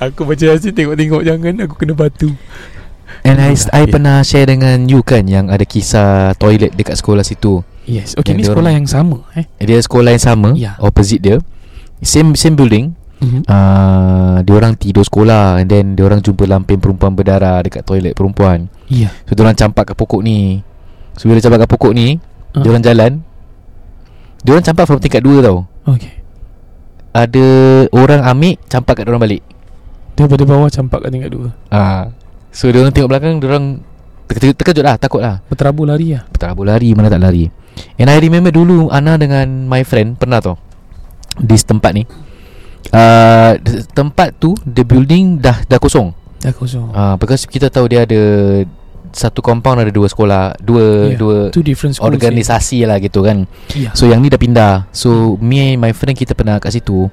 Aku 0.00 0.24
baca 0.24 0.44
Yasin 0.44 0.72
Tengok-tengok 0.72 1.22
jangan. 1.22 1.52
Aku 1.68 1.74
kena 1.76 1.92
batu 1.92 2.32
And 3.26 3.36
I, 3.38 3.52
I 3.76 3.82
pernah 3.86 4.24
share 4.24 4.48
dengan 4.48 4.88
you 4.88 5.04
kan 5.04 5.28
Yang 5.28 5.46
ada 5.52 5.64
kisah 5.68 6.08
toilet 6.40 6.72
dekat 6.72 6.96
sekolah 6.96 7.20
situ. 7.20 7.60
Yes. 7.84 8.16
Okay 8.16 8.32
Yang 8.32 8.38
ni 8.38 8.42
dia 8.42 8.50
sekolah 8.52 8.70
yang 8.72 8.86
sama 8.88 9.16
eh? 9.36 9.46
Dia 9.60 9.78
sekolah 9.80 10.10
yang 10.16 10.24
sama 10.24 10.48
Ya. 10.56 10.72
Opposite 10.80 11.20
dia. 11.20 11.36
Same 12.00 12.32
same 12.36 12.56
building. 12.56 12.96
Mm-hmm. 13.20 13.42
uh, 13.44 14.40
Dia 14.40 14.54
orang 14.56 14.72
tidur 14.80 15.04
sekolah 15.04 15.60
And 15.60 15.68
then 15.68 15.92
dia 15.92 16.08
orang 16.08 16.24
jumpa 16.24 16.48
lampin 16.48 16.80
perempuan 16.80 17.12
berdarah 17.12 17.60
Dekat 17.60 17.84
toilet 17.84 18.16
perempuan. 18.16 18.72
Ya. 18.88 19.12
So 19.28 19.36
dia 19.36 19.44
orang 19.44 19.56
campak 19.56 19.92
kat 19.92 19.96
pokok 19.96 20.24
ni. 20.24 20.64
So 21.20 21.28
bila 21.28 21.40
campak 21.44 21.68
kat 21.68 21.70
pokok 21.70 21.92
ni 21.92 22.16
Ah. 22.50 22.66
Dia 22.66 22.70
orang 22.74 22.82
jalan. 22.82 23.12
Dia 24.42 24.50
orang 24.58 24.66
campak 24.66 24.84
from 24.90 24.98
tingkat 24.98 25.22
2 25.22 25.38
tau. 25.38 25.70
Okay. 25.86 26.18
Ada 27.10 27.46
orang 27.90 28.22
ambil 28.22 28.54
Campak 28.70 28.98
kat 28.98 29.04
dia 29.06 29.12
orang 29.14 29.22
balik. 29.22 29.42
Daripada 30.14 30.42
bawah 30.44 30.68
campak 30.68 30.98
kat 31.00 31.10
tingkat 31.16 31.30
dua? 31.32 31.48
Ah, 31.72 32.12
So 32.50 32.68
dia 32.70 32.82
orang 32.82 32.90
tengok 32.94 33.10
belakang 33.10 33.38
Dia 33.38 33.48
orang 33.54 33.66
terkejut, 34.26 34.54
terkejut 34.58 34.84
lah 34.84 34.96
Takut 34.98 35.22
lah. 35.22 35.38
Berterabur 35.46 35.86
lari 35.86 36.18
lah. 36.18 36.26
Berterabur 36.26 36.66
lari 36.66 36.90
Mana 36.94 37.06
tak 37.06 37.22
lari. 37.22 37.46
And 37.96 38.10
I 38.10 38.18
remember 38.18 38.50
dulu 38.50 38.90
Ana 38.90 39.14
dengan 39.16 39.70
my 39.70 39.86
friend 39.86 40.18
Pernah 40.18 40.42
tau? 40.42 40.58
Di 41.38 41.56
tempat 41.62 41.90
ni. 41.94 42.02
Uh, 42.90 43.54
Tempat 43.94 44.34
tu 44.42 44.58
The 44.66 44.82
building 44.82 45.38
dah 45.38 45.62
dah 45.70 45.78
kosong. 45.78 46.10
Dah 46.42 46.50
kosong. 46.50 46.90
Uh, 46.90 47.14
Because 47.16 47.46
kita 47.46 47.70
tahu 47.70 47.86
dia 47.86 48.02
ada 48.02 48.22
Satu 49.14 49.42
compound 49.42 49.86
ada 49.86 49.92
dua 49.94 50.10
sekolah 50.10 50.58
Dua 50.58 51.14
Yeah. 51.14 51.18
Dua 51.18 51.36
Two 51.54 51.62
different 51.62 51.94
schools 51.98 52.10
organisasi 52.10 52.82
lah 52.86 52.98
gitu 52.98 53.22
kan. 53.22 53.46
Ya. 53.74 53.94
So 53.94 54.10
yang 54.10 54.22
ni 54.22 54.30
dah 54.30 54.38
pindah. 54.38 54.90
So 54.90 55.38
me 55.38 55.74
and 55.74 55.82
my 55.82 55.94
friend 55.94 56.18
kita 56.18 56.34
pernah 56.34 56.58
kat 56.58 56.74
situ. 56.74 57.06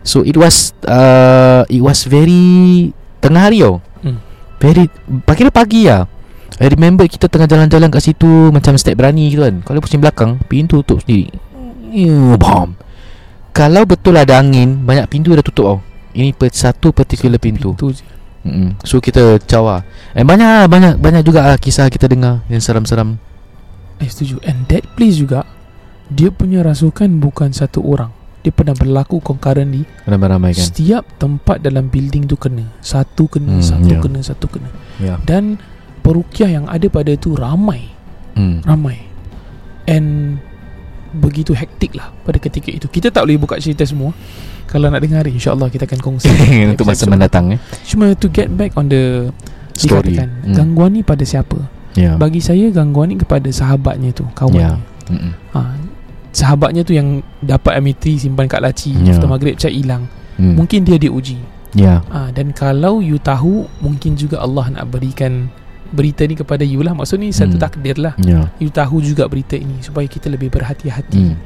So 0.00 0.24
it 0.24 0.36
was 0.40 0.72
uh, 0.88 1.68
It 1.68 1.84
was 1.84 2.08
very 2.08 2.92
Tengah 3.18 3.50
hari 3.50 3.60
tau. 3.66 3.82
Hmm. 3.82 3.87
Very 4.58 4.90
Kira 5.38 5.50
pagi 5.54 5.86
lah. 5.86 6.06
I 6.58 6.66
remember 6.66 7.06
kita 7.06 7.30
tengah 7.30 7.46
jalan-jalan 7.46 7.86
kat 7.92 8.02
situ 8.02 8.50
Macam 8.50 8.74
step 8.74 8.98
berani 8.98 9.30
gitu 9.30 9.46
kan. 9.46 9.62
Kalau 9.62 9.78
pusing 9.78 10.02
belakang 10.02 10.42
Pintu 10.50 10.82
tutup 10.82 11.06
sendiri. 11.06 11.30
Ew, 11.94 12.34
Bam 12.34 12.74
Kalau 13.54 13.86
betul 13.86 14.18
ada 14.18 14.42
angin 14.42 14.82
Banyak 14.82 15.06
pintu 15.06 15.32
dah 15.32 15.44
tutup 15.44 15.64
tau. 15.64 15.78
Ini 16.18 16.34
per, 16.34 16.50
satu 16.50 16.90
particular 16.90 17.38
pintu, 17.38 17.76
Pintu 17.78 17.94
Mm-mm. 18.38 18.78
So 18.86 19.02
kita 19.02 19.42
cawa. 19.44 19.82
And 20.14 20.24
banyak 20.24 20.46
lah, 20.46 20.66
banyak 20.70 20.94
banyak 21.02 21.22
juga 21.26 21.42
lah 21.46 21.58
kisah 21.58 21.90
kita 21.90 22.06
dengar 22.06 22.42
Yang 22.46 22.70
seram-seram. 22.70 23.18
I 23.98 24.06
setuju. 24.06 24.38
And 24.46 24.66
that 24.70 24.86
place 24.98 25.18
juga 25.18 25.46
Dia 26.10 26.34
punya 26.34 26.64
rasukan 26.66 27.18
bukan 27.22 27.54
satu 27.54 27.84
orang 27.84 28.17
Dia 28.38 28.50
pernah 28.50 28.70
berlaku 28.70 29.18
concurrently 29.18 29.82
Ramai-ramai 30.04 30.54
kan? 30.54 30.62
Setiap 30.64 31.02
tempat 31.16 31.58
dalam 31.58 31.90
building 31.90 32.24
tu 32.24 32.34
kena. 32.34 32.62
Satu 32.78 33.26
kena 33.26 33.58
Hmm, 33.58 33.64
Satu 33.64 33.90
ya. 33.90 33.98
kena 33.98 34.20
Satu 34.20 34.46
kena. 34.46 34.70
Ya. 34.98 35.18
Dan 35.20 35.58
Perukiah 35.98 36.48
yang 36.48 36.64
ada 36.64 36.88
pada 36.88 37.12
tu 37.14 37.36
ramai. 37.36 37.84
Hmm. 38.32 38.62
Ramai. 38.62 38.96
And 39.84 40.38
Begitu 41.08 41.52
hektik 41.52 41.92
lah 41.92 42.12
Pada 42.20 42.36
ketika 42.36 42.68
itu. 42.68 42.84
Kita 42.84 43.08
tak 43.08 43.24
boleh 43.24 43.36
buka 43.36 43.56
cerita 43.56 43.80
semua. 43.82 44.12
Kalau 44.64 44.88
nak 44.88 45.00
dengar 45.00 45.24
InsyaAllah 45.24 45.68
kita 45.68 45.84
akan 45.84 46.00
kongsi. 46.00 46.28
Untuk 46.70 46.84
masa 46.84 47.02
episode 47.02 47.10
mendatang 47.10 47.44
eh 47.50 47.60
Cuma 47.84 48.12
to 48.12 48.28
get 48.28 48.48
back 48.50 48.72
on 48.74 48.86
the 48.86 49.32
Story. 49.72 50.14
Dikatakan 50.14 50.28
Hmm. 50.42 50.54
Gangguan 50.54 50.90
ni 50.92 51.00
pada 51.00 51.22
siapa? 51.22 51.56
Ya. 51.96 52.14
Bagi 52.14 52.38
saya 52.38 52.68
gangguan 52.68 53.10
ni 53.10 53.16
kepada 53.16 53.48
sahabatnya 53.48 54.12
tu 54.12 54.22
Kawannya 54.32 54.60
Ya. 54.60 54.72
Mm-mm. 55.08 55.32
ha, 55.50 55.72
Sahabatnya 56.30 56.84
tu 56.84 56.92
yang 56.92 57.20
Dapat 57.38 57.78
MIT 57.80 58.18
simpan 58.18 58.44
kat 58.46 58.60
laci 58.60 58.92
Ya. 58.98 59.14
After 59.14 59.26
maghrib 59.26 59.56
cak 59.56 59.72
hilang. 59.72 60.06
Hmm. 60.36 60.54
Mungkin 60.54 60.86
dia 60.86 60.96
diuji. 60.96 61.38
Ya. 61.74 62.00
Ha, 62.08 62.30
Dan 62.30 62.52
kalau 62.52 63.00
you 63.00 63.16
tahu 63.16 63.68
Mungkin 63.80 64.14
juga 64.14 64.40
Allah 64.40 64.72
nak 64.72 64.88
berikan 64.88 65.48
Berita 65.88 66.28
ni 66.28 66.36
kepada 66.36 66.62
you 66.62 66.84
lah. 66.84 66.92
Maksud 66.92 67.16
ni 67.16 67.32
satu 67.32 67.56
Hmm. 67.56 67.64
takdir 67.64 67.96
lah. 67.96 68.12
Ya. 68.20 68.52
You 68.60 68.68
tahu 68.68 69.00
juga 69.00 69.24
berita 69.24 69.56
ini 69.56 69.80
Supaya 69.80 70.04
kita 70.04 70.28
lebih 70.28 70.52
berhati-hati. 70.52 71.32
Hmm. 71.32 71.36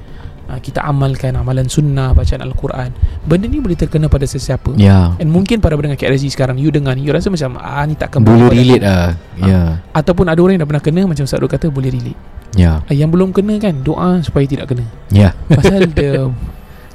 ha, 0.47 0.59
Kita 0.59 0.83
amalkan 0.83 1.39
amalan 1.39 1.71
sunnah 1.71 2.11
Bacaan 2.11 2.43
Al-Quran. 2.43 2.91
Benda 3.23 3.47
ni 3.47 3.63
boleh 3.63 3.79
terkena 3.79 4.11
pada 4.11 4.27
sesiapa. 4.27 4.75
Ya. 4.75 5.15
And 5.23 5.31
mungkin 5.31 5.63
para 5.63 5.79
pendengar 5.79 5.95
KRZ 5.97 6.27
sekarang 6.29 6.59
You 6.59 6.75
dengar 6.75 6.99
ni 6.99 7.07
You 7.07 7.15
rasa 7.15 7.31
macam 7.31 7.55
Ah 7.57 7.87
ni 7.87 7.95
takkan 7.95 8.27
Boleh 8.27 8.51
relate 8.51 8.83
lah. 8.83 9.15
Ya. 9.39 9.79
Ataupun 9.95 10.27
ada 10.27 10.43
orang 10.43 10.59
yang 10.59 10.67
dah 10.67 10.71
pernah 10.75 10.83
kena 10.83 11.07
Macam 11.07 11.23
Ustaz 11.23 11.39
kata 11.39 11.71
Boleh 11.71 11.95
relate 11.95 12.19
Ya. 12.53 12.85
Ah, 12.85 12.95
Yang 12.95 13.11
belum 13.17 13.29
kena 13.33 13.57
kan 13.57 13.81
Doa 13.81 14.21
supaya 14.21 14.45
tidak 14.45 14.73
kena. 14.73 14.85
Ya. 15.09 15.33
Pasal 15.57 15.89
the 15.93 16.29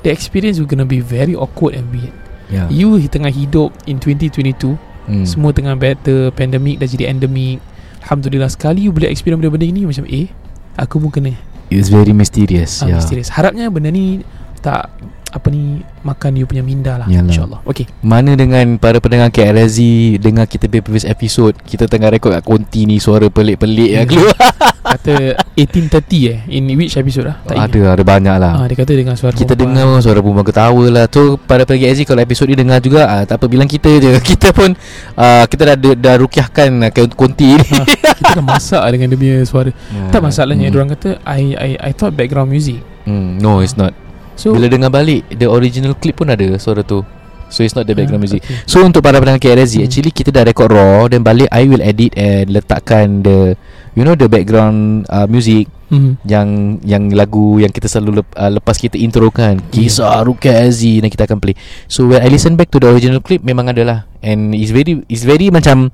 The 0.05 0.13
experience 0.13 0.61
will 0.61 0.69
gonna 0.69 0.85
be 0.85 1.01
very 1.01 1.33
awkward 1.33 1.73
and 1.73 1.89
weird. 1.89 2.13
Ya. 2.47 2.69
You 2.71 2.95
tengah 3.09 3.33
hidup 3.33 3.75
In 3.89 3.99
2022 3.99 4.77
hmm. 5.09 5.25
Semua 5.27 5.51
tengah 5.51 5.75
better 5.75 6.31
Pandemic 6.31 6.79
dah 6.79 6.87
jadi 6.87 7.09
endemic. 7.11 7.59
Alhamdulillah 8.07 8.47
sekali 8.47 8.87
You 8.87 8.95
boleh 8.95 9.11
experience 9.11 9.43
benda-benda 9.43 9.67
ini 9.67 9.83
Macam 9.83 10.07
eh 10.07 10.31
Aku 10.79 11.01
pun 11.01 11.11
kena. 11.11 11.33
It's 11.67 11.91
very 11.91 12.15
mysterious 12.15 12.79
ah, 12.79 12.87
Ya. 12.87 13.01
Mysterious. 13.01 13.33
Harapnya 13.33 13.67
benda 13.67 13.91
ni 13.91 14.23
Tak 14.63 14.93
Apa 15.29 15.47
ni 15.47 15.83
Makan 15.99 16.31
you 16.33 16.45
punya 16.45 16.61
minda 16.61 16.95
lah 16.95 17.05
Yalah. 17.05 17.27
InsyaAllah 17.27 17.59
Okay 17.63 17.83
Mana 17.99 18.33
dengan 18.33 18.63
para 18.75 18.97
pendengar 18.97 19.27
KRZ 19.27 19.77
Dengar 20.17 20.45
kita 20.45 20.65
punya 20.65 20.79
previous 20.81 21.03
episode 21.03 21.59
Kita 21.59 21.83
tengah 21.83 22.07
rekod 22.09 22.31
kat 22.31 22.41
konti 22.41 22.83
ni 22.83 22.95
Suara 22.97 23.27
pelik-pelik 23.27 23.89
yang 23.91 23.99
Ya. 23.99 24.09
keluar 24.09 24.37
Kata 24.87 25.35
1830 25.53 25.99
eh 26.25 26.39
In 26.49 26.71
which 26.73 26.95
episode 26.95 27.27
lah 27.27 27.43
Tak 27.43 27.53
ingat. 27.53 27.67
Ada 27.67 27.81
ada 27.91 28.03
banyak 28.05 28.35
lah 28.37 28.53
ah, 28.55 28.65
Dia 28.65 28.77
kata 28.77 28.91
dengan 28.93 29.15
suara 29.15 29.35
Kita 29.35 29.51
perempuan. 29.51 29.75
dengar 29.75 29.99
suara 29.99 30.19
perempuan 30.21 30.45
ketawa 30.45 30.85
lah 30.87 31.05
Tu 31.05 31.23
para 31.43 31.61
pendengar 31.63 31.91
KRZ 31.91 31.99
Kalau 32.05 32.21
episod 32.21 32.45
ni 32.47 32.55
dengar 32.55 32.79
juga 32.79 33.01
ah, 33.05 33.23
Tak 33.23 33.35
apa 33.35 33.45
bilang 33.45 33.67
kita 33.67 33.91
je 33.99 34.15
Kita 34.31 34.55
pun 34.55 34.71
ah, 35.13 35.43
Kita 35.43 35.63
dah, 35.65 35.75
dah, 35.75 35.91
dah 35.93 36.15
rukiahkan 36.17 36.69
ah, 36.81 36.91
konti 37.11 37.51
ni 37.51 37.67
Ah, 37.75 37.83
Kita 38.15 38.31
dah 38.33 38.45
masak 38.47 38.81
dengan 38.87 39.11
dia 39.11 39.19
punya 39.19 39.37
suara 39.43 39.69
Tak 40.15 40.21
masalahnya 40.23 40.71
hmm. 40.71 40.71
hmm. 40.71 40.73
Diorang 40.73 40.89
kata 40.95 41.09
I, 41.21 41.41
I 41.53 41.69
I 41.83 41.91
thought 41.91 42.15
background 42.15 42.47
music 42.47 42.79
hmm. 43.03 43.43
No 43.43 43.59
it's 43.59 43.75
not 43.75 43.91
So 44.37 44.53
Bila 44.53 44.69
dengar 44.69 44.93
balik 44.93 45.25
The 45.33 45.49
original 45.49 45.97
clip 45.97 46.21
pun 46.21 46.29
ada 46.29 46.45
Suara 46.61 46.85
tu. 46.85 47.01
So 47.47 47.63
it's 47.63 47.73
not 47.73 47.87
the 47.87 47.95
background 47.95 48.19
Ah, 48.21 48.25
music. 48.27 48.43
okay. 48.43 48.59
So 48.67 48.83
untuk 48.83 48.99
para 49.01 49.17
pendengar 49.17 49.39
KRZ 49.39 49.79
Hmm. 49.79 49.85
Actually 49.87 50.11
kita 50.11 50.29
dah 50.29 50.43
record 50.43 50.69
raw 50.69 51.07
Dan 51.07 51.23
balik 51.23 51.47
I 51.49 51.63
will 51.65 51.81
edit 51.81 52.11
And 52.13 52.51
letakkan 52.51 53.23
the 53.23 53.55
You 53.97 54.05
know 54.05 54.13
the 54.13 54.29
background 54.29 55.07
uh, 55.07 55.25
music 55.25 55.65
hmm. 55.89 56.19
Yang 56.21 56.77
Yang 56.83 57.03
lagu 57.15 57.57
Yang 57.57 57.81
kita 57.81 57.87
selalu 57.87 58.21
lep, 58.21 58.27
uh, 58.35 58.51
Lepas 58.51 58.77
kita 58.77 58.99
intro 58.99 59.31
kan. 59.31 59.57
Kisah 59.71 60.21
Rukia 60.21 60.67
Aziz 60.67 60.99
Dan 60.99 61.07
kita 61.07 61.25
akan 61.25 61.39
play. 61.39 61.55
So 61.87 62.05
when 62.05 62.19
I 62.19 62.27
listen 62.27 62.59
back 62.59 62.69
to 62.69 62.77
the 62.77 62.91
original 62.91 63.23
clip 63.23 63.41
Memang 63.41 63.71
ada 63.71 63.81
lah. 63.81 63.99
And 64.19 64.51
it's 64.53 64.69
very 64.69 65.01
It's 65.07 65.23
very 65.23 65.47
macam 65.49 65.89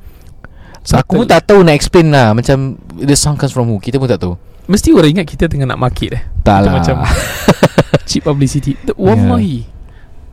Aku 0.84 1.24
pun 1.24 1.30
tak 1.30 1.48
tahu 1.48 1.64
nak 1.64 1.78
explain 1.78 2.12
lah. 2.12 2.36
Macam 2.36 2.76
The 2.98 3.16
song 3.16 3.40
comes 3.40 3.56
from 3.56 3.72
who? 3.72 3.80
Kita 3.80 3.96
pun 3.96 4.10
tak 4.10 4.20
tahu 4.20 4.36
Mesti 4.66 4.90
orang 4.92 5.12
ingat 5.12 5.28
kita 5.28 5.46
tengah 5.46 5.66
nak 5.66 5.78
market 5.78 6.10
eh. 6.14 6.24
Tak 6.40 6.58
Kita 6.58 6.66
lah. 6.66 6.72
macam 6.74 6.96
Cheap 8.10 8.24
publicity. 8.24 8.76
The- 8.78 8.96
Wallahi. 8.96 9.70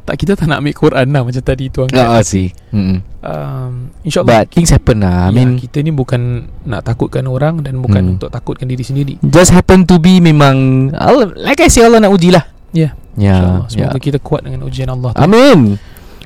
Tak 0.01 0.17
kita 0.17 0.33
tak 0.35 0.47
nak 0.47 0.59
ambil 0.59 0.75
Quran 0.75 1.07
lah 1.07 1.23
Macam 1.23 1.39
tadi 1.39 1.69
tu 1.69 1.85
angkat 1.85 2.03
Ah, 2.03 2.19
sih 2.19 2.51
mm 2.73 2.97
um, 3.21 3.73
InsyaAllah 4.03 4.43
But 4.43 4.51
things 4.51 4.73
happen 4.73 4.97
lah. 5.01 5.29
I 5.29 5.31
ya, 5.31 5.37
mean 5.37 5.51
Kita 5.55 5.79
ni 5.79 5.93
bukan 5.93 6.21
Nak 6.65 6.83
takutkan 6.83 7.25
orang 7.25 7.61
Dan 7.61 7.79
bukan 7.79 8.01
Hmm. 8.01 8.13
untuk 8.17 8.27
takutkan 8.27 8.67
diri 8.67 8.83
sendiri. 8.83 9.21
Just 9.23 9.53
happen 9.53 9.85
to 9.85 9.99
be 9.99 10.19
memang 10.19 10.89
Allah, 10.93 11.31
Like 11.37 11.61
I 11.61 11.69
say 11.69 11.85
Allah 11.85 12.01
nak 12.01 12.11
uji 12.11 12.33
lah. 12.33 12.43
Ya. 12.73 12.97
Ya 13.15 13.39
InsyaAllah. 13.39 13.67
Semoga 13.69 13.93
ya. 13.93 14.03
kita 14.03 14.19
kuat 14.19 14.41
dengan 14.43 14.63
ujian 14.63 14.89
Allah 14.89 15.11
tu. 15.13 15.21
Amin 15.21 15.79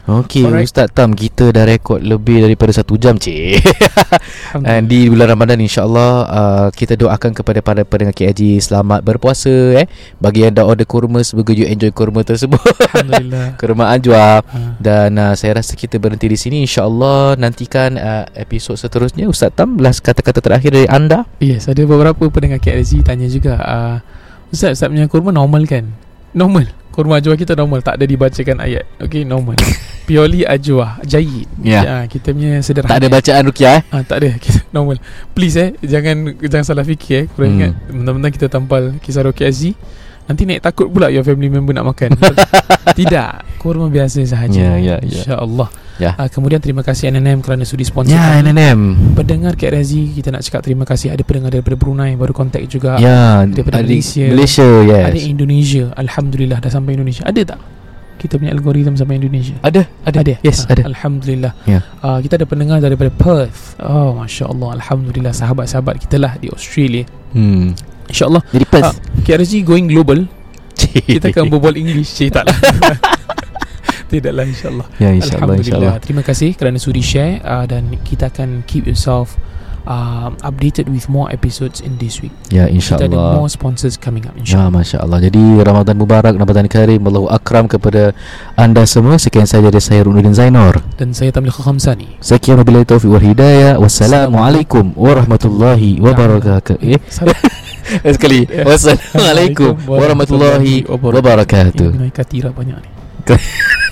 Okey 0.05 0.45
Ustaz 0.45 0.93
Tam 0.93 1.17
Kita 1.17 1.49
dah 1.49 1.65
rekod 1.65 2.05
lebih 2.05 2.45
daripada 2.45 2.77
satu 2.77 3.01
jam 3.01 3.17
cik. 3.17 3.57
And 4.61 4.85
Di 4.85 5.09
bulan 5.09 5.33
Ramadan 5.33 5.65
insyaAllah 5.65 6.13
uh, 6.29 6.69
Kita 6.69 6.93
doakan 6.93 7.33
kepada 7.33 7.65
para 7.65 7.89
pendengar 7.89 8.13
KIG 8.13 8.61
Selamat 8.61 9.01
berpuasa 9.01 9.49
eh. 9.81 9.89
Bagi 10.21 10.45
yang 10.45 10.53
dah 10.53 10.69
order 10.69 10.85
kurma 10.85 11.25
Semoga 11.25 11.57
you 11.57 11.65
enjoy 11.65 11.89
kurma 11.89 12.21
tersebut. 12.21 12.61
Alhamdulillah. 12.93 13.47
Kurma 13.61 13.85
Ajwa. 13.97 14.45
Ha. 14.45 14.77
Dan 14.77 15.17
uh, 15.17 15.33
saya 15.33 15.57
rasa 15.63 15.73
kita 15.73 15.97
berhenti 15.97 16.29
di 16.29 16.37
sini. 16.37 16.69
InsyaAllah 16.69 17.41
Nantikan 17.41 17.97
uh, 17.97 18.29
episod 18.37 18.77
seterusnya. 18.77 19.25
Ustaz 19.25 19.57
Tam 19.57 19.81
Last 19.81 20.05
kata-kata 20.05 20.45
terakhir 20.45 20.77
dari 20.77 20.89
anda. 20.91 21.25
Yes 21.41 21.65
ada 21.65 21.81
beberapa 21.89 22.29
pendengar 22.29 22.61
KIG 22.61 23.01
Tanya 23.09 23.25
juga 23.31 23.57
uh, 23.57 23.97
Ustaz, 24.53 24.77
Ustaz 24.77 24.93
punya 24.93 25.09
kurma 25.09 25.33
normal 25.33 25.65
kan? 25.65 25.89
Normal 26.37 26.84
Kurma 26.95 27.19
ajwa 27.19 27.35
kita 27.35 27.59
normal 27.59 27.83
Tak 27.83 27.99
ada 27.99 28.07
dibacakan 28.07 28.63
ayat. 28.63 28.87
Okay 29.03 29.27
normal. 29.27 29.59
Purely 30.07 30.47
ajwa 30.47 31.03
Jayid 31.03 31.51
yeah. 31.59 31.83
ya, 31.83 31.97
Kita 32.07 32.31
punya 32.31 32.63
sederhana. 32.63 32.95
Tak 32.95 32.99
ada 33.03 33.09
bacaan 33.11 33.43
rukiah 33.51 33.83
eh? 33.83 33.83
Ah, 33.91 34.03
tak 34.07 34.17
ada. 34.23 34.31
Kita 34.43 34.63
normal. 34.71 35.03
Please 35.35 35.59
eh 35.59 35.71
Jangan 35.83 36.39
jangan 36.39 36.65
salah 36.65 36.87
fikir 36.87 37.17
eh. 37.19 37.25
Kurang 37.35 37.51
hmm. 37.51 37.59
ingat. 37.59 37.73
Benda-benda 37.91 38.29
kita 38.31 38.47
tampal 38.47 38.83
Kisah 39.03 39.27
Rocky 39.27 39.43
Aziz. 39.43 39.75
Nanti 40.25 40.47
naik 40.47 40.63
takut 40.63 40.87
pula 40.87 41.11
Your 41.11 41.27
family 41.27 41.51
member 41.51 41.75
nak 41.75 41.91
makan. 41.91 42.15
Tidak. 42.99 43.59
Kurma 43.59 43.91
biasa 43.91 44.23
sahaja. 44.23 44.79
Ya 44.79 44.79
ya 44.79 44.97
ya. 45.03 45.23
InsyaAllah 45.27 45.84
ya. 46.01 46.17
Uh, 46.19 46.29
kemudian 46.31 46.59
terima 46.59 46.83
kasih 46.83 47.11
NNM 47.11 47.43
Kerana 47.43 47.63
sudi 47.63 47.83
sponsor 47.83 48.15
Ya 48.15 48.39
kami. 48.41 48.51
NNM 48.51 48.81
Pendengar 49.15 49.53
Kak 49.55 49.71
Razi 49.75 50.11
Kita 50.15 50.35
nak 50.35 50.43
cakap 50.43 50.61
terima 50.67 50.85
kasih. 50.87 51.15
Ada 51.15 51.23
pendengar 51.23 51.55
daripada 51.55 51.77
Brunei 51.79 52.15
Baru 52.15 52.35
kontak 52.35 52.63
juga. 52.67 52.99
Ya 52.99 53.47
Daripada 53.47 53.83
Malaysia. 53.83 54.27
Malaysia 54.27 54.67
yes. 54.85 55.05
Ada 55.11 55.21
Indonesia. 55.21 55.85
Alhamdulillah 55.95 56.59
dah 56.59 56.71
sampai 56.73 56.99
Indonesia. 56.99 57.23
Ada 57.27 57.43
tak? 57.55 57.61
Kita 58.15 58.41
punya 58.41 58.57
algoritma 58.57 58.97
sampai 58.97 59.21
Indonesia. 59.21 59.55
Ada 59.61 59.85
Ada, 60.07 60.19
ada. 60.25 60.35
Yes 60.41 60.65
uh, 60.65 60.73
ada. 60.73 60.83
Alhamdulillah. 60.89 61.53
Ya. 61.69 61.81
uh, 62.01 62.19
Kita 62.19 62.41
ada 62.41 62.47
pendengar 62.49 62.79
daripada 62.81 63.11
Perth. 63.13 63.77
Oh 63.83 64.17
Masya 64.17 64.49
Allah 64.49 64.81
Alhamdulillah 64.81 65.33
Sahabat-sahabat 65.37 66.01
kita 66.03 66.17
lah 66.19 66.35
Di 66.41 66.49
Australia. 66.51 67.05
Hmm. 67.37 67.75
InsyaAllah. 68.11 68.43
Jadi 68.53 68.65
Perth. 68.69 68.95
Uh, 68.95 69.23
KRG 69.25 69.65
going 69.65 69.89
global. 69.89 70.29
Kita 71.09 71.33
akan 71.33 71.49
berbual 71.49 71.75
English. 71.79 72.13
Cik 72.15 72.31
tak 72.35 72.45
lah 72.51 72.57
Tidaklah 74.15 74.47
insyaAllah. 74.47 74.87
Ya 75.03 75.11
insyaAllah 75.11 75.59
Alhamdulillah. 75.59 75.95
insya 75.99 76.05
Terima 76.07 76.23
kasih 76.23 76.51
kerana 76.55 76.79
sudi 76.79 77.03
share 77.03 77.43
uh, 77.43 77.67
Dan 77.67 77.91
kita 78.07 78.31
akan 78.31 78.63
keep 78.63 78.87
yourself 78.87 79.35
uh, 79.91 80.31
Updated 80.47 80.87
with 80.87 81.11
more 81.11 81.27
episodes 81.35 81.83
in 81.83 81.99
this 81.99 82.23
week. 82.23 82.31
Ya 82.55 82.71
insyaAllah. 82.71 83.11
Kita 83.11 83.11
ada 83.11 83.43
more 83.43 83.51
sponsors 83.51 83.99
coming 83.99 84.23
up 84.31 84.39
Ya 84.39 84.47
insyaAllah. 84.47 84.71
Masya 84.71 84.97
Allah 85.03 85.19
Jadi 85.19 85.43
Ramadan 85.67 85.95
Mubarak 85.99 86.35
Ramadan 86.39 86.71
Karim 86.71 87.03
Allahu 87.03 87.27
Akram 87.27 87.67
kepada 87.67 88.15
anda 88.55 88.87
semua. 88.87 89.19
Sekian 89.19 89.51
saja 89.51 89.67
dari 89.67 89.83
saya 89.83 90.07
Runuddin 90.07 90.31
Zainor 90.31 90.79
Dan 90.95 91.11
saya 91.11 91.35
Tamliq 91.35 91.59
Khamsani. 91.59 92.23
Sekian 92.23 92.63
wabillahi 92.63 92.87
taufiq 92.87 93.11
wal 93.11 93.25
hidayah. 93.25 93.79
Wassalamualaikum 93.83 94.95
warahmatullahi 94.95 95.99
wabarakatuh. 95.99 96.79
Eh 96.87 97.03
Sekali 98.15 98.47
Wassalamualaikum 98.47 99.75
warahmatullahi 99.91 100.87
wabarakatuh. 100.87 101.91
Katira 102.15 102.55
banyak 102.55 102.79
ni 102.79 102.91